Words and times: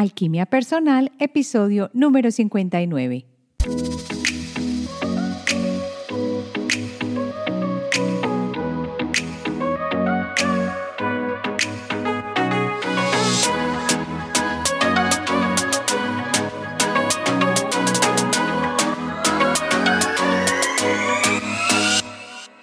Alquimia 0.00 0.46
Personal, 0.46 1.12
episodio 1.18 1.90
número 1.92 2.30
59. 2.30 3.26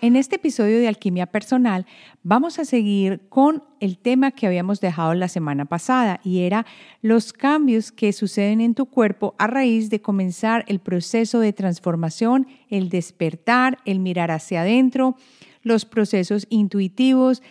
En 0.07 0.15
este 0.15 0.37
episodio 0.37 0.79
de 0.79 0.87
Alquimia 0.87 1.25
Personal 1.25 1.85
vamos 2.23 2.59
a 2.59 2.63
seguir 2.63 3.27
con 3.27 3.65
el 3.81 3.97
tema 3.97 4.31
que 4.31 4.47
habíamos 4.47 4.79
dejado 4.79 5.13
la 5.15 5.27
semana 5.27 5.65
pasada 5.65 6.21
y 6.23 6.43
era 6.43 6.65
los 7.01 7.33
cambios 7.33 7.91
que 7.91 8.13
suceden 8.13 8.61
en 8.61 8.73
tu 8.73 8.85
cuerpo 8.85 9.35
a 9.37 9.47
raíz 9.47 9.89
de 9.89 10.01
comenzar 10.01 10.63
el 10.69 10.79
proceso 10.79 11.41
de 11.41 11.51
transformación, 11.51 12.47
el 12.69 12.87
despertar, 12.87 13.79
el 13.83 13.99
mirar 13.99 14.31
hacia 14.31 14.61
adentro, 14.61 15.17
los 15.61 15.83
procesos 15.83 16.47
intuitivos, 16.49 17.43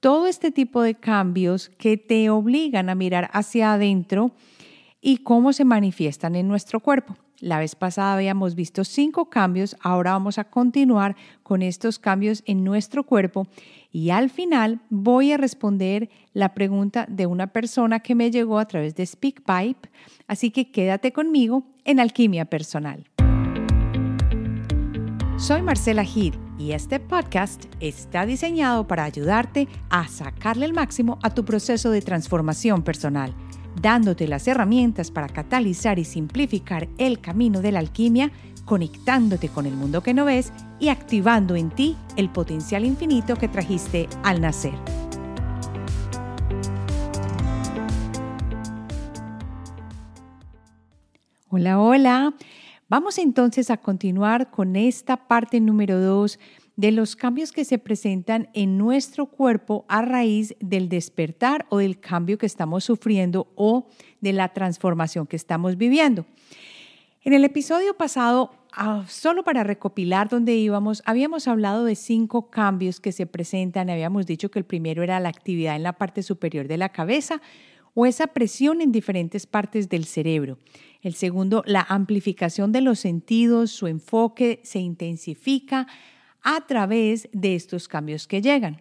todo 0.00 0.28
este 0.28 0.50
tipo 0.50 0.80
de 0.80 0.94
cambios 0.94 1.68
que 1.68 1.98
te 1.98 2.30
obligan 2.30 2.88
a 2.88 2.94
mirar 2.94 3.28
hacia 3.34 3.74
adentro 3.74 4.32
y 5.02 5.18
cómo 5.18 5.52
se 5.52 5.66
manifiestan 5.66 6.36
en 6.36 6.48
nuestro 6.48 6.80
cuerpo. 6.80 7.18
La 7.40 7.60
vez 7.60 7.76
pasada 7.76 8.14
habíamos 8.14 8.56
visto 8.56 8.82
cinco 8.82 9.30
cambios, 9.30 9.76
ahora 9.80 10.12
vamos 10.12 10.38
a 10.38 10.44
continuar 10.44 11.14
con 11.44 11.62
estos 11.62 12.00
cambios 12.00 12.42
en 12.46 12.64
nuestro 12.64 13.04
cuerpo 13.04 13.46
y 13.92 14.10
al 14.10 14.28
final 14.28 14.80
voy 14.90 15.30
a 15.30 15.36
responder 15.36 16.10
la 16.32 16.52
pregunta 16.52 17.06
de 17.08 17.26
una 17.26 17.46
persona 17.46 18.00
que 18.00 18.16
me 18.16 18.32
llegó 18.32 18.58
a 18.58 18.66
través 18.66 18.96
de 18.96 19.06
SpeakPipe, 19.06 19.88
así 20.26 20.50
que 20.50 20.72
quédate 20.72 21.12
conmigo 21.12 21.62
en 21.84 22.00
Alquimia 22.00 22.44
Personal. 22.44 23.08
Soy 25.36 25.62
Marcela 25.62 26.02
Gid 26.02 26.34
y 26.58 26.72
este 26.72 26.98
podcast 26.98 27.66
está 27.78 28.26
diseñado 28.26 28.88
para 28.88 29.04
ayudarte 29.04 29.68
a 29.90 30.08
sacarle 30.08 30.66
el 30.66 30.72
máximo 30.72 31.20
a 31.22 31.32
tu 31.32 31.44
proceso 31.44 31.92
de 31.92 32.02
transformación 32.02 32.82
personal 32.82 33.32
dándote 33.80 34.28
las 34.28 34.46
herramientas 34.48 35.10
para 35.10 35.28
catalizar 35.28 35.98
y 35.98 36.04
simplificar 36.04 36.88
el 36.98 37.20
camino 37.20 37.60
de 37.60 37.72
la 37.72 37.78
alquimia, 37.78 38.30
conectándote 38.64 39.48
con 39.48 39.66
el 39.66 39.74
mundo 39.74 40.02
que 40.02 40.14
no 40.14 40.24
ves 40.24 40.52
y 40.78 40.88
activando 40.88 41.56
en 41.56 41.70
ti 41.70 41.96
el 42.16 42.30
potencial 42.30 42.84
infinito 42.84 43.36
que 43.36 43.48
trajiste 43.48 44.08
al 44.22 44.40
nacer. 44.40 44.74
Hola, 51.50 51.80
hola. 51.80 52.34
Vamos 52.90 53.18
entonces 53.18 53.70
a 53.70 53.76
continuar 53.76 54.50
con 54.50 54.76
esta 54.76 55.28
parte 55.28 55.60
número 55.60 56.00
2 56.00 56.38
de 56.78 56.92
los 56.92 57.16
cambios 57.16 57.50
que 57.50 57.64
se 57.64 57.78
presentan 57.78 58.50
en 58.54 58.78
nuestro 58.78 59.26
cuerpo 59.26 59.84
a 59.88 60.00
raíz 60.00 60.54
del 60.60 60.88
despertar 60.88 61.66
o 61.70 61.78
del 61.78 61.98
cambio 61.98 62.38
que 62.38 62.46
estamos 62.46 62.84
sufriendo 62.84 63.48
o 63.56 63.88
de 64.20 64.32
la 64.32 64.52
transformación 64.52 65.26
que 65.26 65.34
estamos 65.34 65.76
viviendo. 65.76 66.24
En 67.24 67.32
el 67.32 67.42
episodio 67.44 67.94
pasado, 67.94 68.52
ah, 68.72 69.04
solo 69.08 69.42
para 69.42 69.64
recopilar 69.64 70.28
dónde 70.28 70.54
íbamos, 70.54 71.02
habíamos 71.04 71.48
hablado 71.48 71.84
de 71.84 71.96
cinco 71.96 72.48
cambios 72.48 73.00
que 73.00 73.10
se 73.10 73.26
presentan. 73.26 73.90
Habíamos 73.90 74.24
dicho 74.26 74.52
que 74.52 74.60
el 74.60 74.64
primero 74.64 75.02
era 75.02 75.18
la 75.18 75.30
actividad 75.30 75.74
en 75.74 75.82
la 75.82 75.94
parte 75.94 76.22
superior 76.22 76.68
de 76.68 76.76
la 76.76 76.90
cabeza 76.90 77.42
o 77.92 78.06
esa 78.06 78.28
presión 78.28 78.82
en 78.82 78.92
diferentes 78.92 79.46
partes 79.46 79.88
del 79.88 80.04
cerebro. 80.04 80.58
El 81.02 81.14
segundo, 81.14 81.64
la 81.66 81.84
amplificación 81.88 82.70
de 82.70 82.82
los 82.82 83.00
sentidos, 83.00 83.72
su 83.72 83.88
enfoque 83.88 84.60
se 84.62 84.78
intensifica 84.78 85.88
a 86.50 86.62
través 86.66 87.28
de 87.32 87.54
estos 87.54 87.88
cambios 87.88 88.26
que 88.26 88.40
llegan. 88.40 88.80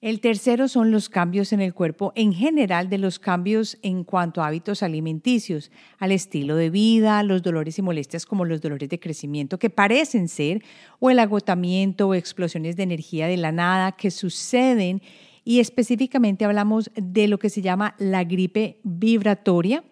El 0.00 0.20
tercero 0.20 0.68
son 0.68 0.90
los 0.90 1.10
cambios 1.10 1.52
en 1.52 1.60
el 1.60 1.74
cuerpo 1.74 2.14
en 2.16 2.32
general 2.32 2.88
de 2.88 2.96
los 2.96 3.18
cambios 3.18 3.76
en 3.82 4.04
cuanto 4.04 4.40
a 4.40 4.46
hábitos 4.46 4.82
alimenticios, 4.82 5.70
al 5.98 6.12
estilo 6.12 6.56
de 6.56 6.70
vida, 6.70 7.22
los 7.24 7.42
dolores 7.42 7.78
y 7.78 7.82
molestias 7.82 8.24
como 8.24 8.46
los 8.46 8.62
dolores 8.62 8.88
de 8.88 8.98
crecimiento 8.98 9.58
que 9.58 9.68
parecen 9.68 10.28
ser, 10.28 10.64
o 10.98 11.10
el 11.10 11.18
agotamiento 11.18 12.08
o 12.08 12.14
explosiones 12.14 12.74
de 12.76 12.84
energía 12.84 13.26
de 13.26 13.36
la 13.36 13.52
nada 13.52 13.92
que 13.92 14.10
suceden 14.10 15.02
y 15.44 15.60
específicamente 15.60 16.46
hablamos 16.46 16.90
de 16.94 17.28
lo 17.28 17.38
que 17.38 17.50
se 17.50 17.60
llama 17.60 17.94
la 17.98 18.24
gripe 18.24 18.80
vibratoria. 18.82 19.84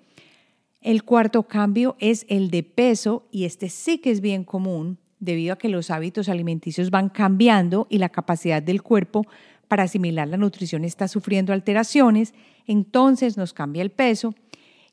El 0.81 1.05
cuarto 1.05 1.43
cambio 1.43 1.95
es 1.99 2.25
el 2.31 2.51
de 2.51 2.63
peso 2.63 3.29
y 3.31 3.45
este 3.45 3.69
sí 3.69 3.99
que 3.99 4.11
es 4.11 4.23
bien 4.23 4.45
común 4.45 5.04
debido 5.25 5.55
a 5.55 5.59
que 5.59 5.69
los 5.69 5.91
hábitos 5.91 6.29
alimenticios 6.29 6.91
van 6.91 7.09
cambiando 7.09 7.87
y 7.91 7.99
la 7.99 8.09
capacidad 8.09 8.63
del 8.63 8.83
cuerpo 8.83 9.27
para 9.69 9.85
asimilar 9.85 10.29
la 10.29 10.37
nutrición 10.37 10.85
está 10.85 11.09
sufriendo 11.09 11.53
alteraciones, 11.53 12.35
entonces 12.67 13.37
nos 13.37 13.53
cambia 13.53 13.83
el 13.83 13.91
peso. 13.91 14.35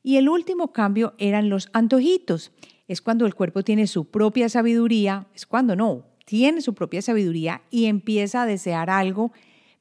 Y 0.03 0.15
el 0.15 0.29
último 0.29 0.71
cambio 0.71 1.13
eran 1.17 1.49
los 1.49 1.69
antojitos. 1.73 2.51
Es 2.87 3.01
cuando 3.01 3.25
el 3.25 3.35
cuerpo 3.35 3.63
tiene 3.63 3.87
su 3.87 4.05
propia 4.05 4.49
sabiduría, 4.49 5.27
es 5.35 5.45
cuando 5.45 5.75
no, 5.75 6.05
tiene 6.25 6.61
su 6.61 6.73
propia 6.73 7.01
sabiduría 7.01 7.61
y 7.69 7.85
empieza 7.85 8.41
a 8.41 8.45
desear 8.45 8.89
algo, 8.89 9.31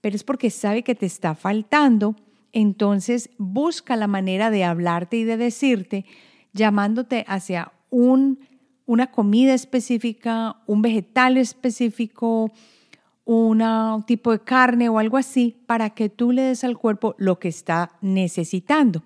pero 0.00 0.16
es 0.16 0.25
porque 0.25 0.50
sabe 0.50 0.83
que 0.83 0.94
te 0.94 1.06
está 1.06 1.34
faltando, 1.34 2.16
entonces 2.53 3.31
busca 3.39 3.97
la 3.97 4.06
manera 4.06 4.50
de 4.50 4.65
hablarte 4.65 5.16
y 5.16 5.25
de 5.25 5.37
decirte, 5.37 6.05
llamándote 6.53 7.25
hacia 7.28 7.72
un 7.91 8.41
una 8.87 9.11
comida 9.11 9.55
específica, 9.55 10.57
un 10.67 10.83
vegetal 10.83 11.37
específico, 11.37 12.51
un 13.25 14.05
tipo 14.07 14.33
de 14.33 14.41
carne 14.41 14.89
o 14.89 14.99
algo 14.99 15.17
así, 15.17 15.57
para 15.67 15.91
que 15.91 16.09
tú 16.09 16.33
le 16.33 16.43
des 16.43 16.65
al 16.65 16.77
cuerpo 16.77 17.15
lo 17.19 17.39
que 17.39 17.49
está 17.49 17.93
necesitando. 18.01 19.03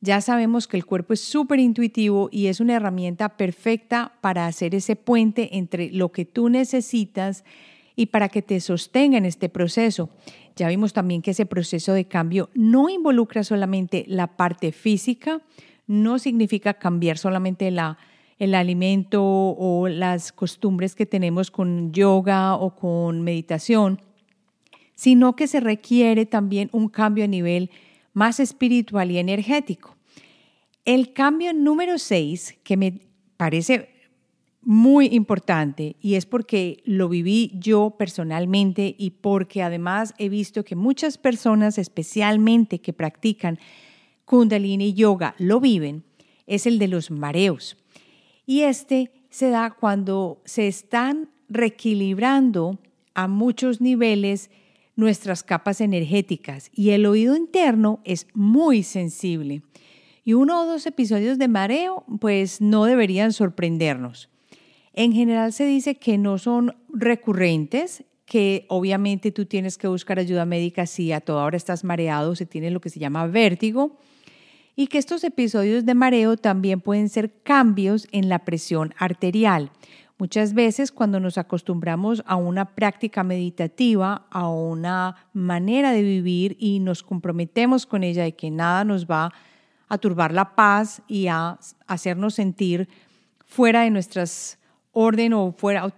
Ya 0.00 0.20
sabemos 0.20 0.66
que 0.66 0.76
el 0.76 0.84
cuerpo 0.84 1.14
es 1.14 1.20
súper 1.20 1.60
intuitivo 1.60 2.28
y 2.30 2.46
es 2.46 2.60
una 2.60 2.74
herramienta 2.74 3.36
perfecta 3.36 4.12
para 4.20 4.46
hacer 4.46 4.74
ese 4.74 4.96
puente 4.96 5.56
entre 5.56 5.90
lo 5.90 6.12
que 6.12 6.24
tú 6.24 6.48
necesitas 6.48 7.44
y 7.96 8.06
para 8.06 8.28
que 8.28 8.42
te 8.42 8.60
sostenga 8.60 9.18
en 9.18 9.24
este 9.24 9.48
proceso. 9.48 10.10
Ya 10.56 10.68
vimos 10.68 10.92
también 10.92 11.22
que 11.22 11.30
ese 11.30 11.46
proceso 11.46 11.92
de 11.94 12.06
cambio 12.06 12.50
no 12.54 12.88
involucra 12.88 13.44
solamente 13.44 14.04
la 14.06 14.36
parte 14.36 14.72
física, 14.72 15.40
no 15.86 16.18
significa 16.18 16.74
cambiar 16.74 17.18
solamente 17.18 17.70
la, 17.70 17.98
el 18.38 18.54
alimento 18.54 19.22
o 19.22 19.88
las 19.88 20.32
costumbres 20.32 20.94
que 20.94 21.06
tenemos 21.06 21.50
con 21.50 21.92
yoga 21.92 22.56
o 22.56 22.74
con 22.74 23.22
meditación, 23.22 24.00
sino 24.94 25.36
que 25.36 25.46
se 25.46 25.60
requiere 25.60 26.26
también 26.26 26.68
un 26.72 26.88
cambio 26.88 27.24
a 27.24 27.28
nivel 27.28 27.70
más 28.12 28.40
espiritual 28.40 29.10
y 29.10 29.18
energético. 29.18 29.96
El 30.84 31.12
cambio 31.12 31.52
número 31.52 31.98
seis, 31.98 32.56
que 32.62 32.76
me 32.76 33.00
parece 33.36 33.90
muy 34.64 35.06
importante 35.06 35.96
y 36.00 36.14
es 36.14 36.26
porque 36.26 36.82
lo 36.84 37.08
viví 37.08 37.52
yo 37.54 37.94
personalmente 37.98 38.94
y 38.98 39.10
porque 39.10 39.62
además 39.62 40.14
he 40.18 40.28
visto 40.28 40.64
que 40.64 40.76
muchas 40.76 41.18
personas, 41.18 41.78
especialmente 41.78 42.80
que 42.80 42.92
practican 42.92 43.58
kundalini 44.24 44.94
yoga, 44.94 45.34
lo 45.38 45.60
viven, 45.60 46.04
es 46.46 46.66
el 46.66 46.78
de 46.78 46.88
los 46.88 47.10
mareos. 47.10 47.76
Y 48.46 48.62
este 48.62 49.10
se 49.30 49.50
da 49.50 49.70
cuando 49.70 50.40
se 50.44 50.68
están 50.68 51.30
reequilibrando 51.48 52.78
a 53.14 53.28
muchos 53.28 53.80
niveles 53.80 54.50
nuestras 54.96 55.42
capas 55.42 55.80
energéticas 55.80 56.70
y 56.72 56.90
el 56.90 57.06
oído 57.06 57.36
interno 57.36 58.00
es 58.04 58.26
muy 58.34 58.82
sensible. 58.82 59.62
Y 60.24 60.34
uno 60.34 60.62
o 60.62 60.66
dos 60.66 60.86
episodios 60.86 61.38
de 61.38 61.48
mareo 61.48 62.04
pues 62.20 62.60
no 62.60 62.84
deberían 62.84 63.32
sorprendernos. 63.32 64.30
En 64.92 65.12
general 65.12 65.52
se 65.52 65.66
dice 65.66 65.96
que 65.96 66.16
no 66.18 66.38
son 66.38 66.76
recurrentes, 66.88 68.04
que 68.24 68.64
obviamente 68.68 69.32
tú 69.32 69.44
tienes 69.46 69.76
que 69.76 69.88
buscar 69.88 70.18
ayuda 70.18 70.44
médica 70.44 70.86
si 70.86 71.12
a 71.12 71.20
toda 71.20 71.44
hora 71.44 71.56
estás 71.56 71.84
mareado, 71.84 72.36
se 72.36 72.46
tiene 72.46 72.70
lo 72.70 72.80
que 72.80 72.90
se 72.90 73.00
llama 73.00 73.26
vértigo 73.26 73.98
y 74.76 74.88
que 74.88 74.98
estos 74.98 75.24
episodios 75.24 75.84
de 75.84 75.94
mareo 75.94 76.36
también 76.36 76.80
pueden 76.80 77.08
ser 77.08 77.32
cambios 77.42 78.08
en 78.12 78.28
la 78.28 78.40
presión 78.40 78.94
arterial. 78.98 79.70
Muchas 80.16 80.54
veces 80.54 80.92
cuando 80.92 81.18
nos 81.18 81.38
acostumbramos 81.38 82.22
a 82.26 82.36
una 82.36 82.74
práctica 82.74 83.24
meditativa, 83.24 84.26
a 84.30 84.48
una 84.48 85.16
manera 85.32 85.90
de 85.90 86.02
vivir 86.02 86.56
y 86.60 86.78
nos 86.78 87.02
comprometemos 87.02 87.84
con 87.84 88.04
ella 88.04 88.22
de 88.22 88.36
que 88.36 88.50
nada 88.50 88.84
nos 88.84 89.06
va 89.06 89.32
a 89.88 89.98
turbar 89.98 90.32
la 90.32 90.54
paz 90.54 91.02
y 91.08 91.26
a 91.26 91.58
hacernos 91.86 92.34
sentir 92.34 92.88
fuera 93.44 93.82
de 93.82 93.90
nuestras 93.90 94.58
orden 94.92 95.32
o 95.32 95.52
fuera 95.52 95.92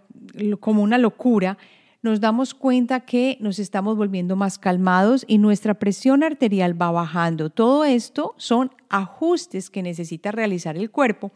como 0.60 0.82
una 0.82 0.98
locura, 0.98 1.58
nos 2.06 2.20
damos 2.20 2.54
cuenta 2.54 3.00
que 3.00 3.36
nos 3.40 3.58
estamos 3.58 3.96
volviendo 3.96 4.36
más 4.36 4.58
calmados 4.58 5.24
y 5.26 5.38
nuestra 5.38 5.74
presión 5.74 6.22
arterial 6.22 6.80
va 6.80 6.92
bajando. 6.92 7.50
Todo 7.50 7.84
esto 7.84 8.36
son 8.38 8.70
ajustes 8.88 9.70
que 9.70 9.82
necesita 9.82 10.30
realizar 10.30 10.76
el 10.76 10.92
cuerpo 10.92 11.32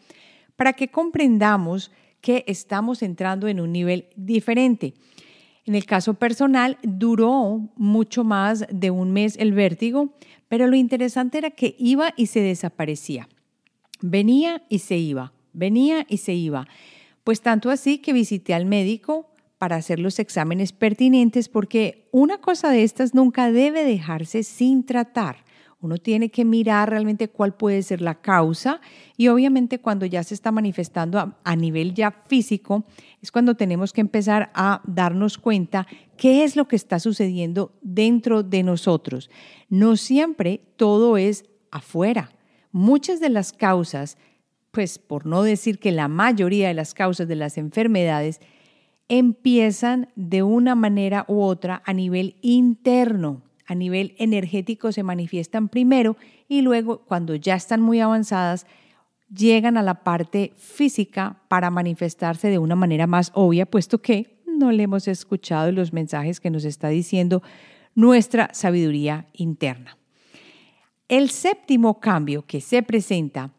para 0.55 0.75
que 0.75 0.87
comprendamos 0.87 1.91
que 2.21 2.45
estamos 2.47 3.03
entrando 3.03 3.49
en 3.49 3.59
un 3.59 3.73
nivel 3.73 4.07
diferente. 4.15 4.95
En 5.67 5.75
el 5.75 5.87
caso 5.87 6.15
personal, 6.15 6.79
duró 6.85 7.69
mucho 7.75 8.23
más 8.23 8.65
de 8.71 8.93
un 8.93 9.11
mes 9.11 9.37
el 9.39 9.53
vértigo, 9.53 10.15
pero 10.47 10.69
lo 10.69 10.77
interesante 10.77 11.39
era 11.39 11.51
que 11.51 11.75
iba 11.81 12.15
y 12.17 12.27
se 12.27 12.43
desaparecía. 12.43 13.29
Venía 14.01 14.63
y 14.69 14.79
se 14.79 14.99
iba, 14.99 15.33
venía 15.53 16.07
y 16.09 16.19
se 16.19 16.35
iba. 16.35 16.69
Pues 17.25 17.41
tanto 17.41 17.71
así 17.71 17.99
que 17.99 18.13
visité 18.13 18.55
al 18.55 18.67
médico 18.67 19.30
para 19.61 19.77
hacer 19.77 20.01
los 20.01 20.19
exámenes 20.19 20.73
pertinentes 20.73 21.51
porque 21.51 22.09
una 22.13 22.39
cosa 22.39 22.71
de 22.71 22.83
estas 22.83 23.15
nunca 23.15 23.53
debe 23.53 23.85
dejarse 23.85 24.43
sin 24.43 24.87
tratar. 24.87 25.45
Uno 25.83 25.99
tiene 25.99 26.31
que 26.31 26.47
mirar 26.47 26.89
realmente 26.89 27.29
cuál 27.29 27.55
puede 27.55 27.83
ser 27.83 28.01
la 28.01 28.23
causa 28.23 28.81
y 29.19 29.29
obviamente 29.29 29.79
cuando 29.79 30.07
ya 30.07 30.25
se 30.25 30.33
está 30.33 30.51
manifestando 30.51 31.35
a, 31.45 31.57
nivel 31.57 31.93
ya 31.93 32.11
físico 32.27 32.87
es 33.21 33.31
cuando 33.31 33.55
tenemos 33.55 33.93
que 33.93 34.01
empezar 34.01 34.51
a 34.55 34.81
darnos 34.87 35.37
cuenta 35.37 35.87
qué 36.17 36.43
es 36.43 36.57
lo 36.57 36.67
que 36.67 36.77
está 36.77 36.99
sucediendo 36.99 37.75
dentro 37.83 38.43
de 38.43 38.63
nosotros. 38.63 39.29
No 39.69 39.99
siempre 39.99 40.63
todo 40.77 41.19
es 41.19 41.45
afuera. 41.71 42.33
Muchas 42.73 43.21
de 43.21 43.29
las 43.29 43.53
causas, 43.53 44.17
pues 44.71 44.99
por 44.99 45.27
no 45.27 45.43
decir 45.43 45.79
que 45.81 45.93
la 45.93 46.09
mayoría 46.09 46.69
de 46.69 46.75
las 46.75 46.95
causas 46.95 47.29
de 47.29 47.37
las 47.37 47.59
enfermedades, 47.59 48.41
empiezan 49.11 50.09
de 50.15 50.43
una 50.43 50.75
manera 50.75 51.27
u 51.29 51.43
otra 51.43 51.83
a 51.85 51.93
nivel 51.93 52.37
interno, 52.41 53.43
a 53.67 53.75
nivel 53.75 54.15
energético 54.19 54.93
se 54.93 55.03
manifiestan 55.03 55.69
primero 55.69 56.17
y 56.49 56.63
luego 56.63 57.01
cuando 57.01 57.35
ya 57.35 57.57
están 57.57 57.83
muy 57.83 58.01
avanzadas 58.01 58.67
llegan 59.35 59.77
a 59.77 59.83
la 59.83 60.03
parte 60.03 60.53
física 60.57 61.43
para 61.49 61.71
manifestarse 61.71 62.49
de 62.49 62.59
una 62.59 62.77
manera 62.77 63.07
más 63.07 63.33
obvia, 63.35 63.67
puesto 63.67 64.01
que 64.01 64.41
no 64.47 64.71
le 64.71 64.85
hemos 64.85 65.09
escuchado 65.09 65.73
los 65.73 65.93
mensajes 65.93 66.41
que 66.41 66.51
nos 66.51 66.65
está 66.65 66.89
diciendo 66.89 67.43
nuestra 67.97 68.51
sabiduría 68.53 69.27
interna. 69.33 69.99
El 71.09 71.31
séptimo 71.31 71.99
cambio 71.99 72.47
que 72.47 72.61
se 72.61 72.85
presenta 72.85 73.51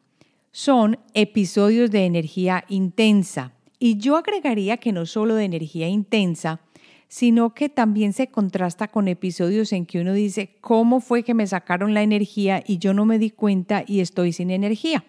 son 0.51 0.97
episodios 1.13 1.91
de 1.91 2.05
energía 2.05 2.63
intensa. 2.69 3.53
Y 3.83 3.97
yo 3.97 4.15
agregaría 4.15 4.77
que 4.77 4.91
no 4.91 5.07
solo 5.07 5.33
de 5.33 5.43
energía 5.43 5.87
intensa, 5.87 6.61
sino 7.07 7.55
que 7.55 7.67
también 7.67 8.13
se 8.13 8.27
contrasta 8.27 8.87
con 8.87 9.07
episodios 9.07 9.73
en 9.73 9.87
que 9.87 9.99
uno 9.99 10.13
dice, 10.13 10.55
¿cómo 10.61 10.99
fue 10.99 11.23
que 11.23 11.33
me 11.33 11.47
sacaron 11.47 11.95
la 11.95 12.03
energía 12.03 12.63
y 12.63 12.77
yo 12.77 12.93
no 12.93 13.07
me 13.07 13.17
di 13.17 13.31
cuenta 13.31 13.83
y 13.87 14.01
estoy 14.01 14.33
sin 14.33 14.51
energía? 14.51 15.03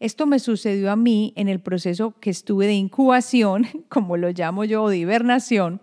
Esto 0.00 0.26
me 0.26 0.40
sucedió 0.40 0.90
a 0.90 0.96
mí 0.96 1.32
en 1.36 1.46
el 1.46 1.60
proceso 1.60 2.12
que 2.18 2.30
estuve 2.30 2.66
de 2.66 2.74
incubación, 2.74 3.68
como 3.88 4.16
lo 4.16 4.30
llamo 4.30 4.64
yo, 4.64 4.88
de 4.88 4.98
hibernación, 4.98 5.80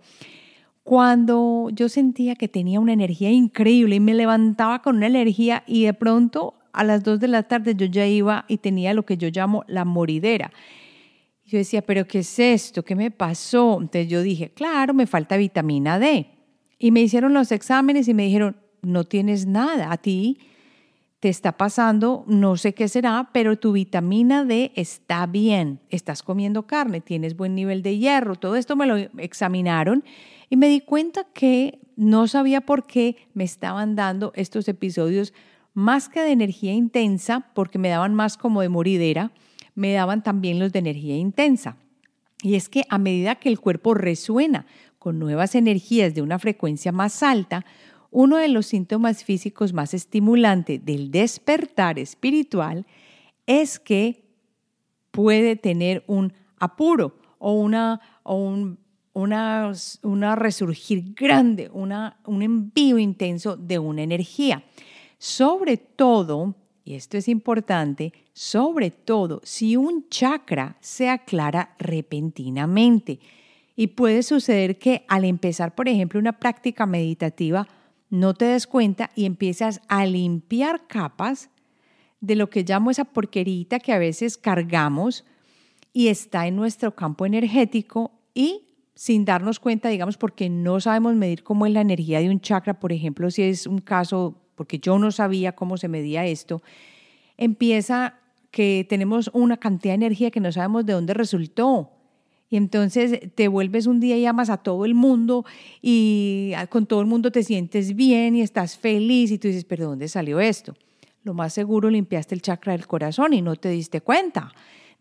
cuando 0.84 1.70
yo 1.72 1.88
sentía 1.88 2.36
que 2.36 2.50
tenía 2.50 2.82
una 2.82 2.92
energía 2.92 3.32
increíble 3.32 3.96
y 3.96 4.00
me 4.02 4.14
levantaba 4.14 4.82
con 4.82 4.98
una 4.98 5.08
energía 5.08 5.64
y 5.66 5.86
de 5.86 5.94
pronto 5.94 6.56
a 6.74 6.84
las 6.84 7.06
dos 7.06 7.22
de 7.22 7.30
la 7.30 7.44
tarde 7.44 7.74
yo 7.74 7.86
ya 7.86 8.06
iba 8.06 8.44
y 8.50 8.58
tenía 8.58 8.94
lo 8.94 9.06
que 9.06 9.16
yo 9.16 9.30
llamo 9.30 9.64
la 9.68 9.86
moridera 9.86 10.52
yo 11.48 11.58
decía, 11.58 11.82
pero 11.82 12.06
¿qué 12.06 12.20
es 12.20 12.40
esto? 12.40 12.84
¿Qué 12.84 12.96
me 12.96 13.10
pasó? 13.10 13.78
Entonces 13.80 14.10
yo 14.10 14.22
dije, 14.22 14.50
claro, 14.50 14.94
me 14.94 15.08
falta 15.08 15.38
vitamina 15.38 15.98
D. 15.98 16.28
Y 16.78 16.92
me 16.92 17.02
hicieron 17.02 17.34
los 17.34 17.52
exámenes 17.52 18.08
y 18.08 18.14
me 18.14 18.24
dijeron, 18.24 18.58
no 18.82 19.06
tienes 19.06 19.48
nada, 19.48 19.92
a 19.92 19.98
ti 19.98 20.38
te 21.20 21.30
está 21.30 21.58
pasando, 21.58 22.24
no 22.28 22.58
sé 22.58 22.74
qué 22.74 22.88
será, 22.88 23.30
pero 23.34 23.58
tu 23.58 23.72
vitamina 23.72 24.44
D 24.46 24.72
está 24.76 25.26
bien, 25.26 25.80
estás 25.90 26.22
comiendo 26.22 26.68
carne, 26.68 27.02
tienes 27.02 27.36
buen 27.36 27.56
nivel 27.56 27.82
de 27.82 27.98
hierro, 27.98 28.36
todo 28.36 28.56
esto 28.56 28.76
me 28.76 28.86
lo 28.86 28.98
examinaron 29.18 30.04
y 30.50 30.58
me 30.58 30.70
di 30.70 30.82
cuenta 30.82 31.24
que 31.34 31.80
no 31.96 32.28
sabía 32.28 32.62
por 32.62 32.86
qué 32.86 33.16
me 33.34 33.44
estaban 33.44 33.96
dando 33.96 34.32
estos 34.36 34.68
episodios 34.68 35.34
más 35.74 36.08
que 36.08 36.22
de 36.22 36.32
energía 36.32 36.74
intensa, 36.74 37.52
porque 37.56 37.80
me 37.80 37.90
daban 37.90 38.14
más 38.14 38.38
como 38.38 38.62
de 38.62 38.70
moridera, 38.70 39.32
me 39.78 39.94
daban 39.94 40.24
también 40.24 40.58
los 40.58 40.74
de 40.74 40.80
energía 40.80 41.16
intensa. 41.16 41.78
Y 42.42 42.56
es 42.56 42.68
que 42.68 42.84
a 42.90 42.98
medida 42.98 43.36
que 43.36 43.48
el 43.48 43.60
cuerpo 43.60 43.94
resuena 43.94 44.66
con 44.98 45.20
nuevas 45.20 45.54
energías 45.54 46.16
de 46.16 46.24
una 46.24 46.40
frecuencia 46.40 46.92
más 46.92 47.22
alta, 47.22 47.64
uno 48.10 48.38
de 48.38 48.48
los 48.48 48.66
síntomas 48.66 49.24
físicos 49.24 49.74
más 49.74 49.94
estimulantes 49.94 50.84
del 50.84 51.12
despertar 51.12 52.00
espiritual 52.00 52.88
es 53.46 53.78
que 53.78 54.26
puede 55.12 55.56
tener 55.56 56.04
un 56.08 56.34
apuro 56.58 57.20
o 57.38 57.54
una, 57.54 58.02
una, 58.24 59.72
una 60.02 60.36
resurgir 60.36 61.14
grande, 61.14 61.70
una, 61.72 62.20
un 62.26 62.42
envío 62.42 62.98
intenso 62.98 63.56
de 63.56 63.78
una 63.78 64.02
energía. 64.02 64.64
Sobre 65.20 65.78
todo 65.78 66.56
y 66.88 66.96
esto 66.96 67.18
es 67.18 67.28
importante, 67.28 68.14
sobre 68.32 68.92
todo 68.92 69.42
si 69.44 69.76
un 69.76 70.08
chakra 70.08 70.78
se 70.80 71.10
aclara 71.10 71.76
repentinamente. 71.80 73.20
Y 73.76 73.88
puede 73.88 74.24
suceder 74.24 74.80
que 74.80 75.04
al 75.10 75.26
empezar, 75.26 75.76
por 75.76 75.90
ejemplo, 75.90 76.18
una 76.18 76.40
práctica 76.40 76.86
meditativa, 76.86 77.68
no 78.10 78.34
te 78.34 78.46
des 78.46 78.68
cuenta 78.68 79.12
y 79.16 79.26
empiezas 79.26 79.82
a 79.90 80.06
limpiar 80.06 80.88
capas 80.88 81.50
de 82.22 82.38
lo 82.38 82.50
que 82.50 82.64
llamo 82.64 82.90
esa 82.90 83.04
porquerita 83.04 83.80
que 83.80 83.92
a 83.92 83.98
veces 83.98 84.38
cargamos 84.38 85.26
y 85.92 86.08
está 86.08 86.48
en 86.48 86.56
nuestro 86.56 86.96
campo 86.96 87.26
energético 87.26 88.14
y 88.34 88.62
sin 88.96 89.26
darnos 89.26 89.60
cuenta, 89.60 89.90
digamos, 89.90 90.16
porque 90.16 90.50
no 90.50 90.80
sabemos 90.80 91.16
medir 91.16 91.44
cómo 91.44 91.66
es 91.66 91.74
la 91.74 91.82
energía 91.82 92.22
de 92.22 92.30
un 92.30 92.40
chakra, 92.40 92.80
por 92.80 92.94
ejemplo, 92.94 93.30
si 93.30 93.44
es 93.44 93.68
un 93.68 93.80
caso 93.80 94.47
porque 94.58 94.80
yo 94.80 94.98
no 94.98 95.12
sabía 95.12 95.54
cómo 95.54 95.78
se 95.78 95.88
medía 95.88 96.26
esto, 96.26 96.64
empieza 97.38 98.16
que 98.50 98.86
tenemos 98.90 99.30
una 99.34 99.58
cantidad 99.58 99.92
de 99.92 100.06
energía 100.06 100.32
que 100.32 100.40
no 100.40 100.52
sabemos 100.52 100.84
de 100.86 100.94
dónde 100.94 101.14
resultó. 101.14 101.92
Y 102.50 102.58
entonces 102.58 103.20
te 103.36 103.50
vuelves 103.50 103.86
un 103.86 104.00
día 104.00 104.18
y 104.18 104.22
llamas 104.22 104.50
a 104.50 104.58
todo 104.58 104.86
el 104.86 104.96
mundo 104.96 105.46
y 105.82 106.54
con 106.70 106.88
todo 106.88 107.02
el 107.02 107.06
mundo 107.06 107.32
te 107.32 107.44
sientes 107.44 107.96
bien 107.96 108.36
y 108.36 108.42
estás 108.42 108.78
feliz 108.78 109.32
y 109.32 109.38
tú 109.38 109.48
dices, 109.48 109.64
pero 109.66 109.86
¿dónde 109.86 110.08
salió 110.08 110.40
esto? 110.40 110.74
Lo 111.24 111.34
más 111.34 111.54
seguro 111.54 111.90
limpiaste 111.90 112.34
el 112.34 112.42
chakra 112.42 112.72
del 112.72 112.88
corazón 112.88 113.34
y 113.34 113.42
no 113.42 113.56
te 113.58 113.70
diste 113.70 114.02
cuenta. 114.02 114.54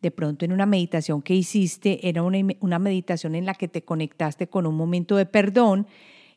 De 0.02 0.10
pronto 0.10 0.44
en 0.44 0.52
una 0.52 0.66
meditación 0.66 1.22
que 1.22 1.34
hiciste 1.34 2.06
era 2.06 2.22
una 2.22 2.78
meditación 2.78 3.34
en 3.34 3.46
la 3.46 3.54
que 3.54 3.68
te 3.68 3.82
conectaste 3.82 4.48
con 4.48 4.66
un 4.66 4.74
momento 4.74 5.16
de 5.16 5.24
perdón 5.24 5.86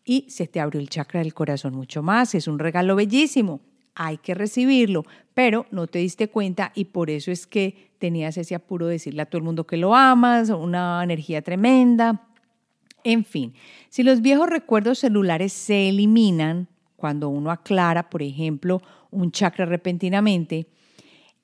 y 0.10 0.26
se 0.28 0.48
te 0.48 0.60
abrió 0.60 0.82
el 0.82 0.90
chakra 0.90 1.20
del 1.20 1.36
corazón 1.36 1.76
mucho 1.76 2.02
más. 2.02 2.34
Es 2.34 2.48
un 2.48 2.58
regalo 2.58 2.96
bellísimo, 2.96 3.62
hay 3.94 4.18
que 4.18 4.34
recibirlo, 4.34 5.06
pero 5.36 5.68
no 5.70 5.86
te 5.86 6.00
diste 6.00 6.30
cuenta 6.30 6.72
y 6.74 6.86
por 6.86 7.12
eso 7.12 7.30
es 7.30 7.46
que 7.46 7.92
tenías 8.00 8.36
ese 8.36 8.56
apuro 8.56 8.88
de 8.88 8.94
decirle 8.94 9.22
a 9.22 9.28
todo 9.28 9.38
el 9.38 9.44
mundo 9.44 9.68
que 9.68 9.78
lo 9.78 9.94
amas, 9.94 10.50
una 10.50 11.04
energía 11.04 11.44
tremenda. 11.44 12.28
En 13.04 13.24
fin, 13.24 13.54
si 13.90 14.02
los 14.02 14.22
viejos 14.22 14.50
recuerdos 14.50 14.98
celulares 14.98 15.54
se 15.54 15.90
eliminan 15.90 16.70
cuando 16.96 17.30
uno 17.30 17.52
aclara, 17.52 18.10
por 18.10 18.24
ejemplo, 18.24 18.82
un 19.12 19.32
chakra 19.32 19.66
repentinamente, 19.66 20.66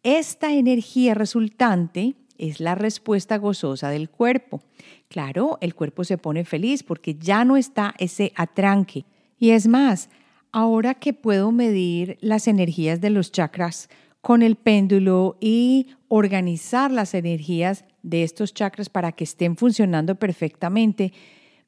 esta 0.02 0.52
energía 0.56 1.14
resultante 1.14 2.16
es 2.38 2.60
la 2.60 2.76
respuesta 2.76 3.38
gozosa 3.38 3.90
del 3.90 4.10
cuerpo. 4.10 4.62
Claro, 5.08 5.58
el 5.62 5.76
cuerpo 5.76 6.04
se 6.04 6.18
pone 6.18 6.46
feliz 6.46 6.84
porque 6.84 7.16
ya 7.16 7.46
no 7.46 7.58
está 7.58 7.94
ese 7.98 8.32
atranque. 8.36 9.06
Y 9.38 9.52
es 9.52 9.68
más, 9.68 10.10
ahora 10.52 10.94
que 10.94 11.14
puedo 11.14 11.52
medir 11.52 12.18
las 12.22 12.48
energías 12.48 13.02
de 13.02 13.10
los 13.10 13.32
chakras 13.32 13.90
con 14.22 14.42
el 14.42 14.56
péndulo 14.56 15.38
y 15.40 15.88
organizar 16.08 16.92
las 16.92 17.14
energías 17.14 17.86
de 18.02 18.24
estos 18.24 18.54
chakras 18.54 18.90
para 18.90 19.12
que 19.12 19.24
estén 19.24 19.56
funcionando 19.58 20.16
perfectamente, 20.16 21.14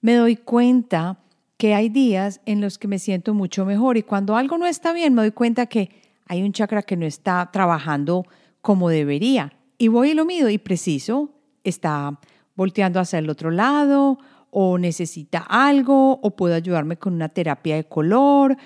me 0.01 0.13
doy 0.13 0.37
cuenta 0.37 1.19
que 1.57 1.73
hay 1.73 1.89
días 1.89 2.39
en 2.45 2.61
los 2.61 2.77
que 2.77 2.87
me 2.87 2.99
siento 2.99 3.33
mucho 3.33 3.65
mejor 3.65 3.97
y 3.97 4.03
cuando 4.03 4.35
algo 4.35 4.57
no 4.57 4.67
está 4.67 4.93
bien 4.93 5.13
me 5.13 5.23
doy 5.23 5.31
cuenta 5.31 5.65
que 5.65 5.89
hay 6.27 6.43
un 6.43 6.53
chakra 6.53 6.83
que 6.83 6.95
no 6.95 7.05
está 7.05 7.49
trabajando 7.51 8.25
como 8.61 8.89
debería 8.89 9.56
y 9.77 9.87
voy 9.89 10.11
y 10.11 10.13
lo 10.13 10.25
mido 10.25 10.49
y 10.49 10.57
preciso, 10.57 11.31
está 11.63 12.19
volteando 12.55 12.99
hacia 12.99 13.19
el 13.19 13.29
otro 13.29 13.51
lado 13.51 14.17
o 14.49 14.77
necesita 14.77 15.39
algo 15.39 16.19
o 16.21 16.35
puedo 16.35 16.55
ayudarme 16.55 16.97
con 16.97 17.13
una 17.13 17.29
terapia 17.29 17.75
de 17.75 17.83
color. 17.83 18.57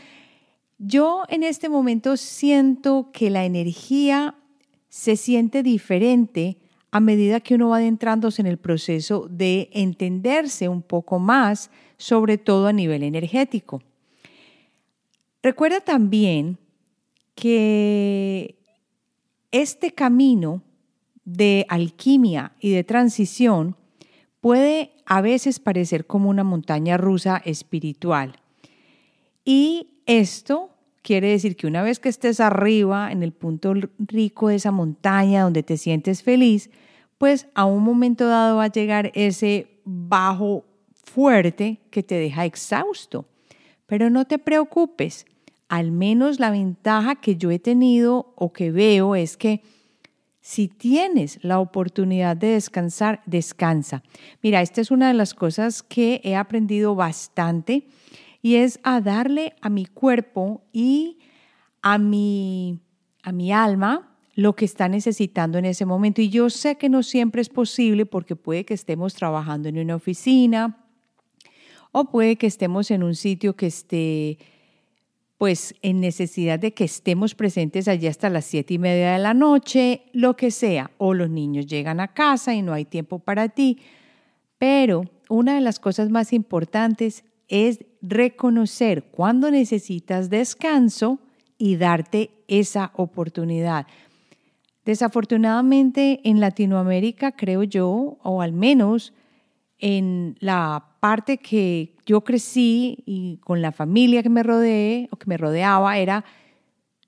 Yo 0.78 1.24
en 1.28 1.44
este 1.44 1.70
momento 1.70 2.18
siento 2.18 3.10
que 3.12 3.30
la 3.30 3.46
energía 3.46 4.36
se 4.90 5.16
siente 5.16 5.64
diferente 5.64 6.58
a 6.92 7.00
medida 7.00 7.40
que 7.40 7.56
uno 7.56 7.70
va 7.70 7.78
adentrándose 7.78 8.42
en 8.42 8.48
el 8.48 8.58
proceso 8.58 9.28
de 9.30 9.70
entenderse 9.72 10.68
un 10.68 10.82
poco 10.82 11.20
más, 11.20 11.72
sobre 11.98 12.38
todo 12.38 12.68
a 12.68 12.74
nivel 12.74 13.04
energético. 13.04 13.82
Recuerda 15.42 15.80
también 15.80 16.58
que 17.36 18.60
este 19.52 19.92
camino 19.92 20.62
de 21.26 21.66
alquimia 21.70 22.54
y 22.60 22.72
de 22.72 22.84
transición 22.84 23.76
puede 24.40 24.92
a 25.06 25.22
veces 25.22 25.60
parecer 25.60 26.06
como 26.06 26.30
una 26.30 26.44
montaña 26.44 26.98
rusa 26.98 27.42
espiritual. 27.46 28.40
Y 29.46 30.02
esto 30.06 30.72
quiere 31.02 31.30
decir 31.30 31.56
que 31.56 31.68
una 31.68 31.84
vez 31.84 32.00
que 32.00 32.10
estés 32.10 32.40
arriba, 32.40 33.12
en 33.12 33.24
el 33.24 33.32
punto 33.32 33.74
rico 33.98 34.48
de 34.48 34.56
esa 34.56 34.72
montaña 34.72 35.44
donde 35.44 35.64
te 35.64 35.78
sientes 35.78 36.24
feliz, 36.24 36.70
pues 37.18 37.48
a 37.54 37.66
un 37.66 37.84
momento 37.84 38.28
dado 38.28 38.58
va 38.58 38.66
a 38.66 38.72
llegar 38.72 39.12
ese 39.14 39.80
bajo 39.86 40.66
fuerte 41.04 41.80
que 41.90 42.04
te 42.04 42.16
deja 42.16 42.46
exhausto. 42.46 43.26
Pero 43.86 44.10
no 44.10 44.26
te 44.26 44.40
preocupes, 44.40 45.26
al 45.68 45.92
menos 45.92 46.40
la 46.40 46.52
ventaja 46.52 47.16
que 47.16 47.36
yo 47.36 47.52
he 47.52 47.60
tenido 47.60 48.34
o 48.36 48.54
que 48.54 48.72
veo 48.72 49.16
es 49.16 49.38
que 49.38 49.62
si 50.42 50.68
tienes 50.68 51.40
la 51.44 51.60
oportunidad 51.60 52.36
de 52.36 52.48
descansar, 52.48 53.22
descansa. 53.26 54.04
Mira, 54.42 54.62
esta 54.62 54.82
es 54.82 54.90
una 54.90 55.08
de 55.08 55.14
las 55.14 55.36
cosas 55.36 55.84
que 55.84 56.20
he 56.24 56.36
aprendido 56.36 56.96
bastante 56.96 57.88
y 58.42 58.56
es 58.56 58.80
a 58.84 59.02
darle 59.02 59.54
a 59.62 59.70
mi 59.70 59.86
cuerpo 59.86 60.64
y 60.74 61.20
a 61.84 62.00
mi, 62.00 62.80
a 63.22 63.32
mi 63.32 63.52
alma 63.54 64.18
lo 64.34 64.56
que 64.56 64.66
está 64.66 64.90
necesitando 64.90 65.60
en 65.60 65.66
ese 65.66 65.86
momento. 65.86 66.22
Y 66.22 66.30
yo 66.30 66.50
sé 66.50 66.78
que 66.78 66.90
no 66.90 67.04
siempre 67.04 67.42
es 67.42 67.50
posible 67.50 68.08
porque 68.08 68.36
puede 68.36 68.66
que 68.66 68.74
estemos 68.74 69.14
trabajando 69.14 69.70
en 69.70 69.78
una 69.78 69.96
oficina 69.96 70.88
o 71.92 72.06
puede 72.06 72.38
que 72.38 72.48
estemos 72.48 72.90
en 72.90 73.04
un 73.04 73.16
sitio 73.16 73.56
que 73.56 73.68
esté 73.68 74.40
pues 75.42 75.74
en 75.82 76.02
necesidad 76.02 76.60
de 76.60 76.72
que 76.76 76.84
estemos 76.84 77.34
presentes 77.34 77.88
allí 77.88 78.06
hasta 78.06 78.30
las 78.30 78.46
siete 78.46 78.76
y 78.76 78.78
media 78.78 79.14
de 79.14 79.18
la 79.18 79.34
noche, 79.34 80.04
lo 80.14 80.36
que 80.36 80.52
sea, 80.52 80.92
o 81.00 81.16
los 81.16 81.32
niños 81.32 81.66
llegan 81.66 82.00
a 82.00 82.10
casa 82.10 82.54
y 82.54 82.62
no 82.62 82.74
hay 82.74 82.86
tiempo 82.86 83.18
para 83.18 83.50
ti. 83.50 83.80
Pero 84.60 85.02
una 85.30 85.56
de 85.56 85.62
las 85.62 85.80
cosas 85.80 86.12
más 86.12 86.32
importantes 86.32 87.24
es 87.48 87.84
reconocer 88.04 89.06
cuando 89.06 89.50
necesitas 89.50 90.30
descanso 90.30 91.18
y 91.58 91.76
darte 91.76 92.30
esa 92.48 92.92
oportunidad. 92.94 93.88
Desafortunadamente 94.86 96.22
en 96.24 96.40
Latinoamérica, 96.40 97.32
creo 97.32 97.64
yo, 97.64 98.20
o 98.22 98.44
al 98.44 98.54
menos 98.54 99.12
en 99.80 100.38
la 100.40 100.91
parte 101.02 101.38
que 101.38 101.96
yo 102.06 102.22
crecí 102.22 103.04
y 103.08 103.38
con 103.38 103.62
la 103.62 103.72
familia 103.72 104.22
que 104.22 104.30
me 104.30 104.44
rodeé 104.44 105.10
o 105.12 105.18
que 105.18 105.26
me 105.26 105.36
rodeaba 105.36 105.98
era 105.98 106.24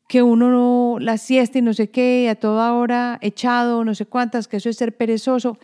que 0.08 0.24
uno 0.24 0.50
no, 0.50 0.98
la 1.00 1.18
siesta 1.18 1.60
y 1.60 1.62
no 1.62 1.74
sé 1.76 1.92
qué, 1.92 2.28
a 2.28 2.36
toda 2.36 2.74
hora 2.74 3.20
echado, 3.22 3.86
no 3.86 3.94
sé 3.94 4.08
cuántas, 4.08 4.48
que 4.48 4.58
eso 4.58 4.70
es 4.70 4.78
ser 4.78 4.98
perezoso. 4.98 5.60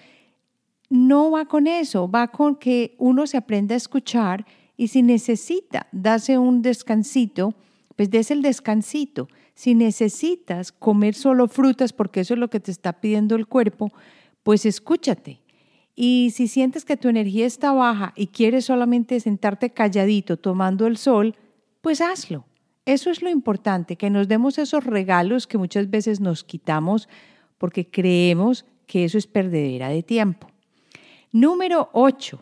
No 0.90 1.32
va 1.32 1.46
con 1.46 1.66
eso, 1.66 2.10
va 2.10 2.28
con 2.28 2.56
que 2.56 2.96
uno 3.00 3.26
se 3.26 3.38
aprenda 3.38 3.74
a 3.74 3.78
escuchar 3.78 4.46
y 4.78 4.90
si 4.90 5.02
necesita 5.02 5.88
darse 5.92 6.38
un 6.38 6.62
descansito, 6.62 7.56
pues 7.96 8.12
des 8.12 8.30
el 8.30 8.44
descansito. 8.44 9.28
Si 9.56 9.74
necesitas 9.74 10.72
comer 10.72 11.16
solo 11.16 11.48
frutas 11.48 11.94
porque 11.94 12.20
eso 12.20 12.36
es 12.36 12.40
lo 12.40 12.50
que 12.50 12.60
te 12.60 12.70
está 12.70 12.94
pidiendo 12.94 13.36
el 13.36 13.48
cuerpo, 13.48 13.92
pues 14.44 14.68
escúchate 14.68 15.42
y 16.02 16.30
si 16.34 16.48
sientes 16.48 16.86
que 16.86 16.96
tu 16.96 17.10
energía 17.10 17.46
está 17.46 17.74
baja 17.74 18.14
y 18.16 18.28
quieres 18.28 18.64
solamente 18.64 19.20
sentarte 19.20 19.72
calladito 19.72 20.38
tomando 20.38 20.88
el 20.88 20.96
sol, 20.96 21.36
pues 21.82 22.00
hazlo. 22.00 22.46
Eso 22.86 23.10
es 23.10 23.22
lo 23.22 23.30
importante, 23.30 23.98
que 23.98 24.10
nos 24.10 24.30
demos 24.30 24.58
esos 24.60 24.86
regalos 24.86 25.46
que 25.46 25.58
muchas 25.58 25.90
veces 25.90 26.22
nos 26.22 26.46
quitamos 26.46 27.10
porque 27.58 27.92
creemos 27.92 28.64
que 28.88 29.04
eso 29.04 29.18
es 29.18 29.28
perdedera 29.28 29.90
de 29.90 30.02
tiempo. 30.02 30.48
Número 31.34 31.90
8. 31.92 32.40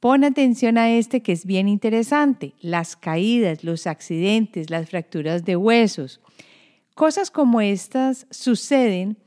Pon 0.00 0.24
atención 0.24 0.78
a 0.78 0.90
este 0.90 1.20
que 1.20 1.32
es 1.32 1.44
bien 1.44 1.68
interesante, 1.68 2.54
las 2.62 2.96
caídas, 2.96 3.64
los 3.64 3.86
accidentes, 3.86 4.70
las 4.70 4.88
fracturas 4.88 5.44
de 5.44 5.56
huesos. 5.56 6.22
Cosas 6.94 7.30
como 7.30 7.60
estas 7.60 8.26
suceden 8.30 9.18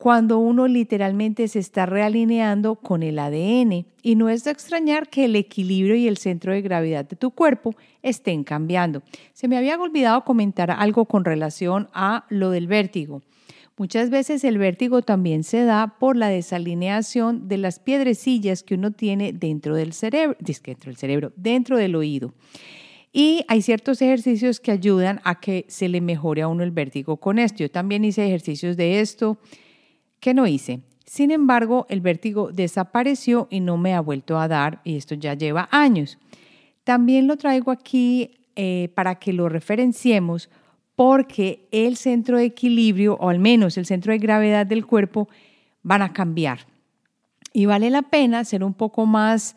cuando 0.00 0.38
uno 0.38 0.66
literalmente 0.66 1.46
se 1.46 1.58
está 1.58 1.84
realineando 1.84 2.76
con 2.76 3.02
el 3.02 3.18
ADN. 3.18 3.84
Y 4.02 4.14
no 4.16 4.30
es 4.30 4.44
de 4.44 4.50
extrañar 4.50 5.10
que 5.10 5.26
el 5.26 5.36
equilibrio 5.36 5.94
y 5.94 6.08
el 6.08 6.16
centro 6.16 6.54
de 6.54 6.62
gravedad 6.62 7.04
de 7.04 7.16
tu 7.16 7.32
cuerpo 7.32 7.74
estén 8.02 8.42
cambiando. 8.42 9.02
Se 9.34 9.46
me 9.46 9.58
había 9.58 9.78
olvidado 9.78 10.24
comentar 10.24 10.70
algo 10.70 11.04
con 11.04 11.26
relación 11.26 11.90
a 11.92 12.24
lo 12.30 12.48
del 12.48 12.66
vértigo. 12.66 13.20
Muchas 13.76 14.08
veces 14.08 14.42
el 14.44 14.56
vértigo 14.56 15.02
también 15.02 15.44
se 15.44 15.64
da 15.64 15.98
por 15.98 16.16
la 16.16 16.28
desalineación 16.28 17.46
de 17.46 17.58
las 17.58 17.78
piedrecillas 17.78 18.62
que 18.62 18.76
uno 18.76 18.92
tiene 18.92 19.34
dentro 19.34 19.74
del 19.74 19.92
cerebro, 19.92 20.34
dentro 20.40 20.86
del 20.86 20.96
cerebro, 20.96 21.32
dentro 21.36 21.76
del 21.76 21.94
oído. 21.94 22.32
Y 23.12 23.44
hay 23.48 23.60
ciertos 23.60 24.00
ejercicios 24.00 24.60
que 24.60 24.70
ayudan 24.70 25.20
a 25.24 25.40
que 25.40 25.66
se 25.68 25.90
le 25.90 26.00
mejore 26.00 26.40
a 26.40 26.48
uno 26.48 26.62
el 26.62 26.70
vértigo 26.70 27.18
con 27.18 27.38
esto. 27.38 27.58
Yo 27.58 27.70
también 27.70 28.02
hice 28.02 28.24
ejercicios 28.24 28.78
de 28.78 29.00
esto 29.00 29.36
¿Qué 30.20 30.34
no 30.34 30.46
hice? 30.46 30.80
Sin 31.06 31.30
embargo, 31.30 31.86
el 31.88 32.00
vértigo 32.00 32.52
desapareció 32.52 33.48
y 33.50 33.60
no 33.60 33.76
me 33.76 33.94
ha 33.94 34.00
vuelto 34.00 34.38
a 34.38 34.46
dar, 34.46 34.80
y 34.84 34.96
esto 34.96 35.14
ya 35.14 35.34
lleva 35.34 35.68
años. 35.72 36.18
También 36.84 37.26
lo 37.26 37.36
traigo 37.36 37.72
aquí 37.72 38.30
eh, 38.54 38.90
para 38.94 39.16
que 39.16 39.32
lo 39.32 39.48
referenciemos 39.48 40.50
porque 40.94 41.66
el 41.72 41.96
centro 41.96 42.36
de 42.36 42.44
equilibrio, 42.44 43.14
o 43.14 43.30
al 43.30 43.38
menos 43.38 43.78
el 43.78 43.86
centro 43.86 44.12
de 44.12 44.18
gravedad 44.18 44.66
del 44.66 44.84
cuerpo, 44.84 45.28
van 45.82 46.02
a 46.02 46.12
cambiar. 46.12 46.66
Y 47.54 47.64
vale 47.64 47.88
la 47.88 48.02
pena 48.02 48.44
ser 48.44 48.62
un 48.62 48.74
poco 48.74 49.06
más, 49.06 49.56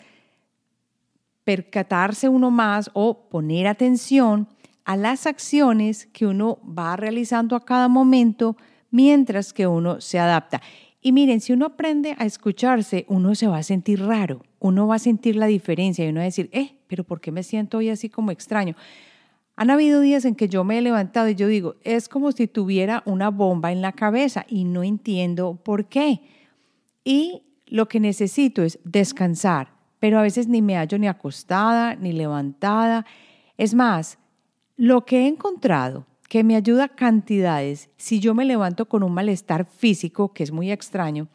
percatarse 1.43 2.29
uno 2.29 2.50
más 2.50 2.89
o 2.93 3.29
poner 3.29 3.67
atención 3.67 4.48
a 4.86 4.96
las 4.96 5.27
acciones 5.27 6.08
que 6.08 6.25
uno 6.25 6.60
va 6.65 6.96
realizando 6.96 7.55
a 7.58 7.65
cada 7.65 7.89
momento 7.89 8.55
mientras 8.94 9.54
que 9.54 9.66
uno 9.66 10.00
se 10.00 10.20
adapta. 10.20 10.62
Y 11.02 11.12
miren, 11.12 11.42
si 11.42 11.52
uno 11.52 11.66
aprende 11.66 12.16
a 12.18 12.26
escucharse, 12.26 13.06
uno 13.10 13.34
se 13.34 13.48
va 13.48 13.58
a 13.58 13.64
sentir 13.64 14.00
raro, 14.00 14.44
uno 14.60 14.88
va 14.88 14.96
a 14.96 15.00
sentir 15.00 15.36
la 15.36 15.48
diferencia 15.48 16.06
y 16.06 16.10
uno 16.10 16.20
va 16.20 16.24
a 16.24 16.26
decir, 16.26 16.48
eh, 16.54 16.78
pero 16.88 17.04
¿por 17.04 17.20
qué 17.20 17.32
me 17.32 17.42
siento 17.42 17.80
hoy 17.80 17.90
así 17.90 18.08
como 18.08 18.30
extraño? 18.30 18.76
Han 19.56 19.72
habido 19.72 20.00
días 20.00 20.26
en 20.26 20.36
que 20.36 20.48
yo 20.48 20.64
me 20.64 20.78
he 20.78 20.82
levantado 20.82 21.28
y 21.28 21.36
yo 21.36 21.48
digo, 21.48 21.76
es 21.84 22.08
como 22.08 22.32
si 22.32 22.48
tuviera 22.48 23.02
una 23.06 23.30
bomba 23.30 23.72
en 23.72 23.82
la 23.82 23.94
cabeza 23.94 24.46
y 24.48 24.64
no 24.64 24.84
entiendo 24.84 25.56
por 25.56 25.86
qué. 25.86 26.22
Y 27.04 27.42
lo 27.66 27.88
que 27.88 28.00
necesito 28.00 28.62
es 28.62 28.80
descansar, 28.84 29.74
pero 30.00 30.20
a 30.20 30.22
veces 30.22 30.48
ni 30.48 30.62
me 30.62 30.76
hallo 30.76 31.00
ni 31.00 31.08
acostada, 31.08 31.96
ni 31.96 32.14
levantada. 32.14 33.08
Es 33.58 33.74
más, 33.74 34.20
lo 34.78 35.04
que 35.04 35.22
he 35.22 35.28
encontrado 35.28 36.06
que 36.30 36.44
me 36.44 36.56
ayuda 36.56 36.89
cantidades 36.89 37.89
si 37.98 38.20
yo 38.20 38.34
me 38.34 38.46
levanto 38.46 38.88
con 38.88 39.03
un 39.03 39.13
malestar 39.13 39.65
físico, 39.65 40.34
que 40.34 40.44
es 40.44 40.51
muy 40.51 40.72
extraño, 40.72 41.27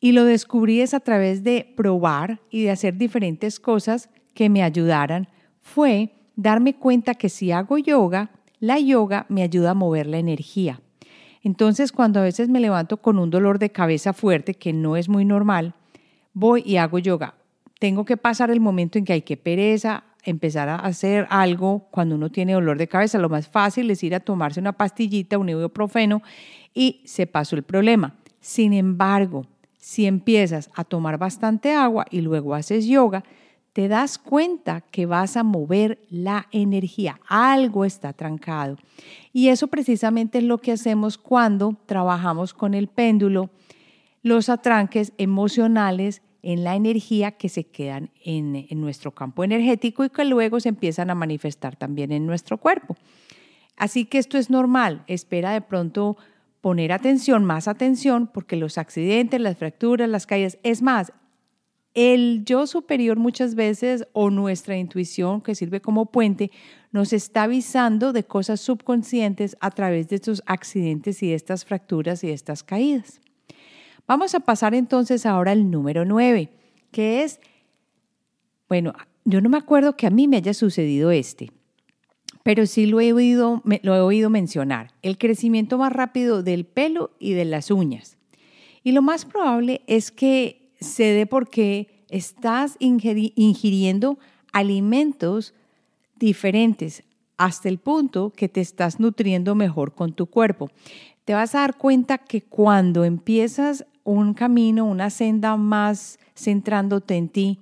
y 0.00 0.12
lo 0.12 0.24
descubrí 0.24 0.80
es 0.80 0.94
a 0.94 1.00
través 1.00 1.42
de 1.42 1.72
probar 1.76 2.40
y 2.50 2.62
de 2.62 2.70
hacer 2.70 2.96
diferentes 2.96 3.58
cosas 3.58 4.08
que 4.34 4.48
me 4.48 4.62
ayudaran, 4.62 5.28
fue 5.60 6.12
darme 6.36 6.74
cuenta 6.74 7.14
que 7.14 7.28
si 7.28 7.50
hago 7.50 7.78
yoga, 7.78 8.30
la 8.60 8.78
yoga 8.78 9.26
me 9.28 9.42
ayuda 9.42 9.72
a 9.72 9.74
mover 9.74 10.06
la 10.06 10.18
energía. 10.18 10.80
Entonces, 11.42 11.92
cuando 11.92 12.20
a 12.20 12.24
veces 12.24 12.48
me 12.48 12.60
levanto 12.60 12.98
con 12.98 13.18
un 13.18 13.30
dolor 13.30 13.58
de 13.58 13.70
cabeza 13.70 14.12
fuerte, 14.12 14.54
que 14.54 14.72
no 14.72 14.96
es 14.96 15.08
muy 15.08 15.24
normal, 15.24 15.74
voy 16.32 16.62
y 16.64 16.76
hago 16.76 16.98
yoga. 16.98 17.34
Tengo 17.78 18.04
que 18.04 18.16
pasar 18.16 18.50
el 18.50 18.60
momento 18.60 18.98
en 18.98 19.04
que 19.04 19.12
hay 19.12 19.22
que 19.22 19.36
pereza, 19.36 20.04
empezar 20.24 20.68
a 20.68 20.76
hacer 20.76 21.26
algo 21.30 21.88
cuando 21.90 22.14
uno 22.14 22.30
tiene 22.30 22.52
dolor 22.52 22.78
de 22.78 22.88
cabeza. 22.88 23.18
Lo 23.18 23.28
más 23.28 23.48
fácil 23.48 23.90
es 23.90 24.02
ir 24.02 24.14
a 24.14 24.20
tomarse 24.20 24.60
una 24.60 24.72
pastillita, 24.72 25.38
un 25.38 25.48
ibuprofeno 25.48 26.22
y 26.74 27.02
se 27.04 27.26
pasó 27.26 27.56
el 27.56 27.62
problema. 27.62 28.16
Sin 28.40 28.72
embargo, 28.72 29.46
si 29.78 30.06
empiezas 30.06 30.70
a 30.74 30.84
tomar 30.84 31.18
bastante 31.18 31.72
agua 31.72 32.06
y 32.10 32.20
luego 32.20 32.54
haces 32.54 32.86
yoga, 32.86 33.24
te 33.72 33.88
das 33.88 34.18
cuenta 34.18 34.80
que 34.80 35.06
vas 35.06 35.36
a 35.36 35.44
mover 35.44 36.00
la 36.10 36.48
energía, 36.50 37.20
algo 37.28 37.84
está 37.84 38.12
trancado. 38.12 38.76
Y 39.32 39.48
eso 39.48 39.68
precisamente 39.68 40.38
es 40.38 40.44
lo 40.44 40.58
que 40.58 40.72
hacemos 40.72 41.16
cuando 41.16 41.76
trabajamos 41.86 42.54
con 42.54 42.74
el 42.74 42.88
péndulo, 42.88 43.50
los 44.22 44.48
atranques 44.48 45.12
emocionales 45.16 46.22
en 46.48 46.64
la 46.64 46.76
energía 46.76 47.32
que 47.32 47.50
se 47.50 47.64
quedan 47.64 48.08
en, 48.24 48.66
nuestro 48.80 49.14
campo 49.14 49.44
energético 49.44 50.02
y 50.02 50.08
que 50.08 50.24
luego 50.24 50.60
se 50.60 50.70
empiezan 50.70 51.10
a 51.10 51.14
manifestar 51.14 51.76
también 51.76 52.10
en 52.10 52.24
nuestro 52.24 52.56
cuerpo. 52.56 52.96
Así 53.76 54.06
que 54.06 54.16
esto 54.16 54.38
es 54.38 54.48
normal. 54.48 55.04
Espera 55.08 55.50
de 55.50 55.60
pronto 55.60 56.16
poner 56.62 56.92
atención, 56.92 57.44
más 57.44 57.68
atención, 57.68 58.30
porque 58.32 58.56
los 58.56 58.78
accidentes, 58.78 59.38
las 59.42 59.58
fracturas, 59.58 60.08
las 60.08 60.24
caídas, 60.24 60.56
es 60.62 60.80
más, 60.80 61.12
el 61.92 62.44
yo 62.46 62.66
superior 62.66 63.18
muchas 63.18 63.54
veces 63.54 64.08
o 64.14 64.30
nuestra 64.30 64.78
intuición 64.78 65.42
que 65.42 65.54
sirve 65.54 65.82
como 65.82 66.06
puente 66.06 66.50
nos 66.92 67.12
está 67.12 67.42
avisando 67.42 68.14
de 68.14 68.24
cosas 68.24 68.62
subconscientes 68.62 69.54
a 69.60 69.70
través 69.70 70.08
de 70.08 70.16
estos 70.16 70.42
accidentes 70.46 71.22
y 71.22 71.28
de 71.28 71.34
estas 71.34 71.66
fracturas 71.66 72.24
y 72.24 72.28
de 72.28 72.32
estas 72.32 72.62
caídas. 72.62 73.20
Vamos 74.08 74.34
a 74.34 74.40
pasar 74.40 74.74
entonces 74.74 75.26
ahora 75.26 75.52
al 75.52 75.70
número 75.70 76.06
9, 76.06 76.48
que 76.90 77.22
es, 77.22 77.40
bueno, 78.66 78.94
yo 79.26 79.42
no 79.42 79.50
me 79.50 79.58
acuerdo 79.58 79.96
que 79.96 80.06
a 80.06 80.10
mí 80.10 80.26
me 80.26 80.38
haya 80.38 80.54
sucedido 80.54 81.10
este, 81.10 81.52
pero 82.42 82.64
sí 82.64 82.86
lo 82.86 83.02
he 83.02 83.12
oído, 83.12 83.62
lo 83.82 83.94
he 83.94 84.00
oído 84.00 84.30
mencionar, 84.30 84.94
el 85.02 85.18
crecimiento 85.18 85.76
más 85.76 85.92
rápido 85.92 86.42
del 86.42 86.64
pelo 86.64 87.10
y 87.18 87.34
de 87.34 87.44
las 87.44 87.70
uñas. 87.70 88.16
Y 88.82 88.92
lo 88.92 89.02
más 89.02 89.26
probable 89.26 89.82
es 89.86 90.10
que 90.10 90.72
se 90.80 91.04
dé 91.04 91.26
porque 91.26 92.04
estás 92.08 92.78
ingiriendo 92.78 94.18
alimentos 94.52 95.52
diferentes 96.16 97.02
hasta 97.36 97.68
el 97.68 97.76
punto 97.76 98.32
que 98.34 98.48
te 98.48 98.62
estás 98.62 98.98
nutriendo 98.98 99.54
mejor 99.54 99.94
con 99.94 100.14
tu 100.14 100.26
cuerpo. 100.26 100.70
Te 101.26 101.34
vas 101.34 101.54
a 101.54 101.60
dar 101.60 101.76
cuenta 101.76 102.16
que 102.16 102.40
cuando 102.40 103.04
empiezas 103.04 103.84
un 104.08 104.32
camino, 104.32 104.86
una 104.86 105.10
senda 105.10 105.56
más 105.56 106.18
centrándote 106.34 107.16
en 107.16 107.28
ti, 107.28 107.60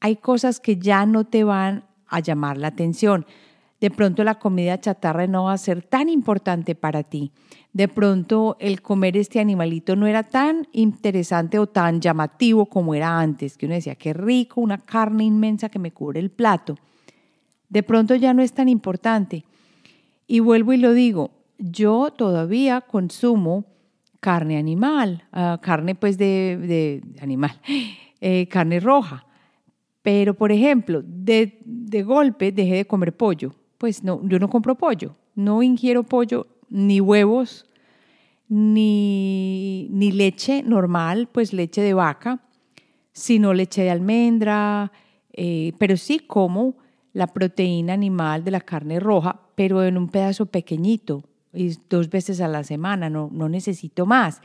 hay 0.00 0.16
cosas 0.16 0.60
que 0.60 0.78
ya 0.78 1.04
no 1.04 1.24
te 1.24 1.44
van 1.44 1.84
a 2.06 2.20
llamar 2.20 2.56
la 2.56 2.68
atención. 2.68 3.26
De 3.80 3.90
pronto 3.90 4.24
la 4.24 4.38
comida 4.38 4.80
chatarra 4.80 5.26
no 5.26 5.44
va 5.44 5.52
a 5.52 5.58
ser 5.58 5.82
tan 5.82 6.08
importante 6.08 6.74
para 6.74 7.02
ti. 7.02 7.32
De 7.74 7.88
pronto 7.88 8.56
el 8.60 8.80
comer 8.80 9.16
este 9.18 9.40
animalito 9.40 9.94
no 9.94 10.06
era 10.06 10.22
tan 10.22 10.66
interesante 10.72 11.58
o 11.58 11.66
tan 11.66 12.00
llamativo 12.00 12.66
como 12.66 12.94
era 12.94 13.18
antes, 13.18 13.58
que 13.58 13.66
uno 13.66 13.74
decía, 13.74 13.94
qué 13.94 14.14
rico, 14.14 14.62
una 14.62 14.78
carne 14.78 15.24
inmensa 15.24 15.68
que 15.68 15.78
me 15.78 15.92
cubre 15.92 16.20
el 16.20 16.30
plato. 16.30 16.76
De 17.68 17.82
pronto 17.82 18.14
ya 18.14 18.32
no 18.32 18.42
es 18.42 18.54
tan 18.54 18.70
importante. 18.70 19.44
Y 20.26 20.40
vuelvo 20.40 20.72
y 20.72 20.78
lo 20.78 20.94
digo, 20.94 21.30
yo 21.58 22.10
todavía 22.10 22.80
consumo 22.80 23.66
carne 24.24 24.56
animal, 24.56 25.22
ah, 25.32 25.58
carne 25.60 25.94
pues 25.94 26.16
de, 26.16 27.02
animal, 27.20 27.60
eh, 28.22 28.48
carne 28.48 28.80
roja. 28.80 29.26
Pero, 30.00 30.32
por 30.32 30.50
ejemplo, 30.50 31.02
de, 31.04 31.58
de 31.62 32.02
golpe 32.02 32.50
dejé 32.50 32.76
de 32.76 32.86
comer 32.86 33.14
pollo. 33.14 33.54
Pues 33.76 34.02
no, 34.02 34.26
yo 34.26 34.38
no 34.38 34.48
compro 34.48 34.76
pollo, 34.76 35.14
no 35.34 35.62
ingiero 35.62 36.04
pollo, 36.04 36.46
ni 36.70 37.02
huevos, 37.02 37.66
ni, 38.48 39.88
ni 39.90 40.10
leche 40.10 40.62
normal, 40.62 41.28
pues 41.30 41.52
leche 41.52 41.82
de 41.82 41.92
vaca, 41.92 42.40
sino 43.12 43.52
leche 43.52 43.82
de 43.82 43.90
almendra, 43.90 44.90
eh, 45.34 45.74
pero 45.78 45.98
sí 45.98 46.18
como 46.18 46.78
la 47.12 47.26
proteína 47.26 47.92
animal 47.92 48.42
de 48.42 48.52
la 48.52 48.60
carne 48.60 49.00
roja, 49.00 49.38
pero 49.54 49.84
en 49.84 49.98
un 49.98 50.08
pedazo 50.08 50.46
pequeñito, 50.46 51.24
dos 51.88 52.10
veces 52.10 52.40
a 52.40 52.48
la 52.48 52.64
semana, 52.64 53.10
no, 53.10 53.30
no 53.32 53.48
necesito 53.48 54.06
más. 54.06 54.40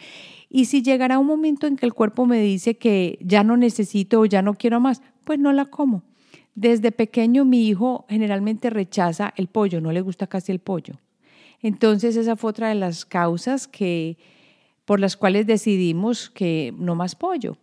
Y 0.50 0.66
si 0.66 0.82
llegará 0.82 1.20
un 1.20 1.28
momento 1.28 1.68
en 1.68 1.76
que 1.76 1.86
el 1.86 1.94
cuerpo 1.94 2.26
me 2.26 2.42
dice 2.42 2.78
que 2.78 3.20
ya 3.22 3.44
no 3.44 3.58
necesito 3.58 4.22
o 4.22 4.26
ya 4.26 4.42
no 4.42 4.56
quiero 4.56 4.80
más, 4.80 5.02
pues 5.24 5.40
no 5.40 5.54
la 5.54 5.66
como. 5.66 6.04
Desde 6.56 6.92
pequeño 6.92 7.46
mi 7.46 7.68
hijo 7.68 8.06
generalmente 8.10 8.70
rechaza 8.70 9.34
el 9.38 9.48
pollo, 9.48 9.80
no 9.80 9.92
le 9.92 10.02
gusta 10.02 10.28
casi 10.28 10.52
el 10.52 10.60
pollo. 10.60 10.96
Entonces 11.62 12.16
esa 12.16 12.36
fue 12.36 12.50
otra 12.50 12.70
de 12.70 12.76
las 12.76 13.06
causas 13.06 13.68
que, 13.68 14.18
por 14.86 15.00
las 15.00 15.16
cuales 15.16 15.46
decidimos 15.46 16.30
que 16.30 16.74
no 16.78 16.96
más 16.96 17.16
pollo. 17.16 17.58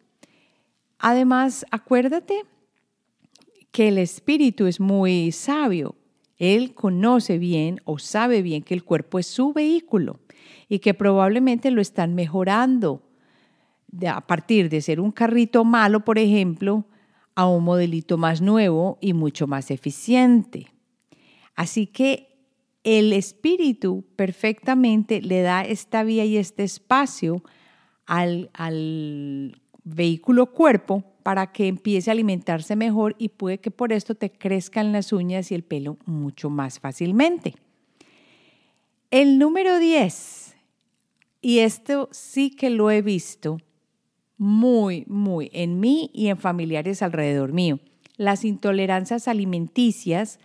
Además, 0.98 1.66
acuérdate 1.70 2.44
que 3.70 3.88
el 3.88 3.98
espíritu 3.98 4.66
es 4.66 4.80
muy 4.80 5.32
sabio. 5.32 5.94
Él 6.38 6.74
conoce 6.74 7.38
bien 7.38 7.80
o 7.84 7.98
sabe 7.98 8.42
bien 8.42 8.62
que 8.62 8.74
el 8.74 8.84
cuerpo 8.84 9.18
es 9.18 9.26
su 9.26 9.52
vehículo 9.52 10.20
y 10.68 10.80
que 10.80 10.94
probablemente 10.94 11.70
lo 11.70 11.80
están 11.80 12.14
mejorando. 12.14 13.02
a 14.06 14.26
partir 14.26 14.68
de 14.68 14.82
ser 14.82 15.00
un 15.00 15.12
carrito 15.12 15.64
malo, 15.64 16.04
por 16.04 16.18
ejemplo, 16.18 16.84
a 17.34 17.46
un 17.46 17.64
modelito 17.64 18.18
más 18.18 18.40
nuevo 18.40 18.98
y 19.00 19.12
mucho 19.12 19.46
más 19.46 19.70
eficiente. 19.70 20.72
Así 21.54 21.86
que 21.86 22.36
el 22.84 23.12
espíritu 23.12 24.04
perfectamente 24.16 25.22
le 25.22 25.40
da 25.42 25.62
esta 25.62 26.02
vía 26.02 26.24
y 26.24 26.36
este 26.36 26.64
espacio 26.64 27.42
al, 28.06 28.50
al 28.52 29.60
vehículo 29.84 30.52
cuerpo 30.52 31.15
para 31.26 31.50
que 31.50 31.66
empiece 31.66 32.08
a 32.08 32.12
alimentarse 32.12 32.76
mejor 32.76 33.16
y 33.18 33.30
puede 33.30 33.58
que 33.58 33.72
por 33.72 33.92
esto 33.92 34.14
te 34.14 34.30
crezcan 34.30 34.92
las 34.92 35.12
uñas 35.12 35.50
y 35.50 35.56
el 35.56 35.64
pelo 35.64 35.96
mucho 36.06 36.50
más 36.50 36.78
fácilmente. 36.78 37.56
El 39.10 39.36
número 39.36 39.80
10, 39.80 40.54
y 41.40 41.58
esto 41.58 42.08
sí 42.12 42.50
que 42.50 42.70
lo 42.70 42.92
he 42.92 43.02
visto, 43.02 43.58
muy, 44.38 45.04
muy 45.08 45.50
en 45.52 45.80
mí 45.80 46.12
y 46.14 46.28
en 46.28 46.38
familiares 46.38 47.02
alrededor 47.02 47.52
mío. 47.52 47.80
Las 48.16 48.44
intolerancias 48.44 49.26
alimenticias 49.26 50.38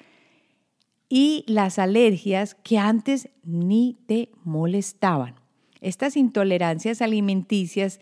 y 1.10 1.44
las 1.46 1.78
alergias 1.78 2.56
que 2.56 2.80
antes 2.80 3.30
ni 3.44 4.00
te 4.08 4.30
molestaban. 4.44 5.36
Estas 5.80 6.18
intolerancias 6.18 7.04
alimenticias 7.04 8.00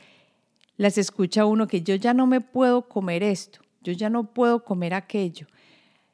las 0.79 0.97
escucha 0.97 1.45
uno 1.45 1.67
que 1.67 1.81
yo 1.81 1.95
ya 1.95 2.13
no 2.13 2.25
me 2.25 2.39
puedo 2.39 2.87
comer 2.87 3.21
esto, 3.21 3.59
yo 3.81 3.91
ya 3.91 4.09
no 4.09 4.33
puedo 4.33 4.63
comer 4.63 4.93
aquello. 4.93 5.45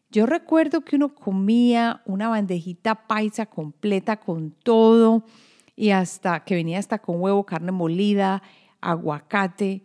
Yo 0.10 0.25
recuerdo 0.25 0.82
que 0.82 0.95
uno 0.95 1.13
comía 1.13 2.01
una 2.06 2.30
bandejita 2.30 3.06
paisa 3.06 3.45
completa 3.45 4.19
con 4.19 4.49
todo 4.63 5.23
y 5.75 5.91
hasta 5.91 6.43
que 6.43 6.56
venía 6.56 6.80
hasta 6.80 6.97
con 6.97 7.21
huevo, 7.21 7.45
carne 7.45 7.71
molida, 7.71 8.41
aguacate. 8.82 9.84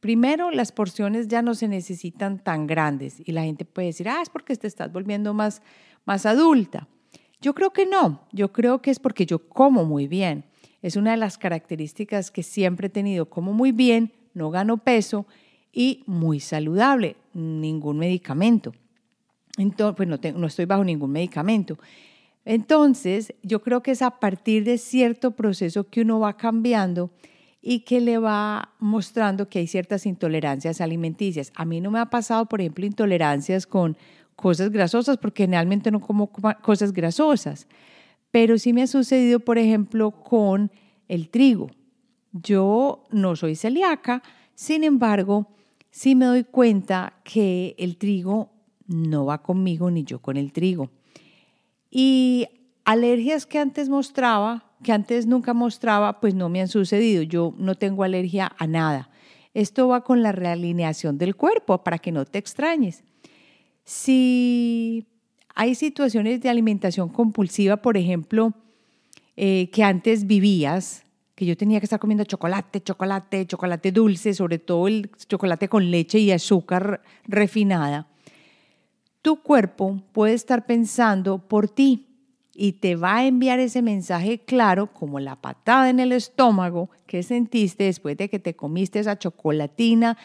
Primero, 0.00 0.50
las 0.50 0.72
porciones 0.72 1.28
ya 1.28 1.42
no 1.42 1.54
se 1.54 1.68
necesitan 1.68 2.38
tan 2.38 2.66
grandes 2.66 3.20
y 3.22 3.32
la 3.32 3.42
gente 3.42 3.66
puede 3.66 3.88
decir, 3.88 4.08
ah, 4.08 4.22
es 4.22 4.30
porque 4.30 4.56
te 4.56 4.66
estás 4.66 4.90
volviendo 4.90 5.34
más, 5.34 5.60
más 6.06 6.24
adulta. 6.24 6.88
Yo 7.42 7.54
creo 7.54 7.74
que 7.74 7.84
no, 7.84 8.26
yo 8.32 8.54
creo 8.54 8.80
que 8.80 8.90
es 8.90 8.98
porque 8.98 9.26
yo 9.26 9.50
como 9.50 9.84
muy 9.84 10.08
bien. 10.08 10.46
Es 10.84 10.96
una 10.96 11.12
de 11.12 11.16
las 11.16 11.38
características 11.38 12.30
que 12.30 12.42
siempre 12.42 12.88
he 12.88 12.90
tenido, 12.90 13.30
como 13.30 13.54
muy 13.54 13.72
bien, 13.72 14.12
no 14.34 14.50
gano 14.50 14.76
peso 14.76 15.24
y 15.72 16.04
muy 16.04 16.40
saludable, 16.40 17.16
ningún 17.32 17.96
medicamento. 17.96 18.74
Entonces, 19.56 19.96
pues 19.96 20.06
no, 20.06 20.18
no 20.38 20.46
estoy 20.46 20.66
bajo 20.66 20.84
ningún 20.84 21.10
medicamento. 21.10 21.78
Entonces, 22.44 23.32
yo 23.42 23.62
creo 23.62 23.82
que 23.82 23.92
es 23.92 24.02
a 24.02 24.20
partir 24.20 24.64
de 24.64 24.76
cierto 24.76 25.30
proceso 25.30 25.88
que 25.88 26.02
uno 26.02 26.20
va 26.20 26.36
cambiando 26.36 27.10
y 27.62 27.80
que 27.80 28.02
le 28.02 28.18
va 28.18 28.74
mostrando 28.78 29.48
que 29.48 29.60
hay 29.60 29.66
ciertas 29.66 30.04
intolerancias 30.04 30.82
alimenticias. 30.82 31.50
A 31.54 31.64
mí 31.64 31.80
no 31.80 31.90
me 31.90 31.98
ha 31.98 32.10
pasado, 32.10 32.44
por 32.44 32.60
ejemplo, 32.60 32.84
intolerancias 32.84 33.66
con 33.66 33.96
cosas 34.36 34.68
grasosas, 34.68 35.16
porque 35.16 35.44
generalmente 35.44 35.90
no 35.90 36.00
como 36.00 36.30
cosas 36.60 36.92
grasosas, 36.92 37.68
pero 38.34 38.58
sí 38.58 38.72
me 38.72 38.82
ha 38.82 38.88
sucedido, 38.88 39.38
por 39.38 39.58
ejemplo, 39.58 40.10
con 40.10 40.72
el 41.06 41.28
trigo. 41.28 41.70
Yo 42.32 43.04
no 43.12 43.36
soy 43.36 43.54
celíaca, 43.54 44.24
sin 44.56 44.82
embargo, 44.82 45.46
sí 45.92 46.16
me 46.16 46.24
doy 46.24 46.42
cuenta 46.42 47.20
que 47.22 47.76
el 47.78 47.96
trigo 47.96 48.50
no 48.88 49.24
va 49.24 49.40
conmigo 49.40 49.88
ni 49.88 50.02
yo 50.02 50.20
con 50.20 50.36
el 50.36 50.52
trigo. 50.52 50.90
Y 51.92 52.48
alergias 52.84 53.46
que 53.46 53.60
antes 53.60 53.88
mostraba, 53.88 54.72
que 54.82 54.90
antes 54.90 55.26
nunca 55.26 55.54
mostraba, 55.54 56.18
pues 56.18 56.34
no 56.34 56.48
me 56.48 56.60
han 56.60 56.66
sucedido. 56.66 57.22
Yo 57.22 57.54
no 57.56 57.76
tengo 57.76 58.02
alergia 58.02 58.50
a 58.58 58.66
nada. 58.66 59.10
Esto 59.54 59.86
va 59.86 60.02
con 60.02 60.24
la 60.24 60.32
realineación 60.32 61.18
del 61.18 61.36
cuerpo 61.36 61.84
para 61.84 62.00
que 62.00 62.10
no 62.10 62.24
te 62.24 62.38
extrañes. 62.38 63.04
Si 63.84 65.06
hay 65.54 65.74
situaciones 65.74 66.40
de 66.40 66.48
alimentación 66.48 67.08
compulsiva, 67.08 67.76
por 67.76 67.96
ejemplo, 67.96 68.52
eh, 69.36 69.70
que 69.72 69.82
antes 69.82 70.26
vivías, 70.26 71.04
que 71.34 71.46
yo 71.46 71.56
tenía 71.56 71.80
que 71.80 71.86
estar 71.86 72.00
comiendo 72.00 72.24
chocolate, 72.24 72.82
chocolate, 72.82 73.46
chocolate 73.46 73.92
dulce, 73.92 74.34
sobre 74.34 74.58
todo 74.58 74.88
el 74.88 75.10
chocolate 75.28 75.68
con 75.68 75.90
leche 75.90 76.18
y 76.18 76.30
azúcar 76.30 77.02
refinada, 77.26 78.08
tu 79.22 79.42
cuerpo 79.42 80.02
puede 80.12 80.34
estar 80.34 80.66
pensando 80.66 81.38
por 81.38 81.68
ti 81.68 82.08
y 82.54 82.72
te 82.72 82.94
va 82.94 83.16
a 83.16 83.26
enviar 83.26 83.58
ese 83.58 83.82
mensaje 83.82 84.40
claro 84.40 84.92
como 84.92 85.18
la 85.18 85.40
patada 85.40 85.90
en 85.90 85.98
el 85.98 86.12
estómago 86.12 86.90
que 87.06 87.22
sentiste 87.22 87.84
después 87.84 88.16
de 88.16 88.28
que 88.28 88.38
te 88.38 88.54
comiste 88.54 89.00
esa 89.00 89.18
chocolatina, 89.18 90.16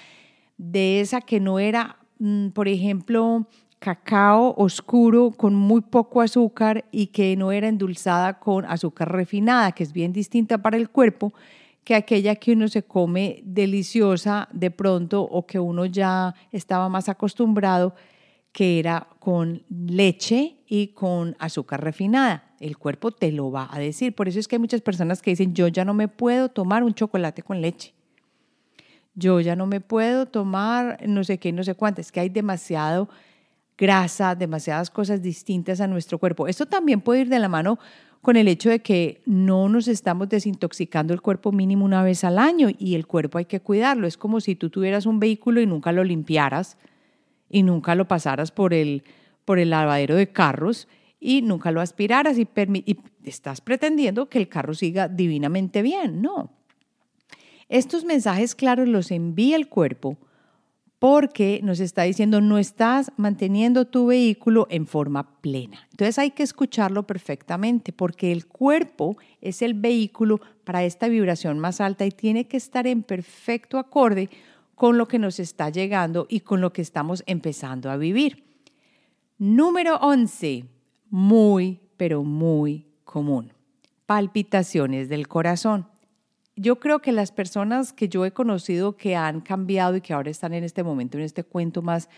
de 0.58 1.00
esa 1.00 1.22
que 1.22 1.40
no 1.40 1.60
era, 1.60 1.98
mm, 2.20 2.50
por 2.50 2.68
ejemplo, 2.68 3.48
cacao 3.80 4.54
oscuro 4.58 5.32
con 5.32 5.56
muy 5.56 5.82
poco 5.82 6.22
azúcar 6.22 6.86
y 6.92 7.08
que 7.08 7.36
no 7.38 7.52
era 7.52 7.70
endulzada 7.70 8.40
con 8.40 8.66
azúcar 8.66 9.12
refinada, 9.12 9.72
que 9.72 9.84
es 9.84 9.94
bien 9.94 10.12
distinta 10.14 10.58
para 10.58 10.78
el 10.78 10.90
cuerpo 10.90 11.34
que 11.84 11.96
aquella 11.96 12.36
que 12.36 12.52
uno 12.52 12.68
se 12.68 12.84
come 12.84 13.42
deliciosa 13.46 14.48
de 14.52 14.70
pronto 14.70 15.24
o 15.24 15.48
que 15.48 15.60
uno 15.60 15.86
ya 15.86 16.36
estaba 16.52 16.90
más 16.90 17.10
acostumbrado, 17.10 17.96
que 18.52 18.80
era 18.80 19.08
con 19.20 19.64
leche 19.70 20.58
y 20.68 20.90
con 20.90 21.36
azúcar 21.40 21.84
refinada. 21.84 22.54
El 22.60 22.78
cuerpo 22.78 23.12
te 23.12 23.32
lo 23.32 23.50
va 23.50 23.70
a 23.72 23.80
decir. 23.80 24.14
Por 24.14 24.28
eso 24.28 24.40
es 24.40 24.48
que 24.48 24.58
hay 24.58 24.60
muchas 24.60 24.82
personas 24.82 25.22
que 25.22 25.32
dicen, 25.32 25.56
yo 25.56 25.68
ya 25.68 25.86
no 25.86 25.94
me 25.94 26.08
puedo 26.08 26.50
tomar 26.50 26.84
un 26.84 26.94
chocolate 26.94 27.42
con 27.42 27.62
leche. 27.62 27.94
Yo 29.16 29.40
ya 29.40 29.56
no 29.56 29.66
me 29.66 29.82
puedo 29.82 30.26
tomar 30.26 31.00
no 31.08 31.24
sé 31.24 31.40
qué, 31.40 31.52
no 31.52 31.64
sé 31.64 31.76
cuánto. 31.76 32.02
Es 32.02 32.12
que 32.12 32.20
hay 32.20 32.30
demasiado 32.30 33.10
grasa, 33.80 34.36
demasiadas 34.36 34.90
cosas 34.90 35.22
distintas 35.22 35.80
a 35.80 35.88
nuestro 35.88 36.20
cuerpo. 36.20 36.48
Esto 36.48 36.66
también 36.66 37.00
puede 37.00 37.22
ir 37.22 37.30
de 37.30 37.40
la 37.40 37.48
mano 37.48 37.80
con 38.22 38.36
el 38.36 38.50
hecho 38.50 38.70
de 38.70 38.82
que 38.82 39.22
no 39.26 39.70
nos 39.70 39.88
estamos 39.88 40.28
desintoxicando 40.28 41.14
el 41.14 41.22
cuerpo 41.22 41.54
mínimo 41.54 41.86
una 41.86 42.04
vez 42.04 42.26
al 42.26 42.38
año 42.38 42.68
y 42.78 42.96
el 42.96 43.08
cuerpo 43.08 43.38
hay 43.38 43.46
que 43.46 43.62
cuidarlo. 43.62 44.06
Es 44.06 44.18
como 44.18 44.42
si 44.42 44.56
tú 44.56 44.70
tuvieras 44.70 45.06
un 45.06 45.22
vehículo 45.22 45.62
y 45.62 45.66
nunca 45.66 45.94
lo 45.94 46.04
limpiaras 46.04 46.78
y 47.50 47.64
nunca 47.64 47.96
lo 47.96 48.10
pasaras 48.10 48.52
por 48.52 48.74
el, 48.74 49.04
por 49.46 49.60
el 49.60 49.70
lavadero 49.70 50.16
de 50.16 50.28
carros 50.28 50.90
y 51.22 51.42
nunca 51.42 51.72
lo 51.72 51.80
aspiraras 51.80 52.38
y, 52.38 52.48
y 52.86 52.98
estás 53.24 53.62
pretendiendo 53.62 54.28
que 54.28 54.40
el 54.40 54.50
carro 54.50 54.74
siga 54.74 55.08
divinamente 55.08 55.82
bien. 55.82 56.22
No. 56.22 56.52
Estos 57.70 58.04
mensajes 58.04 58.56
claros 58.56 58.90
los 58.90 59.10
envía 59.10 59.56
el 59.56 59.70
cuerpo 59.70 60.18
porque 61.00 61.62
nos 61.64 61.80
está 61.80 62.04
diciendo 62.04 62.42
no 62.42 62.58
estás 62.58 63.12
manteniendo 63.16 63.86
tu 63.86 64.08
vehículo 64.08 64.68
en 64.70 64.86
forma 64.86 65.40
plena. 65.42 65.88
Entonces 65.92 66.20
hay 66.20 66.32
que 66.32 66.44
escucharlo 66.44 67.08
perfectamente 67.08 67.94
porque 67.94 68.34
el 68.34 68.46
cuerpo 68.46 69.18
es 69.40 69.62
el 69.62 69.74
vehículo 69.74 70.42
para 70.66 70.84
esta 70.84 71.08
vibración 71.08 71.58
más 71.58 71.80
alta 71.80 72.06
y 72.06 72.12
tiene 72.12 72.48
que 72.48 72.58
estar 72.58 72.86
en 72.86 73.04
perfecto 73.04 73.80
acorde 73.80 74.30
con 74.76 74.98
lo 74.98 75.08
que 75.08 75.20
nos 75.20 75.40
está 75.40 75.70
llegando 75.70 76.28
y 76.30 76.42
con 76.42 76.60
lo 76.60 76.74
que 76.74 76.82
estamos 76.82 77.24
empezando 77.26 77.90
a 77.90 77.98
vivir. 77.98 78.44
Número 79.38 79.96
11, 79.98 80.66
muy, 81.10 81.80
pero 81.96 82.24
muy 82.24 82.88
común. 83.06 83.54
Palpitaciones 84.06 85.08
del 85.08 85.30
corazón. 85.30 85.88
Yo 86.62 86.78
creo 86.78 87.00
que 87.00 87.14
las 87.14 87.32
personas 87.32 87.94
que 87.94 88.10
yo 88.10 88.26
he 88.26 88.34
conocido 88.34 88.98
que 88.98 89.16
han 89.16 89.40
cambiado 89.40 89.96
y 89.96 90.02
que 90.02 90.12
ahora 90.14 90.30
están 90.30 90.54
en 90.54 90.66
este 90.66 90.84
momento, 90.84 91.18
en 91.18 91.24
este 91.24 91.46
cuento 91.46 91.82
más 91.82 92.10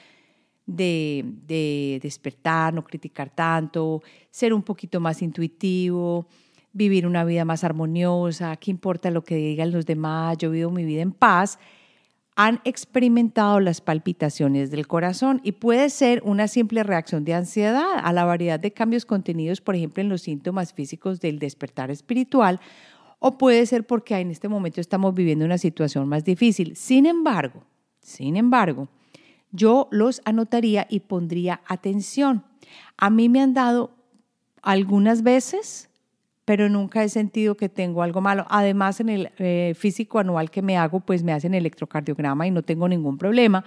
de, 0.66 1.24
de 1.46 2.00
despertar, 2.02 2.74
no 2.74 2.84
criticar 2.84 3.30
tanto, 3.30 4.02
ser 4.32 4.56
un 4.56 4.64
poquito 4.64 5.00
más 5.00 5.22
intuitivo, 5.22 6.26
vivir 6.74 7.06
una 7.06 7.24
vida 7.24 7.46
más 7.46 7.64
armoniosa, 7.64 8.56
qué 8.56 8.72
importa 8.72 9.12
lo 9.12 9.24
que 9.24 9.36
digan 9.36 9.70
los 9.70 9.86
demás, 9.86 10.40
yo 10.40 10.50
vivo 10.50 10.72
mi 10.72 10.86
vida 10.86 11.04
en 11.04 11.12
paz, 11.12 11.60
han 12.36 12.62
experimentado 12.64 13.60
las 13.60 13.80
palpitaciones 13.80 14.72
del 14.72 14.88
corazón 14.88 15.40
y 15.44 15.52
puede 15.52 15.88
ser 15.92 16.24
una 16.26 16.48
simple 16.48 16.82
reacción 16.82 17.26
de 17.26 17.36
ansiedad 17.36 18.00
a 18.02 18.12
la 18.12 18.26
variedad 18.26 18.60
de 18.60 18.74
cambios 18.74 19.06
contenidos, 19.06 19.62
por 19.62 19.76
ejemplo, 19.76 20.02
en 20.02 20.10
los 20.10 20.24
síntomas 20.24 20.74
físicos 20.74 21.20
del 21.20 21.38
despertar 21.38 21.92
espiritual, 21.92 22.60
o 23.24 23.38
puede 23.38 23.66
ser 23.68 23.86
porque 23.86 24.18
en 24.18 24.32
este 24.32 24.50
momento 24.50 24.82
estamos 24.82 25.14
viviendo 25.14 25.46
una 25.46 25.60
situación 25.60 26.10
más 26.10 26.26
difícil. 26.26 26.76
Sin 26.76 27.06
embargo, 27.06 27.64
sin 28.02 28.36
embargo, 28.36 28.90
yo 29.52 29.88
los 29.92 30.22
anotaría 30.26 30.88
y 30.90 31.02
pondría 31.02 31.62
atención. 31.68 32.44
A 32.98 33.12
mí 33.12 33.30
me 33.30 33.42
han 33.42 33.54
dado 33.54 33.92
algunas 34.64 35.22
veces 35.22 35.92
pero 36.52 36.68
nunca 36.68 37.04
he 37.04 37.08
sentido 37.08 37.56
que 37.56 37.70
tengo 37.70 38.02
algo 38.04 38.20
malo. 38.20 38.46
Además, 38.50 39.00
en 39.00 39.10
el 39.10 39.32
eh, 39.38 39.74
físico 39.78 40.20
anual 40.20 40.50
que 40.52 40.62
me 40.62 40.76
hago, 40.76 41.00
pues 41.00 41.24
me 41.24 41.32
hacen 41.32 41.54
electrocardiograma 41.54 42.48
y 42.48 42.52
no 42.52 42.64
tengo 42.64 42.90
ningún 42.90 43.18
problema. 43.18 43.64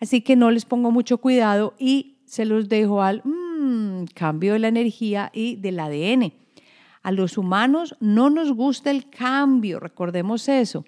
Así 0.00 0.20
que 0.20 0.36
no 0.36 0.50
les 0.50 0.66
pongo 0.66 0.90
mucho 0.90 1.16
cuidado 1.18 1.72
y 1.78 2.18
se 2.26 2.44
los 2.44 2.68
dejo 2.68 3.00
al 3.00 3.22
mm, 3.24 4.06
cambio 4.14 4.52
de 4.54 4.58
la 4.58 4.68
energía 4.68 5.30
y 5.32 5.56
del 5.56 5.80
ADN. 5.80 6.32
A 7.06 7.12
los 7.12 7.38
humanos 7.38 7.94
no 8.00 8.30
nos 8.30 8.50
gusta 8.50 8.90
el 8.90 9.08
cambio, 9.08 9.78
recordemos 9.78 10.48
eso. 10.48 10.84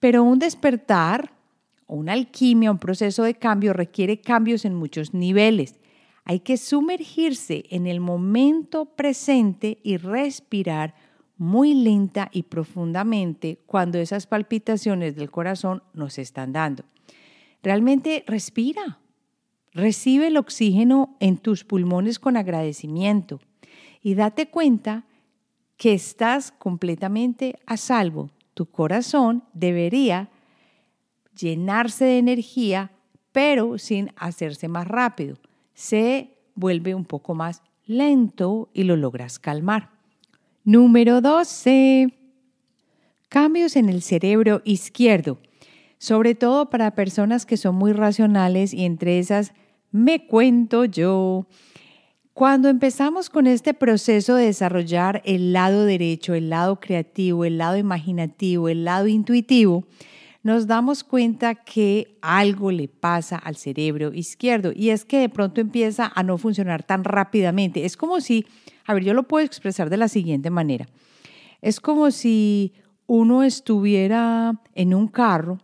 Pero 0.00 0.24
un 0.24 0.40
despertar, 0.40 1.32
una 1.86 2.14
alquimia, 2.14 2.72
un 2.72 2.80
proceso 2.80 3.22
de 3.22 3.34
cambio 3.34 3.72
requiere 3.72 4.20
cambios 4.20 4.64
en 4.64 4.74
muchos 4.74 5.14
niveles. 5.14 5.78
Hay 6.24 6.40
que 6.40 6.56
sumergirse 6.56 7.66
en 7.70 7.86
el 7.86 8.00
momento 8.00 8.86
presente 8.96 9.78
y 9.84 9.96
respirar 9.96 10.96
muy 11.36 11.74
lenta 11.74 12.28
y 12.32 12.42
profundamente 12.42 13.60
cuando 13.64 13.98
esas 13.98 14.26
palpitaciones 14.26 15.14
del 15.14 15.30
corazón 15.30 15.84
nos 15.94 16.18
están 16.18 16.52
dando. 16.52 16.82
Realmente 17.62 18.24
respira, 18.26 18.98
recibe 19.70 20.26
el 20.26 20.36
oxígeno 20.36 21.16
en 21.20 21.38
tus 21.38 21.62
pulmones 21.62 22.18
con 22.18 22.36
agradecimiento 22.36 23.38
y 24.02 24.14
date 24.14 24.48
cuenta 24.48 25.06
que 25.76 25.92
estás 25.92 26.52
completamente 26.52 27.58
a 27.66 27.76
salvo. 27.76 28.30
Tu 28.54 28.66
corazón 28.66 29.44
debería 29.52 30.30
llenarse 31.36 32.04
de 32.04 32.18
energía, 32.18 32.92
pero 33.32 33.78
sin 33.78 34.12
hacerse 34.16 34.68
más 34.68 34.86
rápido 34.86 35.36
se 35.74 36.36
vuelve 36.54 36.94
un 36.94 37.04
poco 37.04 37.34
más 37.34 37.62
lento 37.86 38.68
y 38.72 38.84
lo 38.84 38.96
logras 38.96 39.38
calmar. 39.38 39.90
Número 40.64 41.20
12. 41.20 42.14
Cambios 43.28 43.76
en 43.76 43.88
el 43.88 44.02
cerebro 44.02 44.60
izquierdo, 44.64 45.38
sobre 45.98 46.34
todo 46.34 46.68
para 46.70 46.94
personas 46.94 47.46
que 47.46 47.56
son 47.56 47.74
muy 47.74 47.92
racionales 47.92 48.74
y 48.74 48.84
entre 48.84 49.18
esas 49.18 49.52
me 49.90 50.26
cuento 50.26 50.84
yo. 50.84 51.46
Cuando 52.34 52.70
empezamos 52.70 53.28
con 53.28 53.46
este 53.46 53.74
proceso 53.74 54.36
de 54.36 54.46
desarrollar 54.46 55.20
el 55.26 55.52
lado 55.52 55.84
derecho, 55.84 56.32
el 56.32 56.48
lado 56.48 56.80
creativo, 56.80 57.44
el 57.44 57.58
lado 57.58 57.76
imaginativo, 57.76 58.70
el 58.70 58.86
lado 58.86 59.06
intuitivo, 59.06 59.84
nos 60.42 60.66
damos 60.66 61.04
cuenta 61.04 61.54
que 61.54 62.16
algo 62.22 62.72
le 62.72 62.88
pasa 62.88 63.36
al 63.36 63.56
cerebro 63.56 64.14
izquierdo 64.14 64.72
y 64.74 64.88
es 64.88 65.04
que 65.04 65.18
de 65.18 65.28
pronto 65.28 65.60
empieza 65.60 66.10
a 66.14 66.22
no 66.22 66.38
funcionar 66.38 66.82
tan 66.82 67.04
rápidamente. 67.04 67.84
Es 67.84 67.98
como 67.98 68.18
si, 68.22 68.46
a 68.86 68.94
ver, 68.94 69.04
yo 69.04 69.12
lo 69.12 69.28
puedo 69.28 69.44
expresar 69.44 69.90
de 69.90 69.98
la 69.98 70.08
siguiente 70.08 70.48
manera. 70.48 70.86
Es 71.60 71.80
como 71.80 72.10
si 72.10 72.72
uno 73.06 73.42
estuviera 73.42 74.58
en 74.74 74.94
un 74.94 75.06
carro 75.06 75.58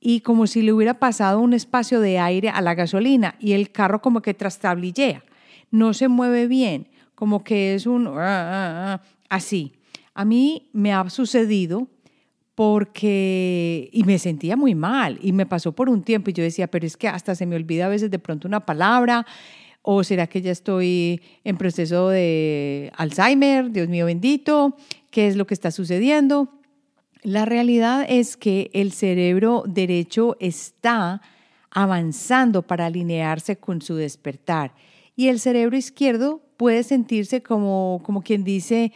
y 0.00 0.20
como 0.22 0.48
si 0.48 0.62
le 0.62 0.72
hubiera 0.72 0.98
pasado 0.98 1.38
un 1.38 1.52
espacio 1.52 2.00
de 2.00 2.18
aire 2.18 2.48
a 2.48 2.60
la 2.60 2.74
gasolina 2.74 3.36
y 3.38 3.52
el 3.52 3.70
carro 3.70 4.02
como 4.02 4.20
que 4.20 4.34
trastablillea, 4.34 5.22
no 5.72 5.94
se 5.94 6.06
mueve 6.06 6.46
bien, 6.46 6.86
como 7.16 7.42
que 7.42 7.74
es 7.74 7.86
un 7.86 8.06
ah, 8.06 8.12
ah, 8.18 8.92
ah, 8.94 9.02
así. 9.28 9.72
A 10.14 10.24
mí 10.24 10.68
me 10.72 10.92
ha 10.92 11.10
sucedido 11.10 11.88
porque, 12.54 13.88
y 13.92 14.04
me 14.04 14.18
sentía 14.18 14.56
muy 14.56 14.74
mal, 14.74 15.18
y 15.22 15.32
me 15.32 15.46
pasó 15.46 15.72
por 15.72 15.88
un 15.88 16.02
tiempo, 16.02 16.30
y 16.30 16.34
yo 16.34 16.44
decía, 16.44 16.68
pero 16.68 16.86
es 16.86 16.96
que 16.96 17.08
hasta 17.08 17.34
se 17.34 17.46
me 17.46 17.56
olvida 17.56 17.86
a 17.86 17.88
veces 17.88 18.10
de 18.10 18.18
pronto 18.18 18.46
una 18.46 18.60
palabra, 18.60 19.26
o 19.80 20.04
será 20.04 20.26
que 20.26 20.42
ya 20.42 20.52
estoy 20.52 21.22
en 21.42 21.56
proceso 21.56 22.10
de 22.10 22.92
Alzheimer, 22.96 23.70
Dios 23.72 23.88
mío 23.88 24.06
bendito, 24.06 24.76
¿qué 25.10 25.26
es 25.26 25.36
lo 25.36 25.46
que 25.46 25.54
está 25.54 25.70
sucediendo? 25.70 26.50
La 27.22 27.46
realidad 27.46 28.04
es 28.06 28.36
que 28.36 28.70
el 28.74 28.92
cerebro 28.92 29.64
derecho 29.66 30.36
está 30.38 31.22
avanzando 31.70 32.62
para 32.62 32.86
alinearse 32.86 33.56
con 33.56 33.80
su 33.80 33.94
despertar 33.96 34.74
y 35.16 35.28
el 35.28 35.40
cerebro 35.40 35.76
izquierdo 35.76 36.42
puede 36.56 36.82
sentirse 36.82 37.42
como, 37.42 38.00
como 38.04 38.22
quien 38.22 38.44
dice, 38.44 38.92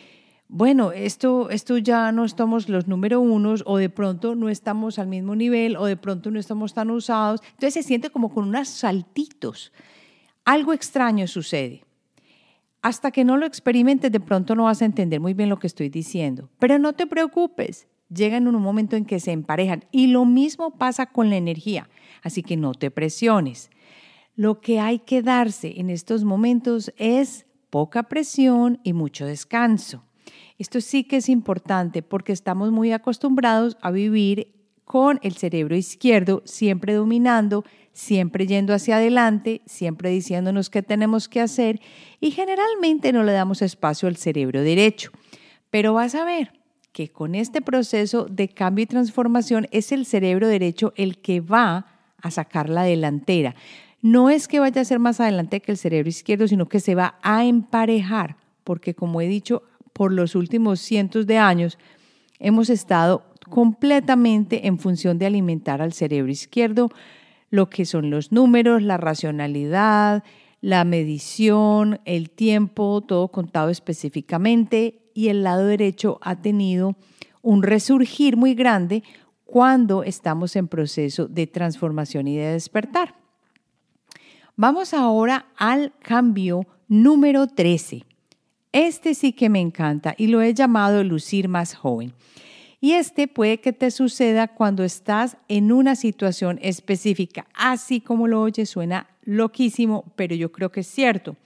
bueno, 0.48 0.92
esto, 0.92 1.50
esto 1.50 1.76
ya 1.78 2.12
no 2.12 2.24
estamos 2.24 2.68
los 2.68 2.86
número 2.86 3.20
unos 3.20 3.64
o 3.66 3.78
de 3.78 3.90
pronto 3.90 4.34
no 4.34 4.48
estamos 4.48 4.98
al 4.98 5.08
mismo 5.08 5.34
nivel 5.34 5.76
o 5.76 5.86
de 5.86 5.96
pronto 5.96 6.30
no 6.30 6.38
estamos 6.38 6.72
tan 6.72 6.90
usados. 6.90 7.40
Entonces 7.42 7.74
se 7.74 7.82
siente 7.82 8.10
como 8.10 8.32
con 8.32 8.48
unos 8.48 8.68
saltitos. 8.68 9.72
Algo 10.44 10.72
extraño 10.72 11.26
sucede. 11.26 11.82
Hasta 12.80 13.10
que 13.10 13.24
no 13.24 13.36
lo 13.36 13.46
experimentes, 13.46 14.12
de 14.12 14.20
pronto 14.20 14.54
no 14.54 14.64
vas 14.64 14.80
a 14.80 14.84
entender 14.84 15.18
muy 15.18 15.34
bien 15.34 15.48
lo 15.48 15.58
que 15.58 15.66
estoy 15.66 15.88
diciendo. 15.88 16.48
Pero 16.60 16.78
no 16.78 16.92
te 16.92 17.08
preocupes, 17.08 17.88
llegan 18.08 18.46
en 18.46 18.54
un 18.54 18.62
momento 18.62 18.94
en 18.94 19.04
que 19.04 19.18
se 19.18 19.32
emparejan. 19.32 19.84
Y 19.90 20.06
lo 20.06 20.24
mismo 20.24 20.70
pasa 20.78 21.06
con 21.06 21.28
la 21.28 21.36
energía. 21.36 21.88
Así 22.22 22.44
que 22.44 22.56
no 22.56 22.72
te 22.74 22.92
presiones. 22.92 23.70
Lo 24.36 24.60
que 24.60 24.80
hay 24.80 24.98
que 24.98 25.22
darse 25.22 25.80
en 25.80 25.88
estos 25.88 26.22
momentos 26.22 26.92
es 26.98 27.46
poca 27.70 28.02
presión 28.04 28.80
y 28.84 28.92
mucho 28.92 29.24
descanso. 29.24 30.04
Esto 30.58 30.82
sí 30.82 31.04
que 31.04 31.16
es 31.16 31.30
importante 31.30 32.02
porque 32.02 32.32
estamos 32.32 32.70
muy 32.70 32.92
acostumbrados 32.92 33.78
a 33.80 33.90
vivir 33.90 34.54
con 34.84 35.18
el 35.22 35.36
cerebro 35.36 35.74
izquierdo 35.74 36.42
siempre 36.44 36.92
dominando, 36.92 37.64
siempre 37.92 38.46
yendo 38.46 38.74
hacia 38.74 38.96
adelante, 38.96 39.62
siempre 39.64 40.10
diciéndonos 40.10 40.68
qué 40.68 40.82
tenemos 40.82 41.28
que 41.28 41.40
hacer 41.40 41.80
y 42.20 42.30
generalmente 42.30 43.12
no 43.12 43.22
le 43.22 43.32
damos 43.32 43.62
espacio 43.62 44.06
al 44.06 44.16
cerebro 44.16 44.62
derecho. 44.62 45.10
Pero 45.70 45.94
vas 45.94 46.14
a 46.14 46.26
ver 46.26 46.52
que 46.92 47.08
con 47.08 47.34
este 47.34 47.62
proceso 47.62 48.26
de 48.26 48.48
cambio 48.48 48.82
y 48.82 48.86
transformación 48.86 49.66
es 49.70 49.92
el 49.92 50.04
cerebro 50.06 50.46
derecho 50.46 50.92
el 50.96 51.18
que 51.22 51.40
va 51.40 51.86
a 52.22 52.30
sacar 52.30 52.68
la 52.70 52.84
delantera. 52.84 53.54
No 54.06 54.30
es 54.30 54.46
que 54.46 54.60
vaya 54.60 54.82
a 54.82 54.84
ser 54.84 55.00
más 55.00 55.18
adelante 55.18 55.60
que 55.60 55.72
el 55.72 55.78
cerebro 55.78 56.08
izquierdo, 56.08 56.46
sino 56.46 56.68
que 56.68 56.78
se 56.78 56.94
va 56.94 57.18
a 57.22 57.44
emparejar, 57.44 58.36
porque 58.62 58.94
como 58.94 59.20
he 59.20 59.26
dicho, 59.26 59.64
por 59.92 60.12
los 60.12 60.36
últimos 60.36 60.78
cientos 60.78 61.26
de 61.26 61.38
años 61.38 61.76
hemos 62.38 62.70
estado 62.70 63.24
completamente 63.50 64.68
en 64.68 64.78
función 64.78 65.18
de 65.18 65.26
alimentar 65.26 65.82
al 65.82 65.92
cerebro 65.92 66.30
izquierdo, 66.30 66.88
lo 67.50 67.68
que 67.68 67.84
son 67.84 68.10
los 68.10 68.30
números, 68.30 68.80
la 68.80 68.96
racionalidad, 68.96 70.22
la 70.60 70.84
medición, 70.84 71.98
el 72.04 72.30
tiempo, 72.30 73.00
todo 73.00 73.26
contado 73.32 73.70
específicamente, 73.70 75.00
y 75.14 75.30
el 75.30 75.42
lado 75.42 75.66
derecho 75.66 76.20
ha 76.22 76.36
tenido 76.36 76.94
un 77.42 77.64
resurgir 77.64 78.36
muy 78.36 78.54
grande 78.54 79.02
cuando 79.44 80.04
estamos 80.04 80.54
en 80.54 80.68
proceso 80.68 81.26
de 81.26 81.48
transformación 81.48 82.28
y 82.28 82.36
de 82.36 82.52
despertar. 82.52 83.25
Vamos 84.58 84.94
ahora 84.94 85.48
al 85.58 85.92
cambio 85.98 86.66
número 86.88 87.46
13. 87.46 88.06
Este 88.72 89.12
sí 89.12 89.34
que 89.34 89.50
me 89.50 89.60
encanta 89.60 90.14
y 90.16 90.28
lo 90.28 90.40
he 90.40 90.54
llamado 90.54 91.04
lucir 91.04 91.46
más 91.46 91.74
joven. 91.74 92.14
Y 92.80 92.92
este 92.92 93.28
puede 93.28 93.60
que 93.60 93.74
te 93.74 93.90
suceda 93.90 94.48
cuando 94.48 94.82
estás 94.82 95.36
en 95.48 95.72
una 95.72 95.94
situación 95.94 96.58
específica. 96.62 97.46
Así 97.52 98.00
como 98.00 98.28
lo 98.28 98.40
oyes, 98.40 98.70
suena 98.70 99.06
loquísimo, 99.24 100.10
pero 100.16 100.34
yo 100.34 100.50
creo 100.50 100.72
que 100.72 100.80
es 100.80 100.86
cierto. 100.86 101.36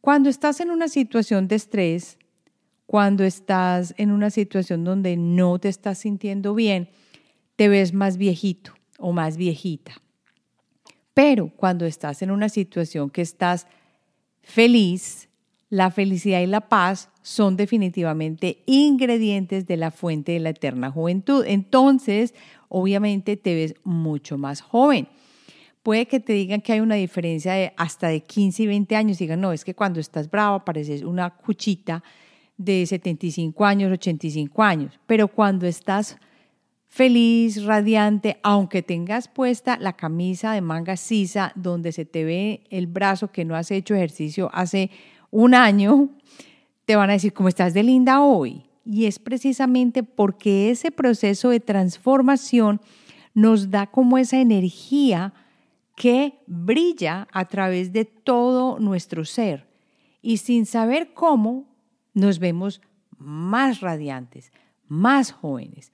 Cuando 0.00 0.28
estás 0.28 0.60
en 0.60 0.70
una 0.70 0.86
situación 0.86 1.48
de 1.48 1.56
estrés, 1.56 2.18
cuando 2.86 3.24
estás 3.24 3.92
en 3.96 4.12
una 4.12 4.30
situación 4.30 4.84
donde 4.84 5.16
no 5.16 5.58
te 5.58 5.68
estás 5.68 5.98
sintiendo 5.98 6.54
bien, 6.54 6.90
te 7.56 7.68
ves 7.68 7.92
más 7.92 8.18
viejito 8.18 8.72
o 8.98 9.10
más 9.10 9.36
viejita. 9.36 9.94
Pero 11.14 11.48
cuando 11.56 11.86
estás 11.86 12.22
en 12.22 12.30
una 12.30 12.48
situación 12.48 13.08
que 13.08 13.22
estás 13.22 13.66
feliz, 14.42 15.28
la 15.70 15.90
felicidad 15.90 16.40
y 16.40 16.46
la 16.46 16.68
paz 16.68 17.08
son 17.22 17.56
definitivamente 17.56 18.62
ingredientes 18.66 19.66
de 19.66 19.76
la 19.76 19.90
fuente 19.90 20.32
de 20.32 20.40
la 20.40 20.50
eterna 20.50 20.90
juventud. 20.90 21.44
Entonces, 21.46 22.34
obviamente 22.68 23.36
te 23.36 23.54
ves 23.54 23.74
mucho 23.84 24.36
más 24.36 24.60
joven. 24.60 25.08
Puede 25.82 26.06
que 26.06 26.20
te 26.20 26.32
digan 26.32 26.60
que 26.60 26.72
hay 26.72 26.80
una 26.80 26.94
diferencia 26.94 27.52
de 27.54 27.72
hasta 27.76 28.08
de 28.08 28.20
15 28.22 28.62
y 28.62 28.66
20 28.66 28.96
años. 28.96 29.18
Digan, 29.18 29.40
no, 29.40 29.52
es 29.52 29.64
que 29.64 29.74
cuando 29.74 30.00
estás 30.00 30.30
bravo 30.30 30.64
pareces 30.64 31.02
una 31.02 31.30
cuchita 31.30 32.02
de 32.56 32.86
75 32.86 33.64
años, 33.64 33.92
85 33.92 34.62
años. 34.62 34.98
Pero 35.06 35.28
cuando 35.28 35.66
estás 35.66 36.16
feliz, 36.94 37.64
radiante, 37.64 38.38
aunque 38.44 38.80
tengas 38.80 39.26
puesta 39.26 39.76
la 39.78 39.94
camisa 39.94 40.52
de 40.52 40.60
manga 40.60 40.96
sisa 40.96 41.50
donde 41.56 41.90
se 41.90 42.04
te 42.04 42.22
ve 42.22 42.62
el 42.70 42.86
brazo 42.86 43.32
que 43.32 43.44
no 43.44 43.56
has 43.56 43.72
hecho 43.72 43.96
ejercicio 43.96 44.48
hace 44.52 44.92
un 45.32 45.54
año, 45.54 46.10
te 46.84 46.94
van 46.94 47.10
a 47.10 47.14
decir 47.14 47.32
cómo 47.32 47.48
estás 47.48 47.74
de 47.74 47.82
linda 47.82 48.22
hoy. 48.22 48.62
Y 48.84 49.06
es 49.06 49.18
precisamente 49.18 50.04
porque 50.04 50.70
ese 50.70 50.92
proceso 50.92 51.50
de 51.50 51.58
transformación 51.58 52.80
nos 53.34 53.72
da 53.72 53.88
como 53.88 54.16
esa 54.16 54.38
energía 54.38 55.34
que 55.96 56.38
brilla 56.46 57.26
a 57.32 57.46
través 57.46 57.92
de 57.92 58.04
todo 58.04 58.78
nuestro 58.78 59.24
ser. 59.24 59.66
Y 60.22 60.36
sin 60.36 60.64
saber 60.64 61.12
cómo, 61.12 61.66
nos 62.12 62.38
vemos 62.38 62.80
más 63.18 63.80
radiantes, 63.80 64.52
más 64.86 65.32
jóvenes. 65.32 65.90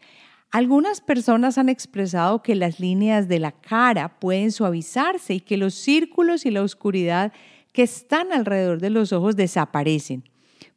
Algunas 0.51 1.01
personas 1.01 1.59
han 1.59 1.69
expresado 1.69 2.43
que 2.43 2.57
las 2.57 2.81
líneas 2.81 3.29
de 3.29 3.39
la 3.39 3.53
cara 3.53 4.19
pueden 4.19 4.51
suavizarse 4.51 5.35
y 5.35 5.41
que 5.41 5.57
los 5.57 5.75
círculos 5.75 6.45
y 6.45 6.51
la 6.51 6.63
oscuridad 6.63 7.33
que 7.73 7.85
están 7.85 8.33
alrededor 8.33 8.81
de 8.81 8.91
los 8.91 9.13
ojos 9.13 9.37
desaparecen. 9.37 10.25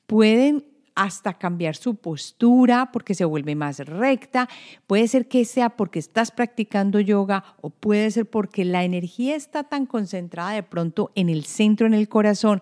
Pueden 0.06 0.64
hasta 0.94 1.40
cambiar 1.40 1.76
su 1.76 1.96
postura 1.96 2.92
porque 2.92 3.16
se 3.16 3.26
vuelve 3.26 3.56
más 3.56 3.80
recta. 3.80 4.48
Puede 4.86 5.08
ser 5.08 5.28
que 5.28 5.44
sea 5.44 5.72
porque 5.72 5.98
estás 5.98 6.30
practicando 6.30 7.00
yoga 7.00 7.44
o 7.62 7.72
puede 7.72 8.12
ser 8.12 8.28
porque 8.28 8.66
la 8.66 8.84
energía 8.84 9.36
está 9.36 9.64
tan 9.64 9.88
concentrada 9.88 10.52
de 10.52 10.62
pronto 10.62 11.12
en 11.16 11.30
el 11.30 11.46
centro, 11.46 11.88
en 11.88 11.96
el 11.96 12.10
corazón, 12.10 12.62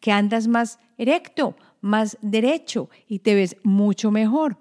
que 0.00 0.10
andas 0.10 0.48
más 0.48 0.80
erecto, 0.96 1.54
más 1.80 2.18
derecho 2.20 2.90
y 3.06 3.20
te 3.20 3.36
ves 3.36 3.56
mucho 3.62 4.10
mejor. 4.10 4.56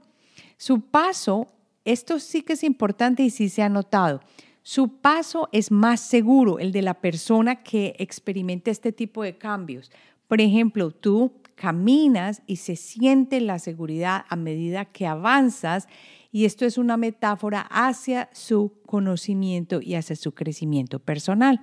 Su 0.57 0.81
paso 0.81 1.47
esto 1.87 2.19
sí 2.19 2.41
que 2.41 2.53
es 2.53 2.63
importante 2.63 3.23
y 3.23 3.29
sí 3.29 3.49
se 3.49 3.63
ha 3.63 3.69
notado. 3.69 4.21
Su 4.61 4.99
paso 4.99 5.47
es 5.53 5.71
más 5.71 6.01
seguro, 6.01 6.59
el 6.59 6.73
de 6.73 6.81
la 6.81 6.95
persona 6.95 7.63
que 7.63 7.95
experimenta 7.99 8.69
este 8.69 8.91
tipo 8.91 9.23
de 9.23 9.37
cambios. 9.37 9.89
Por 10.27 10.41
ejemplo, 10.41 10.91
tú 10.91 11.31
caminas 11.55 12.41
y 12.45 12.57
se 12.57 12.75
siente 12.75 13.39
la 13.39 13.59
seguridad 13.59 14.25
a 14.27 14.35
medida 14.35 14.83
que 14.83 15.07
avanzas 15.07 15.87
y 16.31 16.43
esto 16.43 16.65
es 16.65 16.77
una 16.77 16.97
metáfora 16.97 17.61
hacia 17.71 18.29
su 18.33 18.73
conocimiento 18.85 19.81
y 19.81 19.95
hacia 19.95 20.17
su 20.17 20.33
crecimiento 20.33 20.99
personal. 20.99 21.61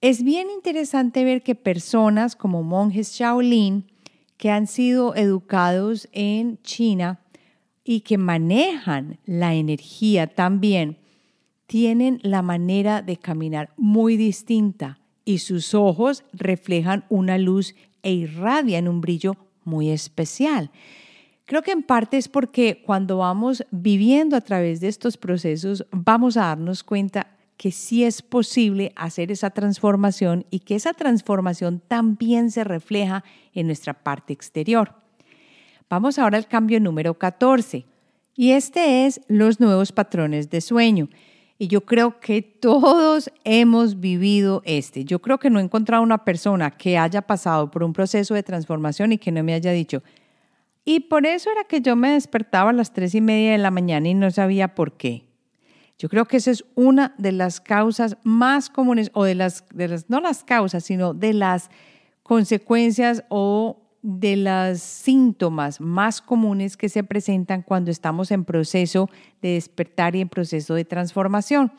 Es 0.00 0.22
bien 0.22 0.48
interesante 0.48 1.24
ver 1.24 1.42
que 1.42 1.54
personas 1.54 2.36
como 2.36 2.62
monjes 2.62 3.12
Shaolin, 3.12 3.90
que 4.36 4.50
han 4.50 4.66
sido 4.66 5.14
educados 5.16 6.08
en 6.12 6.62
China, 6.62 7.19
y 7.90 8.02
que 8.02 8.18
manejan 8.18 9.18
la 9.26 9.54
energía 9.54 10.28
también, 10.28 10.98
tienen 11.66 12.20
la 12.22 12.40
manera 12.40 13.02
de 13.02 13.16
caminar 13.16 13.72
muy 13.76 14.16
distinta 14.16 15.00
y 15.24 15.38
sus 15.38 15.74
ojos 15.74 16.22
reflejan 16.32 17.04
una 17.08 17.36
luz 17.36 17.74
e 18.04 18.12
irradian 18.12 18.86
un 18.86 19.00
brillo 19.00 19.34
muy 19.64 19.90
especial. 19.90 20.70
Creo 21.46 21.62
que 21.62 21.72
en 21.72 21.82
parte 21.82 22.16
es 22.16 22.28
porque 22.28 22.80
cuando 22.86 23.16
vamos 23.16 23.64
viviendo 23.72 24.36
a 24.36 24.40
través 24.40 24.78
de 24.78 24.86
estos 24.86 25.16
procesos 25.16 25.84
vamos 25.90 26.36
a 26.36 26.42
darnos 26.42 26.84
cuenta 26.84 27.36
que 27.56 27.72
sí 27.72 28.04
es 28.04 28.22
posible 28.22 28.92
hacer 28.94 29.32
esa 29.32 29.50
transformación 29.50 30.46
y 30.48 30.60
que 30.60 30.76
esa 30.76 30.92
transformación 30.92 31.82
también 31.88 32.52
se 32.52 32.62
refleja 32.62 33.24
en 33.52 33.66
nuestra 33.66 33.94
parte 33.94 34.32
exterior. 34.32 35.00
Vamos 35.90 36.20
ahora 36.20 36.38
al 36.38 36.46
cambio 36.46 36.78
número 36.78 37.14
14 37.14 37.84
y 38.36 38.52
este 38.52 39.06
es 39.06 39.20
los 39.26 39.58
nuevos 39.58 39.90
patrones 39.90 40.48
de 40.48 40.60
sueño. 40.60 41.08
Y 41.58 41.66
yo 41.66 41.80
creo 41.80 42.20
que 42.20 42.42
todos 42.42 43.28
hemos 43.42 43.98
vivido 43.98 44.62
este. 44.64 45.04
Yo 45.04 45.20
creo 45.20 45.38
que 45.38 45.50
no 45.50 45.58
he 45.58 45.62
encontrado 45.64 46.04
una 46.04 46.24
persona 46.24 46.70
que 46.70 46.96
haya 46.96 47.22
pasado 47.22 47.72
por 47.72 47.82
un 47.82 47.92
proceso 47.92 48.34
de 48.34 48.44
transformación 48.44 49.10
y 49.10 49.18
que 49.18 49.32
no 49.32 49.42
me 49.42 49.52
haya 49.52 49.72
dicho, 49.72 50.04
y 50.84 51.00
por 51.00 51.26
eso 51.26 51.50
era 51.50 51.64
que 51.64 51.80
yo 51.80 51.96
me 51.96 52.12
despertaba 52.12 52.70
a 52.70 52.72
las 52.72 52.92
tres 52.92 53.14
y 53.16 53.20
media 53.20 53.52
de 53.52 53.58
la 53.58 53.72
mañana 53.72 54.08
y 54.08 54.14
no 54.14 54.30
sabía 54.30 54.76
por 54.76 54.96
qué. 54.96 55.24
Yo 55.98 56.08
creo 56.08 56.24
que 56.24 56.36
esa 56.36 56.52
es 56.52 56.64
una 56.76 57.14
de 57.18 57.32
las 57.32 57.60
causas 57.60 58.16
más 58.22 58.70
comunes, 58.70 59.10
o 59.12 59.24
de 59.24 59.34
las, 59.34 59.64
de 59.74 59.88
las 59.88 60.08
no 60.08 60.20
las 60.20 60.44
causas, 60.44 60.84
sino 60.84 61.14
de 61.14 61.34
las 61.34 61.68
consecuencias 62.22 63.24
o 63.28 63.89
de 64.02 64.36
los 64.36 64.80
síntomas 64.80 65.80
más 65.80 66.22
comunes 66.22 66.76
que 66.76 66.88
se 66.88 67.04
presentan 67.04 67.62
cuando 67.62 67.90
estamos 67.90 68.30
en 68.30 68.44
proceso 68.44 69.10
de 69.42 69.50
despertar 69.50 70.16
y 70.16 70.22
en 70.22 70.28
proceso 70.28 70.74
de 70.74 70.84
transformación. 70.84 71.72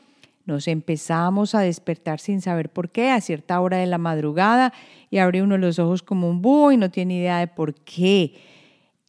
Nos 0.45 0.67
empezamos 0.67 1.55
a 1.55 1.61
despertar 1.61 2.19
sin 2.19 2.41
saber 2.41 2.69
por 2.69 2.89
qué 2.89 3.09
a 3.09 3.21
cierta 3.21 3.59
hora 3.59 3.77
de 3.77 3.87
la 3.87 3.97
madrugada 3.97 4.73
y 5.09 5.17
abre 5.17 5.41
uno 5.41 5.57
los 5.57 5.79
ojos 5.79 6.03
como 6.03 6.29
un 6.29 6.41
búho 6.41 6.71
y 6.71 6.77
no 6.77 6.89
tiene 6.89 7.17
idea 7.17 7.39
de 7.39 7.47
por 7.47 7.73
qué. 7.75 8.35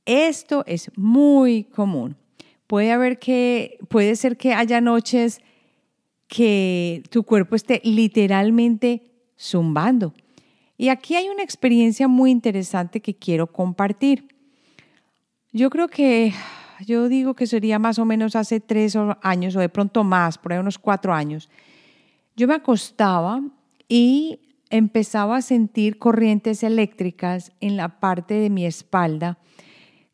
Esto 0.05 0.65
es 0.67 0.91
muy 0.97 1.65
común. 1.65 2.17
Puede 2.67 2.93
haber 2.93 3.19
que 3.19 3.79
puede 3.89 4.17
ser 4.17 4.37
que 4.37 4.55
haya 4.55 4.81
noches 4.81 5.41
que 6.29 7.03
tu 7.11 7.25
cuerpo 7.25 7.57
esté 7.57 7.81
literalmente 7.85 9.03
zumbando 9.39 10.15
y 10.83 10.89
aquí 10.89 11.15
hay 11.15 11.29
una 11.29 11.45
experiencia 11.45 12.09
muy 12.09 12.33
interesante 12.33 13.01
que 13.01 13.15
quiero 13.15 13.47
compartir. 13.47 14.27
Yo 15.53 15.71
creo 15.71 15.87
que, 15.87 16.33
yo 16.85 17.09
digo 17.09 17.35
que 17.35 17.47
sería 17.47 17.79
más 17.79 18.01
o 18.01 18.05
menos 18.05 18.35
hace 18.35 18.59
tres 18.59 18.99
años 19.23 19.55
o 19.55 19.61
de 19.61 19.69
pronto 19.69 20.03
más, 20.03 20.39
por 20.39 20.53
ahí 20.53 20.59
unos 20.59 20.81
cuatro 20.81 21.15
años. 21.15 21.49
Yo 22.35 22.49
me 22.49 22.55
acostaba 22.55 23.41
y 23.89 24.41
empezaba 24.71 25.37
a 25.37 25.43
sentir 25.43 26.01
corrientes 26.01 26.65
eléctricas 26.65 27.53
en 27.61 27.77
la 27.77 28.01
parte 28.01 28.35
de 28.35 28.51
mi 28.51 28.67
espalda 28.67 29.39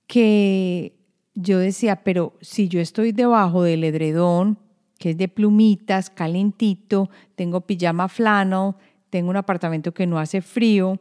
que 0.07 0.98
yo 1.35 1.59
decía, 1.59 2.04
pero 2.04 2.35
si 2.42 2.68
yo 2.68 2.78
estoy 2.78 3.12
debajo 3.12 3.62
del 3.62 3.85
edredón, 3.85 4.59
que 4.98 5.11
es 5.11 5.16
de 5.16 5.28
plumitas, 5.28 6.11
calentito, 6.11 7.09
tengo 7.37 7.62
pijama 7.62 8.09
flannel, 8.09 8.74
tengo 9.11 9.31
un 9.31 9.37
apartamento 9.37 9.92
que 9.92 10.07
no 10.07 10.18
hace 10.18 10.42
frío, 10.42 11.01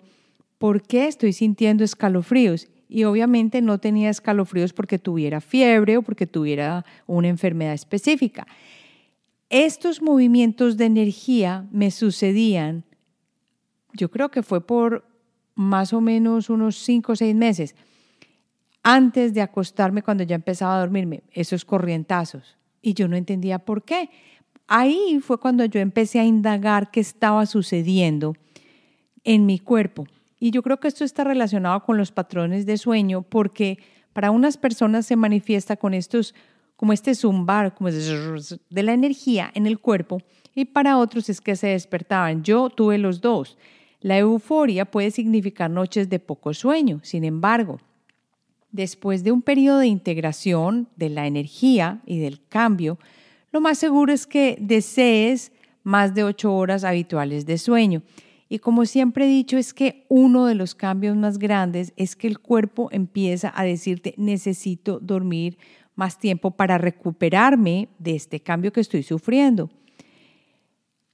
¿por 0.58 0.82
qué 0.82 1.08
estoy 1.08 1.34
sintiendo 1.34 1.84
escalofríos? 1.84 2.68
Y 2.90 3.04
obviamente 3.04 3.62
no 3.62 3.80
tenía 3.80 4.10
escalofríos 4.10 4.74
porque 4.74 4.98
tuviera 4.98 5.42
fiebre 5.42 5.98
o 5.98 6.02
porque 6.02 6.26
tuviera 6.26 6.86
una 7.06 7.28
enfermedad 7.28 7.74
específica. 7.74 8.48
Estos 9.50 10.02
movimientos 10.02 10.78
de 10.78 10.86
energía 10.86 11.66
me 11.72 11.92
sucedían, 11.92 12.84
yo 13.94 14.10
creo 14.10 14.30
que 14.30 14.44
fue 14.44 14.66
por 14.66 15.06
más 15.56 15.94
o 15.94 16.02
menos 16.02 16.50
unos 16.50 16.78
cinco 16.78 17.14
o 17.14 17.16
seis 17.16 17.36
meses 17.36 17.76
antes 18.84 19.34
de 19.34 19.42
acostarme 19.42 20.02
cuando 20.02 20.24
ya 20.24 20.36
empezaba 20.36 20.78
a 20.78 20.80
dormirme, 20.80 21.24
esos 21.32 21.66
corrientazos. 21.66 22.58
Y 22.82 22.94
yo 22.94 23.10
no 23.10 23.18
entendía 23.18 23.60
por 23.60 23.84
qué. 23.84 24.10
Ahí 24.68 25.20
fue 25.22 25.40
cuando 25.40 25.64
yo 25.66 25.80
empecé 25.80 26.20
a 26.20 26.26
indagar 26.26 26.92
qué 26.92 27.00
estaba 27.00 27.46
sucediendo 27.46 28.36
en 29.24 29.46
mi 29.46 29.60
cuerpo. 29.60 30.08
Y 30.40 30.52
yo 30.52 30.62
creo 30.62 30.80
que 30.80 30.88
esto 30.88 31.04
está 31.04 31.24
relacionado 31.24 31.84
con 31.84 31.98
los 31.98 32.12
patrones 32.12 32.66
de 32.66 32.78
sueño 32.78 33.24
porque 33.24 33.80
para 34.14 34.32
unas 34.32 34.58
personas 34.58 35.06
se 35.06 35.16
manifiesta 35.16 35.78
con 35.78 35.94
estos, 35.94 36.36
como 36.76 36.94
este 36.94 37.16
zumbar, 37.16 37.74
como 37.76 37.90
de 37.92 38.84
la 38.84 38.94
energía 38.94 39.52
en 39.54 39.68
el 39.68 39.80
cuerpo, 39.80 40.22
y 40.54 40.66
para 40.66 40.98
otros 40.98 41.30
es 41.30 41.40
que 41.40 41.56
se 41.56 41.68
despertaban. 41.68 42.44
Yo 42.44 42.70
tuve 42.70 42.98
los 42.98 43.22
dos. 43.22 43.58
La 44.02 44.18
euforia 44.18 44.86
puede 44.86 45.12
significar 45.12 45.70
noches 45.70 46.10
de 46.10 46.20
poco 46.20 46.54
sueño. 46.54 47.00
Sin 47.04 47.24
embargo, 47.24 47.80
después 48.72 49.24
de 49.24 49.32
un 49.32 49.42
periodo 49.42 49.80
de 49.80 49.88
integración 49.88 50.88
de 50.96 51.10
la 51.10 51.28
energía 51.28 52.02
y 52.06 52.20
del 52.20 52.42
cambio, 52.48 52.98
lo 53.52 53.62
más 53.62 53.78
seguro 53.78 54.14
es 54.14 54.28
que 54.28 54.58
desees 54.60 55.52
más 55.84 56.14
de 56.14 56.24
ocho 56.24 56.54
horas 56.54 56.84
habituales 56.84 57.46
de 57.46 57.58
sueño. 57.58 58.04
Y 58.50 58.60
como 58.60 58.86
siempre 58.86 59.26
he 59.26 59.30
dicho, 59.30 59.58
es 59.58 59.74
que 59.74 60.06
uno 60.10 60.46
de 60.46 60.56
los 60.56 60.76
cambios 60.76 61.16
más 61.18 61.38
grandes 61.38 61.94
es 61.98 62.16
que 62.16 62.28
el 62.28 62.40
cuerpo 62.40 62.90
empieza 62.92 63.52
a 63.56 63.64
decirte, 63.64 64.14
necesito 64.18 65.00
dormir 65.00 65.58
más 65.96 66.20
tiempo 66.20 66.52
para 66.52 66.78
recuperarme 66.78 67.90
de 68.00 68.16
este 68.16 68.40
cambio 68.40 68.72
que 68.72 68.82
estoy 68.82 69.04
sufriendo. 69.04 69.70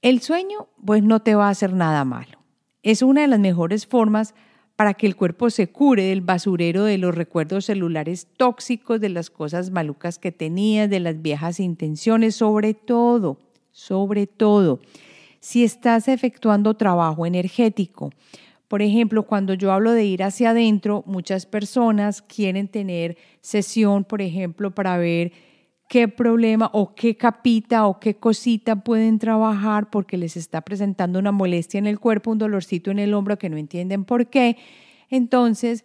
El 0.02 0.20
sueño, 0.20 0.68
pues 0.84 1.02
no 1.02 1.22
te 1.22 1.34
va 1.34 1.46
a 1.46 1.50
hacer 1.50 1.72
nada 1.72 2.04
malo. 2.04 2.38
Es 2.82 3.00
una 3.02 3.22
de 3.22 3.28
las 3.28 3.40
mejores 3.40 3.86
formas 3.86 4.34
para 4.76 4.94
que 4.94 5.06
el 5.06 5.16
cuerpo 5.16 5.50
se 5.50 5.68
cure 5.68 6.04
del 6.04 6.20
basurero 6.20 6.84
de 6.84 6.98
los 6.98 7.14
recuerdos 7.14 7.66
celulares 7.66 8.26
tóxicos, 8.36 9.00
de 9.00 9.08
las 9.08 9.30
cosas 9.30 9.70
malucas 9.70 10.18
que 10.18 10.32
tenías, 10.32 10.90
de 10.90 11.00
las 11.00 11.22
viejas 11.22 11.60
intenciones, 11.60 12.34
sobre 12.36 12.74
todo, 12.74 13.38
sobre 13.70 14.26
todo, 14.26 14.80
si 15.40 15.62
estás 15.62 16.08
efectuando 16.08 16.74
trabajo 16.74 17.26
energético. 17.26 18.10
Por 18.66 18.82
ejemplo, 18.82 19.24
cuando 19.24 19.54
yo 19.54 19.70
hablo 19.72 19.92
de 19.92 20.04
ir 20.04 20.22
hacia 20.22 20.50
adentro, 20.50 21.04
muchas 21.06 21.46
personas 21.46 22.22
quieren 22.22 22.66
tener 22.66 23.16
sesión, 23.40 24.02
por 24.04 24.22
ejemplo, 24.22 24.72
para 24.72 24.96
ver 24.96 25.32
qué 25.94 26.08
problema 26.08 26.70
o 26.72 26.92
qué 26.96 27.16
capita 27.16 27.86
o 27.86 28.00
qué 28.00 28.16
cosita 28.16 28.74
pueden 28.74 29.20
trabajar 29.20 29.90
porque 29.90 30.16
les 30.16 30.36
está 30.36 30.60
presentando 30.62 31.20
una 31.20 31.30
molestia 31.30 31.78
en 31.78 31.86
el 31.86 32.00
cuerpo, 32.00 32.32
un 32.32 32.38
dolorcito 32.38 32.90
en 32.90 32.98
el 32.98 33.14
hombro 33.14 33.38
que 33.38 33.48
no 33.48 33.56
entienden 33.56 34.04
por 34.04 34.26
qué. 34.26 34.56
Entonces, 35.08 35.84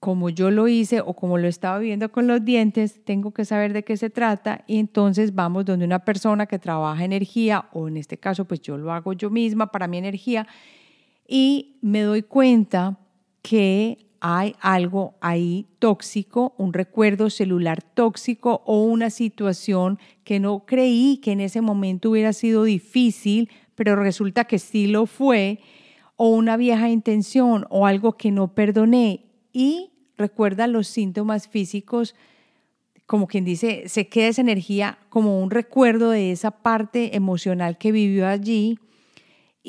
como 0.00 0.28
yo 0.28 0.50
lo 0.50 0.68
hice 0.68 1.00
o 1.00 1.14
como 1.14 1.38
lo 1.38 1.48
estaba 1.48 1.78
viendo 1.78 2.12
con 2.12 2.26
los 2.26 2.44
dientes, 2.44 3.02
tengo 3.06 3.32
que 3.32 3.46
saber 3.46 3.72
de 3.72 3.84
qué 3.84 3.96
se 3.96 4.10
trata 4.10 4.64
y 4.66 4.78
entonces 4.78 5.34
vamos 5.34 5.64
donde 5.64 5.86
una 5.86 6.00
persona 6.00 6.44
que 6.44 6.58
trabaja 6.58 7.02
energía 7.02 7.70
o 7.72 7.88
en 7.88 7.96
este 7.96 8.18
caso 8.18 8.44
pues 8.44 8.60
yo 8.60 8.76
lo 8.76 8.92
hago 8.92 9.14
yo 9.14 9.30
misma 9.30 9.72
para 9.72 9.88
mi 9.88 9.96
energía 9.96 10.46
y 11.26 11.78
me 11.80 12.02
doy 12.02 12.22
cuenta 12.22 12.98
que 13.40 14.07
hay 14.20 14.54
algo 14.60 15.14
ahí 15.20 15.66
tóxico, 15.78 16.54
un 16.58 16.72
recuerdo 16.72 17.30
celular 17.30 17.82
tóxico 17.82 18.62
o 18.66 18.82
una 18.82 19.10
situación 19.10 19.98
que 20.24 20.40
no 20.40 20.64
creí 20.66 21.18
que 21.18 21.32
en 21.32 21.40
ese 21.40 21.60
momento 21.60 22.10
hubiera 22.10 22.32
sido 22.32 22.64
difícil, 22.64 23.50
pero 23.74 23.96
resulta 23.96 24.44
que 24.44 24.58
sí 24.58 24.86
lo 24.86 25.06
fue, 25.06 25.60
o 26.16 26.30
una 26.30 26.56
vieja 26.56 26.88
intención 26.88 27.66
o 27.70 27.86
algo 27.86 28.16
que 28.16 28.32
no 28.32 28.54
perdoné. 28.54 29.26
Y 29.52 29.92
recuerda 30.16 30.66
los 30.66 30.88
síntomas 30.88 31.48
físicos, 31.48 32.16
como 33.06 33.28
quien 33.28 33.44
dice, 33.44 33.84
se 33.88 34.08
queda 34.08 34.28
esa 34.28 34.42
energía 34.42 34.98
como 35.08 35.40
un 35.40 35.50
recuerdo 35.50 36.10
de 36.10 36.32
esa 36.32 36.50
parte 36.50 37.16
emocional 37.16 37.78
que 37.78 37.92
vivió 37.92 38.26
allí 38.26 38.78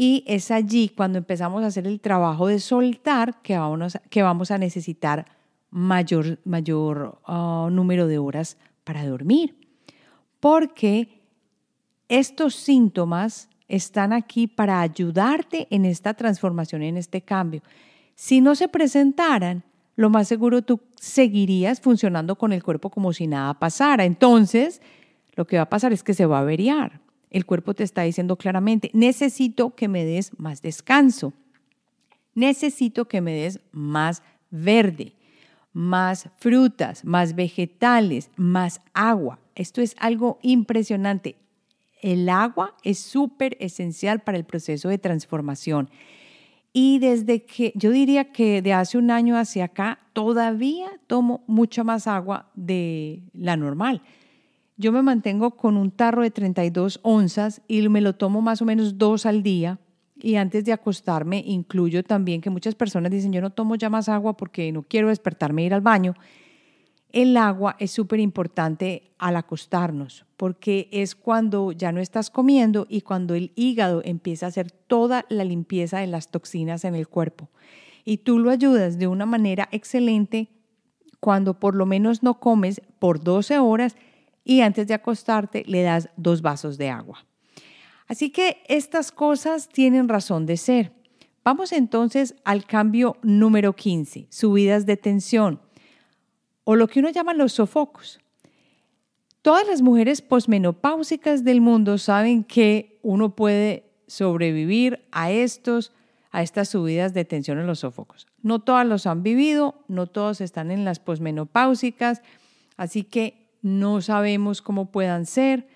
y 0.01 0.23
es 0.27 0.49
allí 0.49 0.87
cuando 0.87 1.17
empezamos 1.17 1.61
a 1.61 1.65
hacer 1.65 1.85
el 1.85 1.99
trabajo 1.99 2.47
de 2.47 2.59
soltar 2.59 3.41
que 3.41 3.57
vamos, 3.57 3.97
que 4.09 4.23
vamos 4.23 4.49
a 4.49 4.57
necesitar 4.57 5.25
mayor, 5.71 6.39
mayor 6.45 7.19
ah, 7.25 7.67
número 7.69 8.07
de 8.07 8.17
horas 8.17 8.57
para 8.85 9.05
dormir. 9.05 9.57
Porque 10.39 11.21
estos 12.07 12.55
síntomas 12.55 13.49
están 13.67 14.13
aquí 14.13 14.47
para 14.47 14.79
ayudarte 14.79 15.67
en 15.69 15.83
esta 15.83 16.13
transformación, 16.13 16.81
en 16.81 16.95
este 16.95 17.21
cambio. 17.21 17.61
Si 18.15 18.39
no 18.39 18.55
se 18.55 18.69
presentaran, 18.69 19.65
lo 19.97 20.09
más 20.09 20.29
seguro 20.29 20.61
tú 20.61 20.79
seguirías 20.95 21.81
funcionando 21.81 22.37
con 22.37 22.53
el 22.53 22.63
cuerpo 22.63 22.89
como 22.89 23.11
si 23.11 23.27
nada 23.27 23.53
pasara. 23.53 24.05
Entonces, 24.05 24.81
lo 25.35 25.45
que 25.45 25.57
va 25.57 25.63
a 25.63 25.69
pasar 25.69 25.91
es 25.91 26.03
que 26.03 26.13
se 26.13 26.25
va 26.25 26.37
a 26.37 26.41
averiar. 26.43 27.01
El 27.29 27.45
cuerpo 27.45 27.73
te 27.73 27.83
está 27.83 28.01
diciendo 28.03 28.37
claramente, 28.37 28.89
necesito 28.93 29.75
que 29.75 29.87
me 29.87 30.03
des 30.03 30.31
más 30.39 30.61
descanso, 30.61 31.33
necesito 32.33 33.07
que 33.07 33.21
me 33.21 33.33
des 33.33 33.59
más 33.71 34.23
verde, 34.49 35.13
más 35.73 36.29
frutas, 36.39 37.05
más 37.05 37.35
vegetales, 37.35 38.31
más 38.35 38.81
agua. 38.93 39.39
Esto 39.55 39.81
es 39.81 39.95
algo 39.99 40.39
impresionante. 40.41 41.35
El 42.01 42.29
agua 42.29 42.75
es 42.83 42.99
súper 42.99 43.57
esencial 43.59 44.21
para 44.21 44.37
el 44.37 44.45
proceso 44.45 44.89
de 44.89 44.97
transformación. 44.97 45.89
Y 46.71 46.99
desde 46.99 47.43
que 47.43 47.73
yo 47.75 47.91
diría 47.91 48.31
que 48.31 48.61
de 48.61 48.73
hace 48.73 48.97
un 48.97 49.11
año 49.11 49.37
hacia 49.37 49.65
acá, 49.65 49.99
todavía 50.13 50.89
tomo 51.07 51.43
mucha 51.47 51.83
más 51.83 52.07
agua 52.07 52.49
de 52.55 53.23
la 53.33 53.57
normal. 53.57 54.01
Yo 54.79 54.93
me 54.93 55.01
mantengo 55.01 55.57
con 55.57 55.75
un 55.75 55.91
tarro 55.91 56.21
de 56.21 56.31
32 56.31 57.01
onzas 57.03 57.61
y 57.67 57.85
me 57.89 57.99
lo 57.99 58.15
tomo 58.15 58.41
más 58.41 58.61
o 58.61 58.65
menos 58.65 58.97
dos 58.97 59.25
al 59.25 59.43
día. 59.43 59.77
Y 60.15 60.35
antes 60.35 60.63
de 60.63 60.71
acostarme, 60.71 61.43
incluyo 61.45 62.01
también 62.01 62.39
que 62.39 62.49
muchas 62.49 62.75
personas 62.75 63.11
dicen, 63.11 63.33
yo 63.33 63.41
no 63.41 63.49
tomo 63.49 63.75
ya 63.75 63.89
más 63.89 64.07
agua 64.07 64.37
porque 64.37 64.71
no 64.71 64.83
quiero 64.83 65.09
despertarme 65.09 65.63
e 65.63 65.65
ir 65.65 65.73
al 65.73 65.81
baño. 65.81 66.13
El 67.11 67.35
agua 67.35 67.75
es 67.77 67.91
súper 67.91 68.21
importante 68.21 69.11
al 69.17 69.35
acostarnos 69.35 70.25
porque 70.37 70.87
es 70.93 71.13
cuando 71.13 71.73
ya 71.73 71.91
no 71.91 71.99
estás 71.99 72.29
comiendo 72.29 72.87
y 72.87 73.01
cuando 73.01 73.35
el 73.35 73.51
hígado 73.57 74.01
empieza 74.05 74.45
a 74.45 74.49
hacer 74.49 74.71
toda 74.71 75.25
la 75.27 75.43
limpieza 75.43 75.99
de 75.99 76.07
las 76.07 76.31
toxinas 76.31 76.85
en 76.85 76.95
el 76.95 77.09
cuerpo. 77.09 77.49
Y 78.05 78.19
tú 78.19 78.39
lo 78.39 78.49
ayudas 78.49 78.97
de 78.97 79.07
una 79.07 79.25
manera 79.25 79.67
excelente 79.73 80.47
cuando 81.19 81.59
por 81.59 81.75
lo 81.75 81.85
menos 81.85 82.23
no 82.23 82.39
comes 82.39 82.81
por 82.99 83.21
12 83.21 83.59
horas 83.59 83.97
y 84.43 84.61
antes 84.61 84.87
de 84.87 84.93
acostarte 84.93 85.63
le 85.67 85.83
das 85.83 86.09
dos 86.17 86.41
vasos 86.41 86.77
de 86.77 86.89
agua. 86.89 87.25
Así 88.07 88.31
que 88.31 88.63
estas 88.67 89.11
cosas 89.11 89.69
tienen 89.69 90.09
razón 90.09 90.45
de 90.45 90.57
ser. 90.57 90.93
Vamos 91.43 91.71
entonces 91.71 92.35
al 92.43 92.65
cambio 92.65 93.17
número 93.21 93.75
15, 93.75 94.27
subidas 94.29 94.85
de 94.85 94.97
tensión 94.97 95.61
o 96.63 96.75
lo 96.75 96.87
que 96.87 96.99
uno 96.99 97.09
llama 97.09 97.33
los 97.33 97.53
sofocos. 97.53 98.19
Todas 99.41 99.65
las 99.67 99.81
mujeres 99.81 100.21
posmenopáusicas 100.21 101.43
del 101.43 101.61
mundo 101.61 101.97
saben 101.97 102.43
que 102.43 102.99
uno 103.01 103.35
puede 103.35 103.89
sobrevivir 104.07 105.05
a 105.11 105.31
estos 105.31 105.93
a 106.31 106.43
estas 106.43 106.69
subidas 106.69 107.13
de 107.13 107.25
tensión 107.25 107.57
en 107.57 107.65
los 107.65 107.79
sofocos. 107.79 108.27
No 108.43 108.59
todas 108.59 108.85
los 108.85 109.07
han 109.07 109.23
vivido, 109.23 109.83
no 109.87 110.07
todos 110.07 110.41
están 110.41 110.69
en 110.69 110.85
las 110.85 110.99
posmenopáusicas, 110.99 112.21
así 112.77 113.03
que 113.03 113.38
no 113.61 114.01
sabemos 114.01 114.61
cómo 114.61 114.91
puedan 114.91 115.25
ser, 115.25 115.67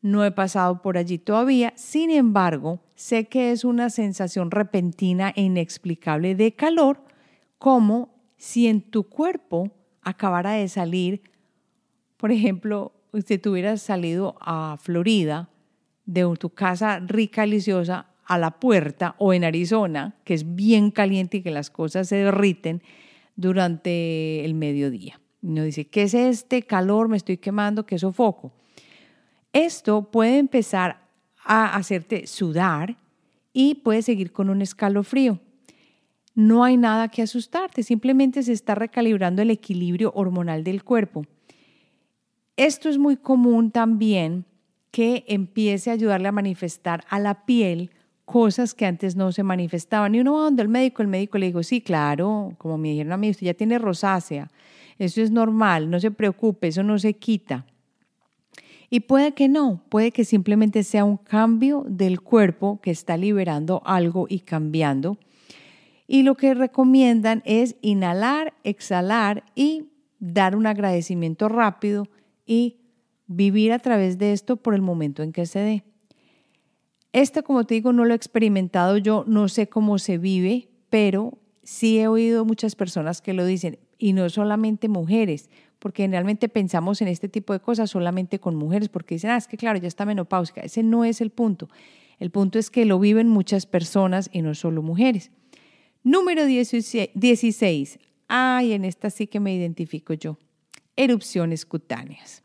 no 0.00 0.24
he 0.24 0.32
pasado 0.32 0.82
por 0.82 0.98
allí 0.98 1.18
todavía, 1.18 1.72
sin 1.76 2.10
embargo, 2.10 2.80
sé 2.94 3.28
que 3.28 3.52
es 3.52 3.64
una 3.64 3.88
sensación 3.88 4.50
repentina 4.50 5.32
e 5.34 5.42
inexplicable 5.42 6.34
de 6.34 6.52
calor, 6.54 7.00
como 7.58 8.10
si 8.36 8.66
en 8.66 8.82
tu 8.82 9.04
cuerpo 9.04 9.70
acabara 10.02 10.52
de 10.52 10.68
salir, 10.68 11.22
por 12.16 12.32
ejemplo, 12.32 12.92
si 13.24 13.38
tú 13.38 13.52
hubieras 13.52 13.82
salido 13.82 14.36
a 14.40 14.76
Florida 14.80 15.48
de 16.06 16.36
tu 16.38 16.50
casa 16.50 16.98
rica, 16.98 17.42
deliciosa, 17.42 18.06
a 18.24 18.38
la 18.38 18.58
puerta 18.58 19.14
o 19.18 19.34
en 19.34 19.44
Arizona, 19.44 20.16
que 20.24 20.34
es 20.34 20.54
bien 20.54 20.90
caliente 20.90 21.38
y 21.38 21.42
que 21.42 21.50
las 21.50 21.70
cosas 21.70 22.08
se 22.08 22.16
derriten 22.16 22.82
durante 23.36 24.44
el 24.44 24.54
mediodía. 24.54 25.21
No 25.42 25.64
dice, 25.64 25.86
¿qué 25.86 26.04
es 26.04 26.14
este 26.14 26.62
calor? 26.62 27.08
Me 27.08 27.16
estoy 27.16 27.36
quemando, 27.36 27.84
qué 27.84 27.98
sofoco. 27.98 28.52
Esto 29.52 30.10
puede 30.10 30.38
empezar 30.38 31.02
a 31.44 31.74
hacerte 31.76 32.26
sudar 32.26 32.96
y 33.52 33.74
puede 33.76 34.02
seguir 34.02 34.32
con 34.32 34.48
un 34.48 34.62
escalofrío. 34.62 35.40
No 36.34 36.64
hay 36.64 36.78
nada 36.78 37.08
que 37.08 37.22
asustarte, 37.22 37.82
simplemente 37.82 38.42
se 38.42 38.52
está 38.52 38.74
recalibrando 38.74 39.42
el 39.42 39.50
equilibrio 39.50 40.12
hormonal 40.14 40.64
del 40.64 40.82
cuerpo. 40.82 41.26
Esto 42.56 42.88
es 42.88 42.96
muy 42.96 43.16
común 43.16 43.70
también 43.70 44.46
que 44.90 45.24
empiece 45.26 45.90
a 45.90 45.94
ayudarle 45.94 46.28
a 46.28 46.32
manifestar 46.32 47.04
a 47.08 47.18
la 47.18 47.44
piel 47.44 47.90
cosas 48.24 48.72
que 48.72 48.86
antes 48.86 49.16
no 49.16 49.32
se 49.32 49.42
manifestaban. 49.42 50.14
Y 50.14 50.20
uno 50.20 50.34
va 50.34 50.44
donde 50.44 50.62
el 50.62 50.68
médico, 50.68 51.02
el 51.02 51.08
médico 51.08 51.36
le 51.36 51.46
dijo, 51.46 51.62
sí, 51.62 51.80
claro, 51.80 52.54
como 52.58 52.78
me 52.78 52.90
dijeron 52.90 53.12
a 53.12 53.16
mí, 53.16 53.30
usted 53.30 53.46
ya 53.46 53.54
tiene 53.54 53.78
rosácea, 53.78 54.50
eso 55.04 55.20
es 55.20 55.30
normal, 55.30 55.90
no 55.90 56.00
se 56.00 56.10
preocupe, 56.10 56.68
eso 56.68 56.82
no 56.82 56.98
se 56.98 57.14
quita. 57.14 57.66
Y 58.90 59.00
puede 59.00 59.32
que 59.32 59.48
no, 59.48 59.82
puede 59.88 60.10
que 60.10 60.24
simplemente 60.24 60.84
sea 60.84 61.04
un 61.04 61.16
cambio 61.16 61.84
del 61.88 62.20
cuerpo 62.20 62.80
que 62.82 62.90
está 62.90 63.16
liberando 63.16 63.82
algo 63.86 64.26
y 64.28 64.40
cambiando. 64.40 65.16
Y 66.06 66.24
lo 66.24 66.36
que 66.36 66.52
recomiendan 66.52 67.42
es 67.46 67.76
inhalar, 67.80 68.52
exhalar 68.64 69.44
y 69.54 69.86
dar 70.18 70.54
un 70.56 70.66
agradecimiento 70.66 71.48
rápido 71.48 72.06
y 72.44 72.76
vivir 73.26 73.72
a 73.72 73.78
través 73.78 74.18
de 74.18 74.32
esto 74.32 74.56
por 74.56 74.74
el 74.74 74.82
momento 74.82 75.22
en 75.22 75.32
que 75.32 75.46
se 75.46 75.60
dé. 75.60 75.84
Esto, 77.12 77.42
como 77.42 77.64
te 77.64 77.74
digo, 77.74 77.92
no 77.92 78.04
lo 78.04 78.12
he 78.12 78.16
experimentado 78.16 78.98
yo, 78.98 79.24
no 79.26 79.48
sé 79.48 79.68
cómo 79.68 79.98
se 79.98 80.18
vive, 80.18 80.68
pero 80.90 81.38
sí 81.62 81.98
he 81.98 82.08
oído 82.08 82.44
muchas 82.44 82.74
personas 82.74 83.20
que 83.20 83.32
lo 83.32 83.44
dicen, 83.44 83.78
y 84.02 84.14
no 84.14 84.28
solamente 84.28 84.88
mujeres, 84.88 85.48
porque 85.78 86.02
generalmente 86.02 86.48
pensamos 86.48 87.00
en 87.02 87.06
este 87.06 87.28
tipo 87.28 87.52
de 87.52 87.60
cosas 87.60 87.88
solamente 87.88 88.40
con 88.40 88.56
mujeres, 88.56 88.88
porque 88.88 89.14
dicen, 89.14 89.30
ah, 89.30 89.36
es 89.36 89.46
que 89.46 89.56
claro, 89.56 89.78
ya 89.78 89.86
está 89.86 90.04
menopáusica. 90.04 90.60
Ese 90.60 90.82
no 90.82 91.04
es 91.04 91.20
el 91.20 91.30
punto. 91.30 91.68
El 92.18 92.32
punto 92.32 92.58
es 92.58 92.68
que 92.68 92.84
lo 92.84 92.98
viven 92.98 93.28
muchas 93.28 93.64
personas 93.64 94.28
y 94.32 94.42
no 94.42 94.56
solo 94.56 94.82
mujeres. 94.82 95.30
Número 96.02 96.46
16. 96.46 97.98
Ay, 98.26 98.72
en 98.72 98.84
esta 98.84 99.08
sí 99.08 99.28
que 99.28 99.38
me 99.38 99.54
identifico 99.54 100.14
yo. 100.14 100.36
Erupciones 100.96 101.64
cutáneas. 101.64 102.42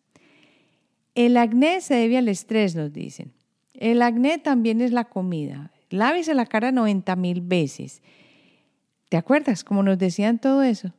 El 1.15 1.37
acné 1.37 1.81
se 1.81 1.95
debe 1.95 2.19
al 2.19 2.27
estrés, 2.27 2.75
nos 2.75 2.93
dicen. 2.93 3.33
El 3.73 4.03
acné 4.03 4.37
también 4.37 4.79
es 4.79 4.91
la 4.91 5.05
comida. 5.05 5.71
Lávese 5.89 6.35
la 6.35 6.45
cara 6.45 6.71
90 6.71 7.15
mil 7.15 7.41
veces. 7.41 8.03
¿Te 9.09 9.17
acuerdas 9.17 9.63
cómo 9.63 9.81
nos 9.81 9.97
decían 9.97 10.37
todo 10.37 10.61
eso? 10.61 10.93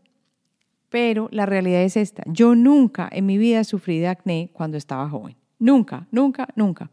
Pero 0.91 1.29
la 1.33 1.47
realidad 1.47 1.83
es 1.83 1.97
esta. 1.97 2.23
Yo 2.27 2.55
nunca 2.55 3.09
en 3.13 3.27
mi 3.27 3.39
vida 3.39 3.65
sufrí 3.65 3.99
de 3.99 4.09
acné 4.09 4.51
cuando 4.53 4.77
estaba 4.77 5.09
joven. 5.09 5.37
Nunca, 5.59 6.07
nunca, 6.11 6.49
nunca. 6.55 6.91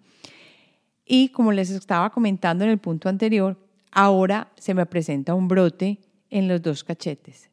Y 1.06 1.30
como 1.30 1.52
les 1.52 1.70
estaba 1.70 2.10
comentando 2.10 2.64
en 2.64 2.72
el 2.72 2.80
punto 2.80 3.10
anterior, 3.10 3.58
ahora 3.91 4.52
se 4.58 4.74
me 4.74 4.86
presenta 4.86 5.36
un 5.36 5.48
brote 5.48 6.00
en 6.30 6.48
los 6.48 6.62
dos 6.62 6.84
cachetes. 6.84 7.52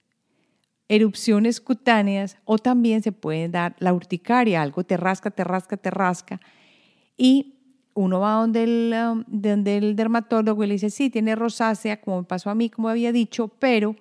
Erupciones 0.89 1.61
cutáneas 1.61 2.39
o 2.45 2.59
también 2.59 3.03
se 3.03 3.13
puede 3.13 3.49
dar 3.49 3.77
la 3.79 3.93
urticaria, 3.93 4.63
algo 4.63 4.85
te 4.85 4.97
rasca, 4.97 5.31
te 5.31 5.45
rasca, 5.45 5.77
te 5.77 5.91
rasca. 5.91 6.41
Y 7.17 7.59
uno 7.95 8.21
va 8.21 8.33
donde 8.33 8.65
el, 8.65 8.95
um, 8.95 9.25
donde 9.27 9.77
el 9.77 9.97
dermatólogo 9.97 10.65
y 10.65 10.67
le 10.67 10.75
dice, 10.75 10.91
sí, 10.91 11.11
tiene 11.11 11.37
rosácea, 11.37 12.01
como 12.01 12.19
me 12.19 12.27
pasó 12.27 12.51
a 12.51 12.55
mí, 12.55 12.71
como 12.71 12.89
había 12.89 13.13
dicho, 13.13 13.49
pero 13.59 13.97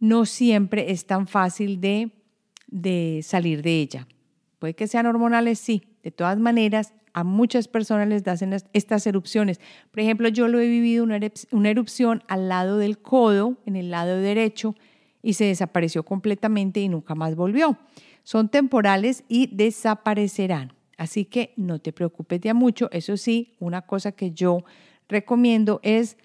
no 0.00 0.26
siempre 0.26 0.90
es 0.90 1.06
tan 1.06 1.26
fácil 1.26 1.80
de, 1.80 2.10
de 2.66 3.20
salir 3.22 3.62
de 3.62 3.80
ella. 3.80 4.08
Puede 4.58 4.74
que 4.74 4.88
sean 4.88 5.06
hormonales, 5.06 5.58
sí. 5.58 5.82
De 6.02 6.10
todas 6.10 6.38
maneras, 6.38 6.94
a 7.12 7.24
muchas 7.24 7.68
personas 7.68 8.08
les 8.08 8.26
hacen 8.26 8.54
estas 8.72 9.06
erupciones. 9.06 9.60
Por 9.90 10.00
ejemplo, 10.00 10.28
yo 10.28 10.48
lo 10.48 10.58
he 10.58 10.68
vivido 10.68 11.04
una 11.04 11.70
erupción 11.70 12.22
al 12.28 12.48
lado 12.48 12.78
del 12.78 12.98
codo, 12.98 13.56
en 13.66 13.76
el 13.76 13.90
lado 13.90 14.16
derecho, 14.16 14.74
y 15.22 15.34
se 15.34 15.44
desapareció 15.44 16.02
completamente 16.04 16.80
y 16.80 16.88
nunca 16.88 17.14
más 17.14 17.36
volvió. 17.36 17.76
Son 18.22 18.48
temporales 18.48 19.24
y 19.28 19.54
desaparecerán. 19.54 20.72
Así 20.96 21.24
que 21.24 21.52
no 21.56 21.78
te 21.78 21.92
preocupes 21.92 22.40
ya 22.40 22.54
mucho. 22.54 22.88
Eso 22.92 23.16
sí, 23.16 23.54
una 23.58 23.82
cosa 23.82 24.12
que 24.12 24.32
yo 24.32 24.64
recomiendo 25.08 25.80
es 25.82 26.16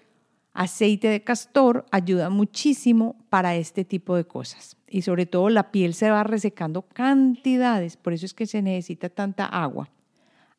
aceite 0.56 1.08
de 1.08 1.22
castor. 1.22 1.86
Ayuda 1.90 2.30
muchísimo 2.30 3.16
para 3.30 3.54
este 3.56 3.84
tipo 3.84 4.16
de 4.16 4.24
cosas. 4.24 4.76
Y 4.88 5.02
sobre 5.02 5.26
todo 5.26 5.48
la 5.50 5.70
piel 5.70 5.94
se 5.94 6.10
va 6.10 6.24
resecando 6.24 6.82
cantidades. 6.82 7.96
Por 7.96 8.12
eso 8.12 8.26
es 8.26 8.34
que 8.34 8.46
se 8.46 8.62
necesita 8.62 9.08
tanta 9.08 9.46
agua. 9.46 9.88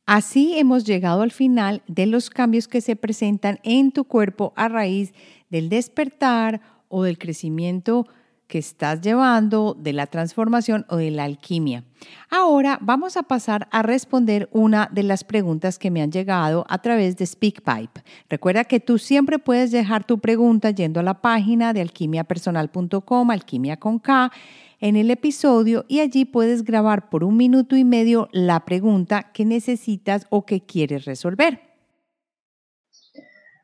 Así 0.06 0.58
hemos 0.58 0.86
llegado 0.86 1.22
al 1.22 1.32
final 1.32 1.82
de 1.88 2.06
los 2.06 2.30
cambios 2.30 2.70
que 2.70 2.80
se 2.80 2.95
presentan 2.95 3.60
en 3.64 3.91
tu 3.91 4.06
cuerpo 4.06 4.54
a 4.56 4.70
raíz 4.70 5.14
del 5.50 5.68
despertar 5.68 6.62
o 6.88 7.04
del 7.04 7.18
crecimiento 7.18 8.08
que 8.48 8.58
estás 8.58 9.02
llevando, 9.02 9.76
de 9.78 9.93
la 9.93 10.08
transformación 10.08 10.86
o 10.89 10.95
de 10.95 11.12
la 11.12 11.26
alquimia. 11.26 11.84
Ahora 12.30 12.80
vamos 12.82 13.18
a 13.18 13.24
pasar 13.24 13.68
a 13.72 13.82
responder 13.82 14.48
una 14.52 14.89
de 14.91 15.04
las 15.04 15.24
preguntas 15.24 15.78
que 15.78 15.91
me 15.91 16.02
han 16.02 16.12
llegado 16.12 16.66
a 16.70 16.82
través 16.82 17.18
de 17.18 17.26
SpeakPipe. 17.26 18.04
Recuerda 18.30 18.64
que 18.64 18.80
tú 18.80 18.98
siempre 18.98 19.38
puedes 19.39 19.72
dejar 19.72 20.06
tu 20.06 20.20
pregunta 20.20 20.72
yendo 20.72 21.00
a 21.00 21.04
la 21.04 21.22
página 21.22 21.74
de 21.74 21.82
alquimiapersonal.com, 21.82 23.32
alquimia 23.32 23.78
con 23.78 24.00
K, 24.00 24.32
en 24.80 24.95
el 24.95 25.12
episodio 25.12 25.86
y 25.88 26.00
allí 26.00 26.26
puedes 26.26 26.64
grabar 26.64 27.10
por 27.10 27.24
un 27.24 27.36
minuto 27.36 27.76
y 27.76 27.84
medio 27.84 28.30
la 28.32 28.64
pregunta 28.66 29.32
que 29.34 29.43
necesitas 29.43 30.28
o 30.30 30.45
que 30.45 30.62
quieres 30.62 31.06
resolver. 31.06 31.62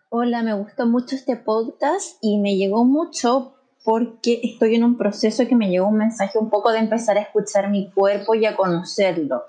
Hola, 0.09 0.43
me 0.43 0.53
gustó 0.53 0.85
mucho 0.85 1.15
este 1.15 1.35
podcast 1.37 2.17
y 2.21 2.37
me 2.37 2.55
llegó 2.55 2.85
mucho 2.85 3.55
porque 3.83 4.39
estoy 4.43 4.75
en 4.75 4.83
un 4.83 4.97
proceso 4.97 5.45
que 5.47 5.55
me 5.55 5.69
llegó 5.69 5.87
un 5.87 5.97
mensaje 5.97 6.37
un 6.39 6.49
poco 6.49 6.71
de 6.71 6.79
empezar 6.79 7.17
a 7.17 7.21
escuchar 7.21 7.69
mi 7.69 7.89
cuerpo 7.91 8.33
y 8.33 8.45
a 8.45 8.55
conocerlo. 8.55 9.43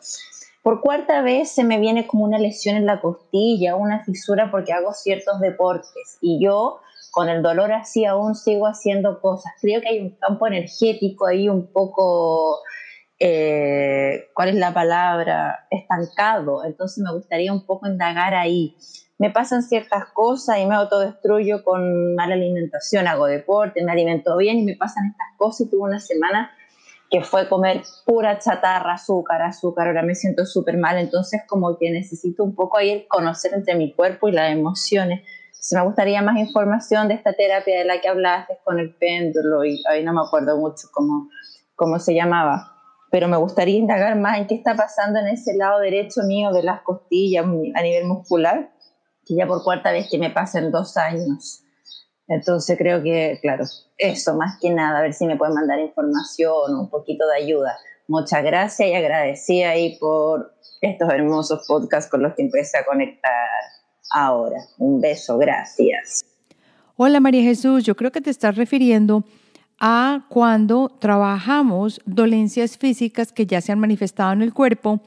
Por 0.63 0.81
cuarta 0.81 1.23
vez 1.23 1.51
se 1.51 1.63
me 1.63 1.79
viene 1.79 2.07
como 2.07 2.25
una 2.25 2.39
lesión 2.39 2.77
en 2.77 2.87
la 2.87 3.01
costilla, 3.01 3.77
una 3.77 4.03
fisura 4.03 4.51
porque 4.51 4.73
hago 4.73 4.93
ciertos 4.93 5.39
deportes 5.41 6.19
y 6.21 6.43
yo 6.43 6.81
con 7.11 7.29
el 7.29 7.43
dolor 7.43 7.71
así 7.71 8.05
aún 8.05 8.35
sigo 8.35 8.67
haciendo 8.67 9.21
cosas. 9.21 9.53
Creo 9.61 9.81
que 9.81 9.89
hay 9.89 10.01
un 10.01 10.17
campo 10.17 10.49
energético 10.49 11.27
ahí 11.27 11.49
un 11.49 11.69
poco, 11.71 12.59
eh, 13.21 14.25
¿cuál 14.35 14.49
es 14.49 14.55
la 14.57 14.75
palabra? 14.75 15.67
Estancado. 15.71 16.65
Entonces 16.65 17.05
me 17.05 17.13
gustaría 17.13 17.53
un 17.53 17.67
poco 17.67 17.87
indagar 17.87 18.35
ahí 18.35 18.75
me 19.19 19.31
pasan 19.31 19.63
ciertas 19.63 20.07
cosas 20.13 20.59
y 20.59 20.67
me 20.67 20.75
autodestruyo 20.75 21.63
con 21.63 22.15
mala 22.15 22.35
alimentación, 22.35 23.07
hago 23.07 23.27
deporte, 23.27 23.85
me 23.85 23.93
alimento 23.93 24.37
bien 24.37 24.59
y 24.59 24.65
me 24.65 24.77
pasan 24.77 25.07
estas 25.07 25.29
cosas 25.37 25.67
y 25.67 25.71
tuve 25.71 25.83
una 25.83 26.01
semana 26.01 26.51
que 27.11 27.23
fue 27.23 27.49
comer 27.49 27.83
pura 28.05 28.39
chatarra, 28.41 28.95
azúcar, 28.95 29.43
azúcar, 29.43 29.87
ahora 29.87 30.03
me 30.03 30.17
siento 30.17 30.45
súper 30.47 30.79
mal, 30.79 30.99
entonces 30.99 31.43
como 31.47 31.79
que 31.79 31.91
necesito 31.91 32.43
un 32.43 32.57
poco 32.57 32.79
ahí 32.79 33.07
conocer 33.09 33.53
entre 33.55 33.77
mi 33.77 33.95
cuerpo 33.95 34.29
y 34.29 34.33
las 34.33 34.51
emociones. 34.51 35.23
Si 35.53 35.77
me 35.77 35.83
gustaría 35.83 36.21
más 36.23 36.37
información 36.37 37.07
de 37.07 37.15
esta 37.15 37.33
terapia 37.33 37.79
de 37.79 37.85
la 37.85 38.01
que 38.01 38.09
hablaste 38.09 38.59
con 38.65 38.81
el 38.81 38.95
péndulo 38.97 39.65
y 39.65 39.81
ahí 39.89 40.03
no 40.03 40.13
me 40.13 40.23
acuerdo 40.23 40.59
mucho 40.59 40.89
cómo, 40.93 41.29
cómo 41.77 42.01
se 42.01 42.15
llamaba, 42.15 42.73
pero 43.13 43.29
me 43.29 43.37
gustaría 43.37 43.79
indagar 43.79 44.19
más 44.19 44.39
en 44.39 44.49
qué 44.49 44.57
está 44.57 44.75
pasando 44.75 45.21
en 45.21 45.29
ese 45.29 45.57
lado 45.57 45.79
derecho 45.79 46.23
mío 46.27 46.51
de 46.53 46.65
las 46.65 46.83
costillas 46.83 47.45
a 47.47 47.83
nivel 47.83 48.07
muscular 48.07 48.74
que 49.27 49.35
ya 49.35 49.47
por 49.47 49.63
cuarta 49.63 49.93
vez 49.93 50.09
que 50.11 50.19
me 50.19 50.31
pasen 50.31 50.71
dos 50.71 50.97
años. 50.97 51.63
Entonces 52.29 52.79
creo 52.79 53.03
que, 53.03 53.39
claro, 53.43 53.65
eso 53.99 54.35
más 54.35 54.59
que 54.61 54.71
nada, 54.71 54.99
a 54.99 55.03
ver 55.03 55.13
si 55.13 55.27
me 55.27 55.37
pueden 55.37 55.55
mandar 55.55 55.79
información, 55.79 56.75
un 56.75 56.89
poquito 56.89 57.27
de 57.29 57.45
ayuda. 57.45 57.77
Muchas 58.09 58.43
gracias 58.43 58.89
y 58.89 58.95
agradecida 58.95 59.71
ahí 59.71 59.99
por 59.99 60.55
estos 60.81 61.09
hermosos 61.11 61.67
podcasts 61.67 62.11
con 62.11 62.23
los 62.23 62.35
que 62.35 62.43
empecé 62.43 62.79
a 62.79 62.85
conectar 62.85 63.33
ahora. 64.11 64.57
Un 64.79 65.01
beso, 65.01 65.39
gracias. 65.39 66.23
Hola 66.97 67.21
María 67.21 67.43
Jesús, 67.43 67.83
yo 67.85 67.97
creo 67.97 68.13
que 68.13 68.21
te 68.21 68.31
estás 68.31 68.57
refiriendo 68.57 69.25
a 69.81 70.27
cuando 70.29 70.89
trabajamos 71.01 72.01
dolencias 72.05 72.79
físicas 72.79 73.33
que 73.33 73.47
ya 73.47 73.61
se 73.61 73.73
han 73.73 73.81
manifestado 73.81 74.33
en 74.33 74.43
el 74.43 74.55
cuerpo 74.55 75.01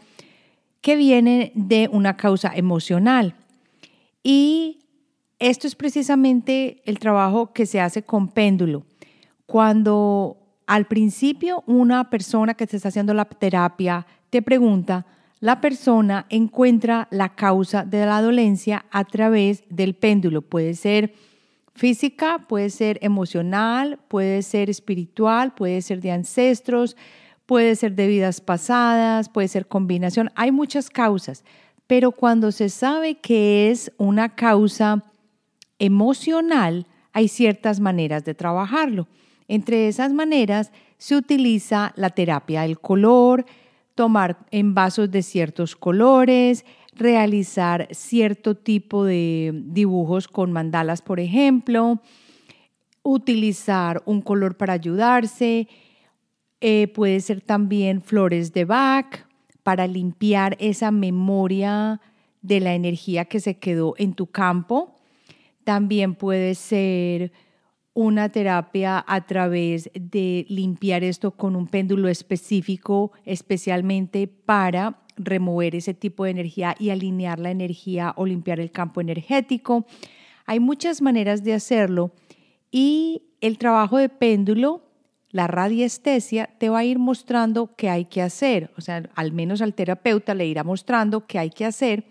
que 0.82 0.96
vienen 0.96 1.52
de 1.56 1.90
una 1.92 2.18
causa 2.18 2.52
emocional. 2.54 3.36
Y 4.30 4.80
esto 5.40 5.68
es 5.68 5.76
precisamente 5.76 6.82
el 6.84 7.00
trabajo 7.00 7.54
que 7.54 7.66
se 7.66 7.80
hace 7.80 8.04
con 8.04 8.28
péndulo. 8.28 8.84
Cuando 9.46 10.36
al 10.66 10.86
principio 10.86 11.64
una 11.66 12.10
persona 12.10 12.54
que 12.54 12.68
te 12.68 12.76
está 12.76 12.90
haciendo 12.90 13.14
la 13.14 13.24
terapia 13.24 14.06
te 14.30 14.42
pregunta, 14.42 15.06
la 15.40 15.62
persona 15.62 16.26
encuentra 16.28 17.08
la 17.10 17.36
causa 17.36 17.86
de 17.86 18.06
la 18.06 18.22
dolencia 18.22 18.84
a 18.92 19.06
través 19.06 19.64
del 19.70 19.96
péndulo. 19.96 20.42
Puede 20.42 20.74
ser 20.74 21.14
física, 21.74 22.40
puede 22.50 22.70
ser 22.70 23.00
emocional, 23.02 23.98
puede 24.10 24.42
ser 24.42 24.70
espiritual, 24.70 25.54
puede 25.54 25.82
ser 25.82 26.02
de 26.02 26.12
ancestros, 26.12 26.98
puede 27.46 27.78
ser 27.78 27.96
de 27.96 28.08
vidas 28.08 28.42
pasadas, 28.42 29.30
puede 29.30 29.48
ser 29.48 29.68
combinación, 29.68 30.32
hay 30.36 30.52
muchas 30.52 30.90
causas, 30.90 31.46
pero 31.88 32.12
cuando 32.12 32.52
se 32.52 32.70
sabe 32.70 33.16
que 33.16 33.72
es 33.72 33.92
una 33.98 34.36
causa 34.36 35.04
emocional, 35.80 36.86
hay 37.14 37.30
ciertas 37.30 37.80
maneras 37.80 38.26
de 38.26 38.36
trabajarlo. 38.36 39.08
Entre 39.48 39.88
esas 39.88 40.12
maneras 40.12 40.72
se 40.98 41.16
utiliza 41.16 41.94
la 41.96 42.10
terapia 42.10 42.64
del 42.64 42.80
color, 42.80 43.46
tomar 43.96 44.38
envasos 44.52 45.10
de 45.10 45.24
ciertos 45.24 45.76
colores, 45.76 46.66
realizar 46.94 47.88
cierto 47.92 48.56
tipo 48.56 49.06
de 49.06 49.52
dibujos 49.54 50.28
con 50.28 50.52
mandalas, 50.52 51.02
por 51.02 51.20
ejemplo, 51.20 52.02
utilizar 53.02 54.02
un 54.06 54.22
color 54.22 54.58
para 54.58 54.74
ayudarse, 54.74 55.68
eh, 56.60 56.88
puede 56.94 57.20
ser 57.22 57.42
también 57.42 58.02
flores 58.02 58.52
de 58.52 58.66
Bach 58.66 59.27
para 59.68 59.86
limpiar 59.86 60.56
esa 60.62 60.92
memoria 60.92 62.00
de 62.42 62.62
la 62.62 62.74
energía 62.74 63.26
que 63.26 63.42
se 63.42 63.58
quedó 63.58 63.96
en 63.98 64.14
tu 64.14 64.28
campo. 64.28 64.96
También 65.66 66.16
puede 66.16 66.56
ser 66.56 67.34
una 67.94 68.30
terapia 68.30 69.04
a 69.06 69.26
través 69.26 69.92
de 69.94 70.46
limpiar 70.48 71.04
esto 71.04 71.32
con 71.32 71.58
un 71.58 71.68
péndulo 71.68 72.08
específico, 72.08 73.12
especialmente 73.26 74.28
para 74.28 75.02
remover 75.18 75.76
ese 75.76 75.94
tipo 75.94 76.24
de 76.24 76.32
energía 76.32 76.74
y 76.80 76.92
alinear 76.92 77.38
la 77.38 77.52
energía 77.52 78.14
o 78.16 78.26
limpiar 78.26 78.62
el 78.62 78.72
campo 78.72 79.02
energético. 79.02 79.86
Hay 80.46 80.62
muchas 80.62 81.02
maneras 81.02 81.44
de 81.44 81.54
hacerlo 81.54 82.14
y 82.72 83.24
el 83.42 83.58
trabajo 83.58 83.98
de 83.98 84.08
péndulo, 84.08 84.87
la 85.30 85.48
radiestesia, 85.48 86.50
te 86.58 86.70
va 86.70 86.80
a 86.80 86.84
ir 86.86 87.00
mostrando 87.00 87.76
qué 87.76 87.90
hay 87.90 88.06
que 88.06 88.22
hacer. 88.22 88.72
O 88.78 88.82
sea, 88.82 89.04
al 89.16 89.32
menos 89.32 89.62
al 89.62 89.74
terapeuta 89.74 90.34
le 90.34 90.46
irá 90.46 90.64
mostrando 90.64 91.26
qué 91.26 91.40
hay 91.40 91.50
que 91.50 91.66
hacer 91.66 92.06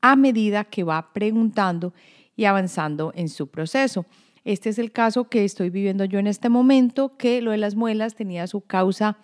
a 0.00 0.14
medida 0.14 0.64
que 0.64 0.84
va 0.84 1.12
preguntando 1.12 1.94
y 2.36 2.44
avanzando 2.44 3.12
en 3.14 3.28
su 3.28 3.48
proceso. 3.48 4.06
Este 4.44 4.68
es 4.68 4.78
el 4.78 4.92
caso 4.92 5.28
que 5.28 5.44
estoy 5.44 5.70
viviendo 5.70 6.04
yo 6.04 6.18
en 6.18 6.26
este 6.28 6.48
momento, 6.48 7.16
que 7.16 7.40
lo 7.40 7.50
de 7.50 7.56
las 7.56 7.74
muelas 7.74 8.14
tenía 8.14 8.46
su 8.46 8.60
causa 8.60 9.16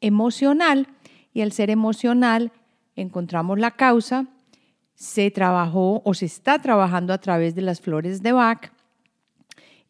emocional 0.00 0.88
y 1.34 1.42
al 1.42 1.52
ser 1.52 1.68
emocional 1.68 2.52
encontramos 2.96 3.58
la 3.58 3.72
causa, 3.72 4.26
se 4.94 5.30
trabajó 5.30 6.00
o 6.04 6.14
se 6.14 6.26
está 6.26 6.58
trabajando 6.60 7.12
a 7.12 7.18
través 7.18 7.54
de 7.54 7.62
las 7.62 7.80
flores 7.80 8.22
de 8.22 8.32
Bach 8.32 8.72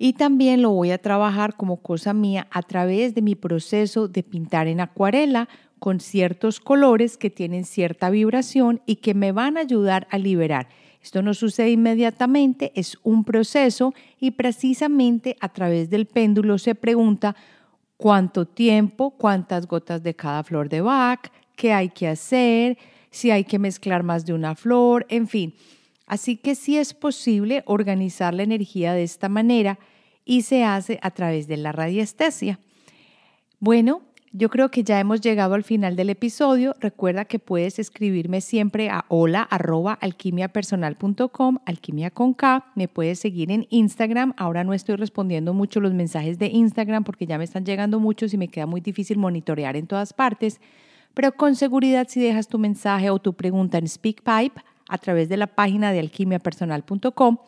y 0.00 0.14
también 0.14 0.62
lo 0.62 0.70
voy 0.70 0.90
a 0.90 0.98
trabajar 0.98 1.56
como 1.56 1.76
cosa 1.76 2.12
mía 2.12 2.48
a 2.50 2.62
través 2.62 3.14
de 3.14 3.22
mi 3.22 3.36
proceso 3.36 4.08
de 4.08 4.24
pintar 4.24 4.66
en 4.66 4.80
acuarela 4.80 5.48
con 5.78 6.00
ciertos 6.00 6.58
colores 6.58 7.16
que 7.16 7.30
tienen 7.30 7.64
cierta 7.64 8.10
vibración 8.10 8.80
y 8.86 8.96
que 8.96 9.14
me 9.14 9.30
van 9.30 9.56
a 9.56 9.60
ayudar 9.60 10.08
a 10.10 10.18
liberar 10.18 10.68
esto 11.02 11.22
no 11.22 11.32
sucede 11.32 11.70
inmediatamente, 11.70 12.72
es 12.74 12.98
un 13.02 13.24
proceso 13.24 13.94
y 14.18 14.32
precisamente 14.32 15.36
a 15.40 15.48
través 15.48 15.88
del 15.88 16.06
péndulo 16.06 16.58
se 16.58 16.74
pregunta 16.74 17.34
cuánto 17.96 18.46
tiempo, 18.46 19.10
cuántas 19.12 19.66
gotas 19.66 20.02
de 20.02 20.14
cada 20.14 20.44
flor 20.44 20.68
de 20.68 20.82
Bach, 20.82 21.28
qué 21.56 21.72
hay 21.72 21.88
que 21.88 22.08
hacer, 22.08 22.76
si 23.10 23.30
hay 23.30 23.44
que 23.44 23.58
mezclar 23.58 24.02
más 24.02 24.26
de 24.26 24.34
una 24.34 24.54
flor, 24.54 25.06
en 25.08 25.26
fin. 25.26 25.54
Así 26.06 26.36
que 26.36 26.54
sí 26.54 26.76
es 26.76 26.92
posible 26.92 27.62
organizar 27.66 28.34
la 28.34 28.42
energía 28.42 28.92
de 28.92 29.02
esta 29.02 29.28
manera 29.28 29.78
y 30.24 30.42
se 30.42 30.64
hace 30.64 30.98
a 31.02 31.10
través 31.10 31.48
de 31.48 31.56
la 31.56 31.72
radiestesia. 31.72 32.58
Bueno, 33.58 34.02
yo 34.32 34.48
creo 34.48 34.70
que 34.70 34.84
ya 34.84 35.00
hemos 35.00 35.20
llegado 35.20 35.54
al 35.54 35.64
final 35.64 35.96
del 35.96 36.08
episodio. 36.08 36.76
Recuerda 36.78 37.24
que 37.24 37.40
puedes 37.40 37.80
escribirme 37.80 38.40
siempre 38.40 38.88
a 38.88 39.04
hola 39.08 39.42
arroba 39.42 39.94
alquimia 39.94 40.48
con 42.12 42.34
K. 42.34 42.64
Me 42.76 42.86
puedes 42.86 43.18
seguir 43.18 43.50
en 43.50 43.66
Instagram. 43.70 44.32
Ahora 44.36 44.62
no 44.62 44.72
estoy 44.72 44.94
respondiendo 44.94 45.52
mucho 45.52 45.80
los 45.80 45.94
mensajes 45.94 46.38
de 46.38 46.46
Instagram 46.46 47.02
porque 47.02 47.26
ya 47.26 47.38
me 47.38 47.44
están 47.44 47.64
llegando 47.64 47.98
muchos 47.98 48.32
y 48.32 48.38
me 48.38 48.46
queda 48.46 48.66
muy 48.66 48.80
difícil 48.80 49.18
monitorear 49.18 49.74
en 49.74 49.88
todas 49.88 50.12
partes. 50.12 50.60
Pero 51.12 51.32
con 51.32 51.56
seguridad 51.56 52.06
si 52.08 52.20
dejas 52.20 52.46
tu 52.46 52.60
mensaje 52.60 53.10
o 53.10 53.18
tu 53.18 53.32
pregunta 53.32 53.78
en 53.78 53.88
SpeakPipe 53.88 54.62
a 54.88 54.98
través 54.98 55.28
de 55.28 55.38
la 55.38 55.48
página 55.48 55.90
de 55.90 55.98
alquimiapersonal.com, 55.98 57.38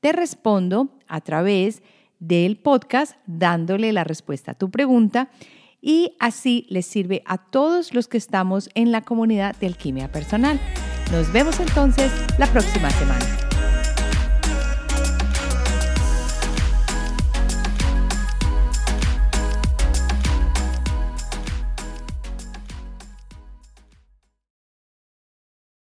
te 0.00 0.10
respondo 0.10 0.88
a 1.06 1.20
través 1.20 1.80
del 2.26 2.56
podcast 2.56 3.16
dándole 3.26 3.92
la 3.92 4.04
respuesta 4.04 4.52
a 4.52 4.54
tu 4.54 4.70
pregunta 4.70 5.28
y 5.80 6.16
así 6.18 6.66
les 6.70 6.86
sirve 6.86 7.22
a 7.26 7.38
todos 7.38 7.92
los 7.92 8.08
que 8.08 8.16
estamos 8.16 8.70
en 8.74 8.90
la 8.90 9.02
comunidad 9.02 9.54
de 9.56 9.66
alquimia 9.66 10.10
personal. 10.10 10.58
Nos 11.12 11.30
vemos 11.32 11.60
entonces 11.60 12.10
la 12.38 12.46
próxima 12.46 12.90
semana. 12.90 13.43